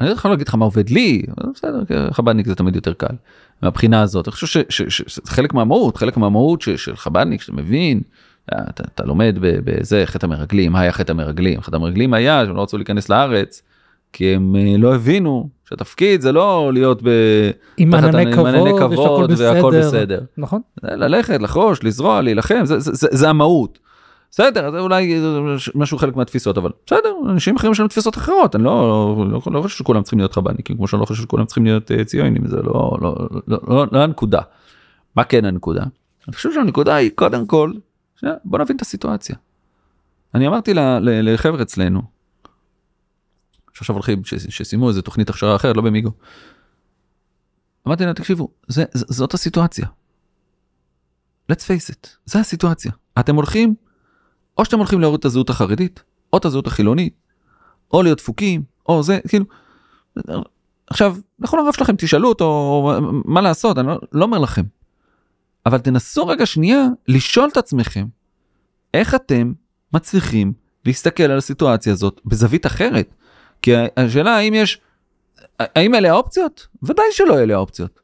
אני 0.00 0.08
לא 0.08 0.12
יכול 0.12 0.30
להגיד 0.30 0.48
לך 0.48 0.54
מה 0.54 0.64
עובד 0.64 0.90
לי 0.90 1.22
בסדר 1.54 2.10
חב"דניק 2.10 2.46
זה 2.46 2.54
תמיד 2.54 2.76
יותר 2.76 2.92
קל 2.92 3.14
מהבחינה 3.62 4.02
הזאת 4.02 4.28
אני 4.28 4.32
חושב 4.32 4.62
שזה 4.68 5.22
חלק 5.26 5.54
מהמהות 5.54 5.96
חלק 5.96 6.16
מהמהות 6.16 6.60
של 6.60 6.96
חב"דניק 6.96 7.42
שאתה 7.42 7.52
מבין 7.52 8.00
אתה, 8.46 8.82
אתה 8.94 9.04
לומד 9.04 9.36
בזה 9.40 10.02
חטא 10.06 10.26
המרגלים 10.26 10.72
מה 10.72 10.80
היה 10.80 10.92
חטא 10.92 11.12
המרגלים 11.12 11.60
חטא 11.60 11.76
המרגלים 11.76 12.14
היה 12.14 12.42
שהם 12.46 12.56
לא 12.56 12.62
רצו 12.62 12.76
להיכנס 12.76 13.08
לארץ 13.08 13.62
כי 14.12 14.34
הם 14.34 14.56
אה, 14.56 14.74
לא 14.78 14.94
הבינו 14.94 15.48
שהתפקיד 15.68 16.20
זה 16.20 16.32
לא 16.32 16.70
להיות 16.72 17.02
ב... 17.02 17.08
עם 17.76 17.94
ענני 17.94 18.32
כבוד 18.32 18.68
כבוד 18.78 19.30
והכל 19.36 19.78
בסדר. 19.78 19.88
בסדר. 19.88 20.20
נכון. 20.38 20.60
ללכת 20.82 21.42
לחרוש 21.42 21.84
לזרוע 21.84 22.22
להילחם 22.22 22.60
זה, 22.64 22.78
זה, 22.78 22.94
זה, 22.94 23.08
זה 23.10 23.28
המהות. 23.28 23.78
בסדר 24.30 24.70
זה 24.70 24.78
אולי 24.78 25.20
משהו 25.74 25.98
חלק 25.98 26.16
מהתפיסות 26.16 26.58
אבל 26.58 26.70
בסדר 26.86 27.14
אנשים 27.30 27.56
אחרים 27.56 27.72
יש 27.72 27.80
להם 27.80 27.88
תפיסות 27.88 28.16
אחרות 28.16 28.56
אני 28.56 28.64
לא 28.64 28.70
לא, 28.70 29.26
לא, 29.30 29.52
לא 29.52 29.62
חושב 29.62 29.78
שכולם 29.78 30.02
צריכים 30.02 30.18
להיות 30.18 30.32
חב"דניקים 30.32 30.76
כמו 30.76 30.88
שאני 30.88 31.00
לא 31.00 31.06
חושב 31.06 31.22
שכולם 31.22 31.46
צריכים 31.46 31.64
להיות 31.64 31.90
אה, 31.90 32.04
ציונים 32.04 32.46
זה 32.46 32.56
לא 32.56 32.98
לא 33.00 33.28
לא 33.46 33.58
לא, 33.68 33.86
לא 33.92 34.02
הנקודה. 34.02 34.40
מה 35.16 35.24
כן 35.24 35.44
הנקודה? 35.44 35.82
אני 36.28 36.34
חושב 36.36 36.52
שהנקודה 36.52 36.94
היא 36.94 37.10
קודם 37.14 37.46
כל 37.46 37.72
שנייה, 38.16 38.34
בוא 38.44 38.58
נבין 38.58 38.76
את 38.76 38.82
הסיטואציה. 38.82 39.36
אני 40.34 40.46
אמרתי 40.46 40.74
לחבר'ה 41.02 41.62
אצלנו 41.62 42.02
שעכשיו 43.72 43.94
הולכים 43.96 44.22
שסיימו 44.24 44.88
איזה 44.88 45.02
תוכנית 45.02 45.30
הכשרה 45.30 45.56
אחרת 45.56 45.76
לא 45.76 45.82
במיגו. 45.82 46.10
אמרתי 47.86 48.04
להם 48.04 48.14
תקשיבו 48.14 48.48
זה, 48.68 48.84
זאת 48.94 49.34
הסיטואציה. 49.34 49.86
let's 51.52 51.64
face 51.64 51.90
it 51.92 52.08
זה 52.24 52.40
הסיטואציה 52.40 52.92
אתם 53.18 53.34
הולכים 53.36 53.74
או 54.60 54.64
שאתם 54.64 54.78
הולכים 54.78 55.00
להוריד 55.00 55.18
את 55.18 55.24
הזהות 55.24 55.50
החרדית 55.50 56.02
או 56.32 56.38
את 56.38 56.44
הזהות 56.44 56.66
החילונית 56.66 57.14
או 57.92 58.02
להיות 58.02 58.18
דפוקים 58.18 58.62
או 58.88 59.02
זה 59.02 59.18
כאילו. 59.28 59.44
עכשיו 60.86 61.16
לכו 61.38 61.56
לרב 61.56 61.74
שלכם 61.74 61.96
תשאלו 61.96 62.28
אותו 62.28 63.00
מה 63.24 63.40
לעשות 63.40 63.78
אני 63.78 63.86
לא, 63.86 63.98
לא 64.12 64.24
אומר 64.24 64.38
לכם. 64.38 64.62
אבל 65.66 65.78
תנסו 65.78 66.26
רגע 66.26 66.46
שנייה 66.46 66.86
לשאול 67.08 67.48
את 67.52 67.56
עצמכם 67.56 68.06
איך 68.94 69.14
אתם 69.14 69.52
מצליחים 69.92 70.52
להסתכל 70.86 71.22
על 71.22 71.38
הסיטואציה 71.38 71.92
הזאת 71.92 72.20
בזווית 72.24 72.66
אחרת. 72.66 73.14
כי 73.62 73.72
השאלה 73.96 74.36
האם 74.36 74.54
יש 74.54 74.80
האם 75.58 75.94
אלה 75.94 76.10
האופציות? 76.10 76.66
ודאי 76.82 77.06
שלא 77.12 77.38
אלה 77.38 77.54
האופציות. 77.54 77.99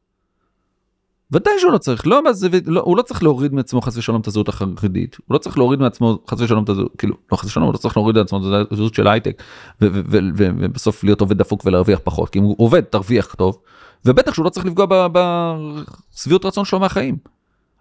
ודאי 1.30 1.54
שהוא 1.58 1.72
לא 1.72 1.78
צריך, 1.78 2.06
לא, 2.06 2.20
בזווית, 2.20 2.64
לא, 2.66 2.80
הוא 2.80 2.96
לא 2.96 3.02
צריך 3.02 3.22
להוריד 3.22 3.52
מעצמו 3.52 3.80
חס 3.80 3.96
ושלום 3.96 4.20
את 4.20 4.26
הזהות 4.26 4.48
החרדית, 4.48 5.16
הוא 5.26 5.34
לא 5.34 5.38
צריך 5.38 5.58
להוריד 5.58 5.80
מעצמו 5.80 6.18
חס 6.30 6.40
ושלום 6.40 6.64
את 6.64 6.68
הזהות, 6.68 6.92
כאילו, 6.98 7.14
לא 7.32 7.36
חס 7.36 7.44
ושלום, 7.46 7.66
הוא 7.66 7.72
לא 7.72 7.78
צריך 7.78 7.96
להוריד 7.96 8.18
מעצמו 8.18 8.38
את 8.62 8.72
הזהות 8.72 8.94
של 8.94 9.08
הייטק, 9.08 9.42
ובסוף 9.80 11.04
להיות 11.04 11.20
עובד 11.20 11.38
דפוק 11.38 11.62
ולהרוויח 11.64 12.00
פחות, 12.04 12.28
כי 12.28 12.38
אם 12.38 12.44
הוא 12.44 12.54
עובד 12.58 12.80
תרוויח 12.80 13.34
טוב, 13.34 13.58
ובטח 14.04 14.34
שהוא 14.34 14.44
לא 14.44 14.50
צריך 14.50 14.66
לפגוע 14.66 15.08
בשביעות 15.12 16.44
רצון 16.44 16.64
שלו 16.64 16.80
מהחיים. 16.80 17.16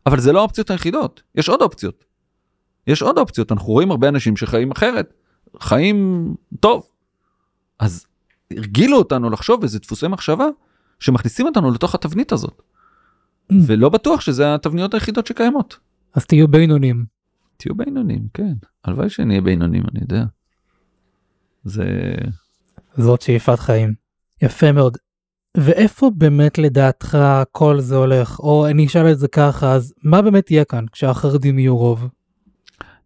אבל 0.05 0.19
זה 0.19 0.31
לא 0.31 0.39
האופציות 0.39 0.69
היחידות, 0.69 1.21
יש 1.35 1.49
עוד 1.49 1.61
אופציות. 1.61 2.05
יש 2.87 3.01
עוד 3.01 3.17
אופציות, 3.17 3.51
אנחנו 3.51 3.67
רואים 3.67 3.91
הרבה 3.91 4.07
אנשים 4.07 4.37
שחיים 4.37 4.71
אחרת, 4.71 5.13
חיים 5.59 6.29
טוב. 6.59 6.89
אז 7.79 8.05
הרגילו 8.51 8.97
אותנו 8.97 9.29
לחשוב 9.29 9.63
איזה 9.63 9.79
דפוסי 9.79 10.07
מחשבה 10.07 10.45
שמכניסים 10.99 11.45
אותנו 11.45 11.71
לתוך 11.71 11.95
התבנית 11.95 12.31
הזאת. 12.31 12.61
ולא 13.51 13.89
בטוח 13.89 14.21
שזה 14.21 14.55
התבניות 14.55 14.93
היחידות 14.93 15.27
שקיימות. 15.27 15.77
אז 16.13 16.25
תהיו 16.25 16.47
בינונים. 16.47 17.05
תהיו 17.57 17.75
בינונים, 17.75 18.27
כן. 18.33 18.53
הלוואי 18.85 19.09
שנהיה 19.09 19.41
בינונים, 19.41 19.83
אני 19.91 19.99
יודע. 20.01 20.23
זה... 21.63 21.85
זאת 22.97 23.21
שאיפת 23.21 23.59
חיים. 23.59 23.93
יפה 24.41 24.71
מאוד. 24.71 24.97
ואיפה 25.57 26.11
באמת 26.15 26.57
לדעתך 26.57 27.17
כל 27.51 27.79
זה 27.79 27.95
הולך? 27.95 28.39
או 28.39 28.67
אני 28.67 28.85
אשאל 28.85 29.11
את 29.11 29.19
זה 29.19 29.27
ככה, 29.27 29.73
אז 29.73 29.93
מה 30.03 30.21
באמת 30.21 30.51
יהיה 30.51 30.65
כאן 30.65 30.85
כשהחרדים 30.91 31.59
יהיו 31.59 31.77
רוב? 31.77 32.07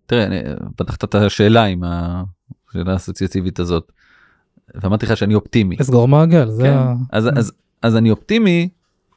תראה, 0.05 0.25
אני, 0.25 0.39
פתחת 0.75 1.03
את 1.03 1.15
השאלה 1.15 1.63
עם 1.63 1.83
השאלה 1.83 2.93
האסוציאטיבית 2.93 3.59
הזאת. 3.59 3.91
ואמרתי 4.75 5.05
לך 5.05 5.17
שאני 5.17 5.35
אופטימי. 5.35 5.75
לסגור 5.79 6.07
מעגל, 6.07 6.49
זה 6.49 6.63
כן. 6.63 6.73
ה... 6.73 6.93
אז, 7.11 7.29
אז, 7.35 7.51
אז 7.81 7.95
אני 7.95 8.11
אופטימי, 8.11 8.69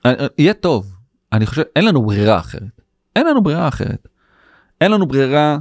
אה, 0.07 0.11
אה, 0.21 0.27
יהיה 0.39 0.55
טוב. 0.55 0.92
אני 1.33 1.47
חושב, 1.47 1.63
אין 1.77 1.85
לנו 1.85 2.03
ברירה 2.03 2.39
אחרת. 2.39 2.81
אין 3.17 3.27
לנו 3.27 3.43
ברירה 3.43 3.69
אחרת. 3.69 4.09
אין 4.81 4.91
לנו 4.93 5.07
ברירה 5.07 5.59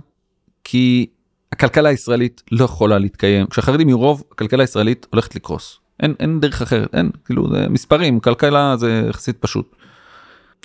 כי 0.63 1.09
הכלכלה 1.51 1.89
הישראלית 1.89 2.43
לא 2.51 2.65
יכולה 2.65 2.99
להתקיים. 2.99 3.47
כשהחרדים 3.47 3.89
יהיו 3.89 3.99
רוב, 3.99 4.23
הכלכלה 4.31 4.63
הישראלית 4.63 5.07
הולכת 5.11 5.35
לקרוס. 5.35 5.79
אין, 5.99 6.15
אין 6.19 6.39
דרך 6.39 6.61
אחרת, 6.61 6.95
אין, 6.95 7.11
כאילו, 7.25 7.49
זה 7.53 7.69
מספרים, 7.69 8.19
כלכלה 8.19 8.77
זה 8.77 9.05
יחסית 9.09 9.37
פשוט. 9.37 9.75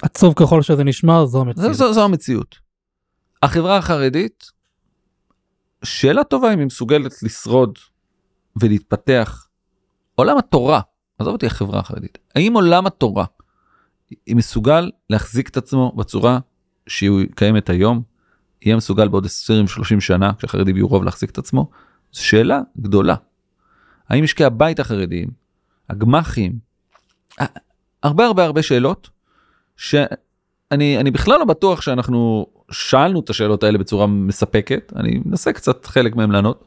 עצוב 0.03 0.35
ככל 0.37 0.63
שזה 0.63 0.85
נשמע, 0.85 1.21
זו 1.21 1.27
זו, 1.27 1.41
המציאות. 1.41 1.75
זו, 1.75 1.93
זו 1.93 2.05
המציאות. 2.05 2.57
החברה 3.43 3.77
החרדית, 3.77 4.45
שאלה 5.85 6.25
טובה 6.25 6.53
אם 6.53 6.59
היא 6.59 6.67
מסוגלת 6.67 7.23
לשרוד 7.23 7.79
ולהתפתח, 8.61 9.47
עולם 10.15 10.39
התורה, 10.39 10.81
עזוב 11.19 11.33
אותי 11.33 11.47
החברה 11.47 11.81
החרדית, 11.81 12.19
האם 12.35 12.55
עולם 12.55 12.87
התורה 12.87 13.25
מסוגל 14.29 14.91
להחזיק 15.11 15.49
את 15.49 15.57
עצמו 15.57 15.93
בצורה 15.97 16.39
שהיא 16.87 17.27
קיימת 17.35 17.71
היום, 17.71 18.03
יהיה 18.63 18.77
מסוגל 18.77 19.09
בעוד 19.09 19.27
20-30 19.27 19.29
שנה 20.01 20.33
כשהחרדים 20.39 20.77
יהיו 20.77 20.89
רוב 20.89 21.05
להחזיק 21.05 21.31
את 21.31 21.39
עצמו? 21.39 21.71
זו 22.13 22.25
שאלה 22.25 22.61
גדולה. 22.81 23.15
האם 24.09 24.25
משקי 24.25 24.45
הבית 24.45 24.81
החרדיים, 24.81 25.29
הגמ"חים, 25.91 26.59
הרבה 28.03 28.27
הרבה 28.27 28.45
הרבה 28.45 28.63
שאלות 28.63 29.11
שאני 29.77 30.99
אני 30.99 31.11
בכלל 31.11 31.39
לא 31.39 31.45
בטוח 31.45 31.81
שאנחנו 31.81 32.47
שאלנו 32.71 33.21
את 33.21 33.31
השאלות 33.31 33.63
האלה 33.63 33.79
בצורה 33.79 34.07
מספקת, 34.07 34.93
אני 34.97 35.21
מנסה 35.25 35.53
קצת 35.53 35.87
חלק 35.87 36.17
מהם 36.17 36.33
לענות. 36.33 36.65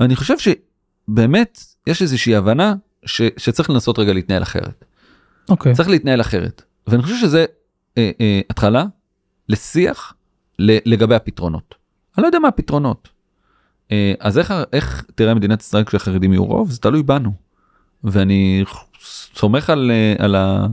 אני 0.00 0.16
חושב 0.16 0.34
שבאמת 0.38 1.60
יש 1.86 2.02
איזושהי 2.02 2.36
הבנה 2.36 2.74
ש, 3.06 3.22
שצריך 3.36 3.70
לנסות 3.70 3.98
רגע 3.98 4.12
להתנהל 4.12 4.42
אחרת. 4.42 4.84
אוקיי. 5.50 5.74
צריך 5.74 5.88
להתנהל 5.88 6.20
אחרת. 6.20 6.62
ואני 6.86 7.02
חושב 7.02 7.16
שזה 7.16 7.44
אה, 7.98 8.10
אה, 8.20 8.40
התחלה 8.50 8.84
לשיח 9.48 10.14
לגבי 10.58 11.14
הפתרונות. 11.14 11.74
אני 12.18 12.22
לא 12.22 12.28
יודע 12.28 12.38
מה 12.38 12.48
הפתרונות. 12.48 13.08
אה, 13.92 14.12
אז 14.20 14.38
איך, 14.38 14.54
איך 14.72 15.04
תראה 15.14 15.34
מדינת 15.34 15.60
ישראל 15.60 15.84
כשהחרדים 15.84 16.32
יהיו 16.32 16.44
רוב? 16.44 16.70
זה 16.70 16.78
תלוי 16.78 17.02
בנו. 17.02 17.32
ואני 18.04 18.64
סומך 19.34 19.70
על, 19.70 19.90
אה, 19.90 20.24
על, 20.24 20.34
ה, 20.34 20.66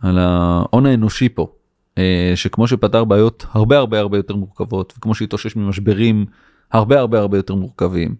על 0.00 0.18
ההון 0.18 0.86
האנושי 0.86 1.28
פה. 1.28 1.52
אה, 1.98 2.32
שכמו 2.34 2.68
שפתר 2.68 3.04
בעיות 3.04 3.46
הרבה 3.52 3.78
הרבה 3.78 3.98
הרבה 4.00 4.16
יותר 4.16 4.36
מורכבות 4.36 4.94
וכמו 4.96 5.14
שהתאושש 5.14 5.56
ממשברים 5.56 6.26
הרבה 6.72 6.98
הרבה 6.98 7.18
הרבה 7.18 7.36
יותר 7.36 7.54
מורכבים. 7.54 8.14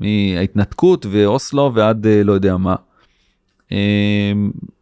מההתנתקות 0.00 1.06
ואוסלו 1.10 1.72
ועד 1.74 2.06
אה, 2.06 2.22
לא 2.24 2.32
יודע 2.32 2.56
מה. 2.56 2.74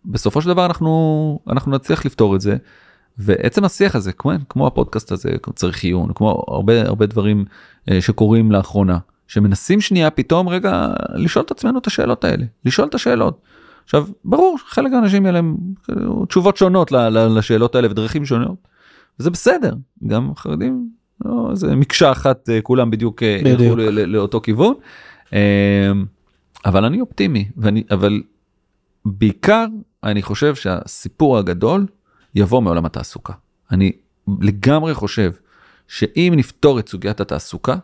אה, 0.06 0.12
בסופו 0.12 0.42
של 0.42 0.48
דבר 0.48 0.66
אנחנו 0.66 1.38
אנחנו 1.48 1.72
נצליח 1.72 2.06
לפתור 2.06 2.36
את 2.36 2.40
זה. 2.40 2.56
ועצם 3.18 3.64
השיח 3.64 3.96
הזה 3.96 4.12
כמו, 4.12 4.32
כמו 4.48 4.66
הפודקאסט 4.66 5.12
הזה 5.12 5.30
צריך 5.54 5.84
עיון 5.84 6.12
כמו 6.14 6.44
הרבה 6.48 6.82
הרבה 6.82 7.06
דברים 7.06 7.44
שקורים 8.00 8.52
לאחרונה 8.52 8.98
שמנסים 9.28 9.80
שנייה 9.80 10.10
פתאום 10.10 10.48
רגע 10.48 10.86
לשאול 11.14 11.44
את 11.44 11.50
עצמנו 11.50 11.78
את 11.78 11.86
השאלות 11.86 12.24
האלה 12.24 12.44
לשאול 12.64 12.88
את 12.88 12.94
השאלות. 12.94 13.40
עכשיו 13.84 14.06
ברור 14.24 14.56
חלק 14.66 14.92
מהאנשים 14.92 15.22
יהיה 15.22 15.32
להם 15.32 15.56
כאילו, 15.84 16.26
תשובות 16.26 16.56
שונות 16.56 16.92
לשאלות 17.36 17.74
האלה 17.74 17.88
ודרכים 17.90 18.24
שונות. 18.26 18.68
זה 19.18 19.30
בסדר 19.30 19.74
גם 20.06 20.34
חרדים 20.36 20.88
לא, 21.24 21.50
זה 21.54 21.76
מקשה 21.76 22.12
אחת 22.12 22.50
אה, 22.50 22.60
כולם 22.60 22.90
בדיוק, 22.90 23.22
אה. 23.22 23.40
ילכו 23.44 23.76
לאותו 24.06 24.40
כיוון. 24.40 24.74
אה, 25.32 25.92
אבל 26.64 26.84
אני 26.84 27.00
אופטימי 27.00 27.48
ואני 27.56 27.82
אבל 27.90 28.22
בעיקר 29.04 29.66
אני 30.04 30.22
חושב 30.22 30.54
שהסיפור 30.54 31.38
הגדול 31.38 31.86
יבוא 32.34 32.60
מעולם 32.60 32.84
התעסוקה. 32.84 33.32
אני 33.70 33.92
לגמרי 34.40 34.94
חושב 34.94 35.32
שאם 35.88 36.32
נפתור 36.36 36.78
את 36.78 36.88
סוגיית 36.88 37.20
התעסוקה. 37.20 37.76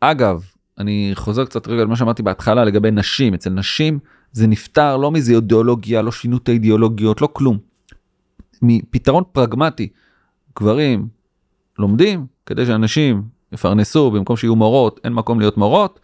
אגב 0.00 0.44
אני 0.78 1.10
חוזר 1.14 1.44
קצת 1.44 1.68
רגע 1.68 1.80
על 1.80 1.86
מה 1.86 1.96
שאמרתי 1.96 2.22
בהתחלה 2.22 2.64
לגבי 2.64 2.90
נשים 2.90 3.34
אצל 3.34 3.50
נשים 3.50 3.98
זה 4.32 4.46
נפתר 4.46 4.96
לא 4.96 5.10
מאיזה 5.10 5.32
אידיאולוגיה 5.34 6.02
לא 6.02 6.12
שינו 6.12 6.36
את 6.36 6.48
האידיאולוגיות 6.48 7.20
לא 7.20 7.28
כלום. 7.32 7.58
מפתרון 8.62 9.24
פרגמטי 9.32 9.88
גברים 10.58 11.08
לומדים 11.78 12.26
כדי 12.46 12.66
שאנשים 12.66 13.22
יפרנסו 13.52 14.10
במקום 14.10 14.36
שיהיו 14.36 14.56
מורות 14.56 15.00
אין 15.04 15.12
מקום 15.12 15.40
להיות 15.40 15.56
מורות. 15.56 16.00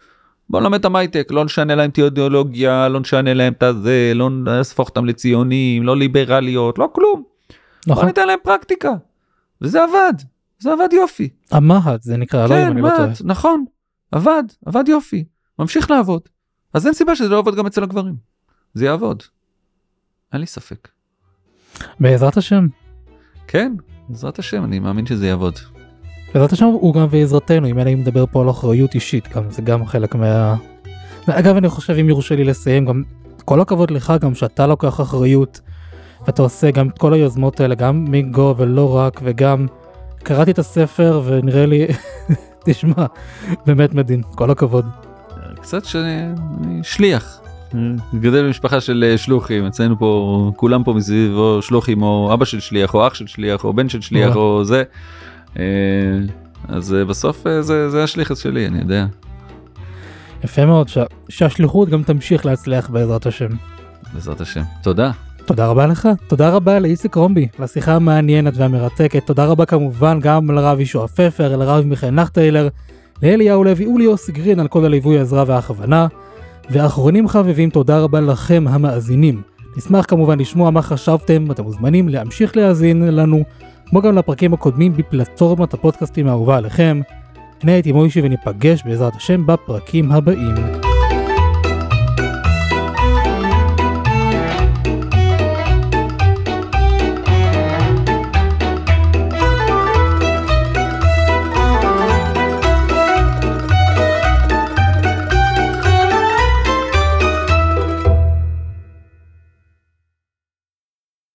בוא 0.49 0.61
נלמד 0.61 0.79
את 0.79 0.85
המייטק 0.85 1.27
לא 1.31 1.45
נשנה 1.45 1.75
להם 1.75 1.89
את 1.89 1.97
האידיאולוגיה 1.97 2.89
לא 2.89 2.99
נשנה 2.99 3.33
להם 3.33 3.53
את 3.53 3.63
הזה 3.63 4.11
לא 4.15 4.29
נספוך 4.29 4.89
אותם 4.89 5.05
לציונים 5.05 5.83
לא 5.83 5.97
ליברליות 5.97 6.79
לא 6.79 6.89
כלום. 6.93 7.23
נכון. 7.87 8.01
בוא 8.01 8.05
ניתן 8.05 8.27
להם 8.27 8.39
פרקטיקה. 8.43 8.91
וזה 9.61 9.83
עבד 9.83 10.13
זה 10.59 10.73
עבד 10.73 10.93
יופי. 10.93 11.29
המה"ט 11.51 12.01
זה 12.01 12.17
נקרא 12.17 12.47
כן, 12.47 12.53
לא 12.53 12.61
אם 12.61 12.71
אני 12.71 12.81
לא 12.81 12.89
טועה. 12.89 13.09
נכון 13.23 13.65
עבד, 14.11 14.43
עבד 14.65 14.83
יופי, 14.87 15.25
ממשיך 15.59 15.91
לעבוד. 15.91 16.21
אז 16.73 16.85
אין 16.85 16.93
סיבה 16.93 17.15
שזה 17.15 17.29
לא 17.29 17.35
יעבוד 17.35 17.55
גם 17.55 17.65
אצל 17.65 17.83
הגברים. 17.83 18.15
זה 18.73 18.85
יעבוד. 18.85 19.23
אין 20.33 20.41
לי 20.41 20.47
ספק. 20.47 20.87
בעזרת 21.99 22.37
השם. 22.37 22.67
כן, 23.47 23.73
בעזרת 24.09 24.39
השם, 24.39 24.63
אני 24.63 24.79
מאמין 24.79 25.05
שזה 25.05 25.27
יעבוד. 25.27 25.59
בעזרת 26.35 26.53
השם 26.53 26.65
הוא 26.65 26.93
גם 26.93 27.07
בעזרתנו, 27.07 27.67
אם 27.67 27.79
אני 27.79 27.95
מדבר 27.95 28.25
פה 28.31 28.41
על 28.41 28.49
אחריות 28.49 28.95
אישית, 28.95 29.35
גם 29.35 29.43
זה 29.49 29.61
גם 29.61 29.85
חלק 29.85 30.15
מה... 30.15 30.55
אגב, 31.27 31.55
אני 31.55 31.69
חושב, 31.69 31.93
אם 31.93 32.09
יורשה 32.09 32.35
לי 32.35 32.43
לסיים, 32.43 32.85
גם 32.85 33.03
כל 33.45 33.61
הכבוד 33.61 33.91
לך 33.91 34.13
גם 34.21 34.35
שאתה 34.35 34.67
לוקח 34.67 35.01
אחריות, 35.01 35.61
ואתה 36.25 36.41
עושה 36.41 36.71
גם 36.71 36.89
את 36.89 36.97
כל 36.97 37.13
היוזמות 37.13 37.59
האלה, 37.59 37.75
גם 37.75 38.05
מגו 38.09 38.55
ולא 38.57 38.95
רק, 38.95 39.21
וגם 39.23 39.67
קראתי 40.23 40.51
את 40.51 40.59
הספר 40.59 41.21
ונראה 41.25 41.65
לי 41.65 41.87
תשמע, 42.65 43.05
באמת 43.65 43.93
מדהים, 43.93 44.21
כל 44.21 44.51
הכבוד. 44.51 44.85
קצת 45.61 45.85
שאני 45.85 46.31
שליח. 46.83 47.41
גדל 48.19 48.43
במשפחה 48.45 48.81
של 48.81 49.05
אה, 49.07 49.17
שלוחים 49.17 49.65
אצלנו 49.65 49.99
פה 49.99 50.51
כולם 50.55 50.83
פה 50.83 50.93
מסביבו 50.93 51.61
שלוחים 51.61 52.03
או 52.03 52.33
אבא 52.33 52.45
של 52.45 52.59
שליח 52.59 52.93
או 52.93 53.07
אח 53.07 53.13
של 53.13 53.27
שליח 53.27 53.63
או 53.63 53.73
בן 53.73 53.89
של 53.89 54.01
שליח 54.01 54.35
או 54.35 54.63
זה. 54.63 54.83
אה, 55.59 55.63
אז 56.67 56.93
אה, 56.93 57.05
בסוף 57.05 57.45
זה 57.61 57.89
זה 57.89 58.03
השליחת 58.03 58.37
שלי 58.37 58.67
אני 58.67 58.79
יודע. 58.79 59.05
יפה 60.43 60.65
מאוד 60.65 60.89
שהשליחות 61.29 61.89
גם 61.89 62.03
תמשיך 62.03 62.45
להצליח 62.45 62.89
בעזרת 62.89 63.25
השם. 63.25 63.49
בעזרת 64.13 64.41
השם 64.41 64.61
תודה. 64.83 65.11
תודה 65.45 65.67
רבה 65.67 65.87
לך, 65.87 66.09
תודה 66.27 66.49
רבה 66.49 66.79
לאיציק 66.79 67.15
רומבי, 67.15 67.47
לשיחה 67.59 67.95
המעניינת 67.95 68.53
והמרתקת, 68.57 69.25
תודה 69.25 69.45
רבה 69.45 69.65
כמובן 69.65 70.19
גם 70.19 70.51
לרב 70.51 70.79
ישוע 70.79 71.07
פפר, 71.07 71.57
לרב 71.57 71.85
מיכאל 71.85 72.09
נחטיילר, 72.09 72.67
לאליהו 73.23 73.63
לוי 73.63 73.87
וליוסי 73.87 74.31
גרין 74.31 74.59
על 74.59 74.67
כל 74.67 74.85
הליווי, 74.85 75.17
העזרה 75.17 75.43
והכוונה, 75.47 76.07
ואחרונים 76.69 77.27
חביבים 77.27 77.69
תודה 77.69 77.99
רבה 77.99 78.21
לכם 78.21 78.65
המאזינים. 78.69 79.41
נשמח 79.77 80.05
כמובן 80.07 80.39
לשמוע 80.39 80.71
מה 80.71 80.81
חשבתם, 80.81 81.51
אתם 81.51 81.63
מוזמנים 81.63 82.09
להמשיך 82.09 82.57
להאזין 82.57 83.03
לנו, 83.15 83.43
כמו 83.89 84.01
גם 84.01 84.15
לפרקים 84.15 84.53
הקודמים 84.53 84.93
בפלטפורמת 84.93 85.73
הפודקאסטים 85.73 86.27
האהובה 86.27 86.57
עליכם. 86.57 87.01
אני 87.63 87.71
הייתי 87.71 87.91
מוישי 87.91 88.21
וניפגש 88.21 88.83
בעזרת 88.85 89.15
השם 89.15 89.45
בפרקים 89.45 90.11
הבאים. 90.11 90.84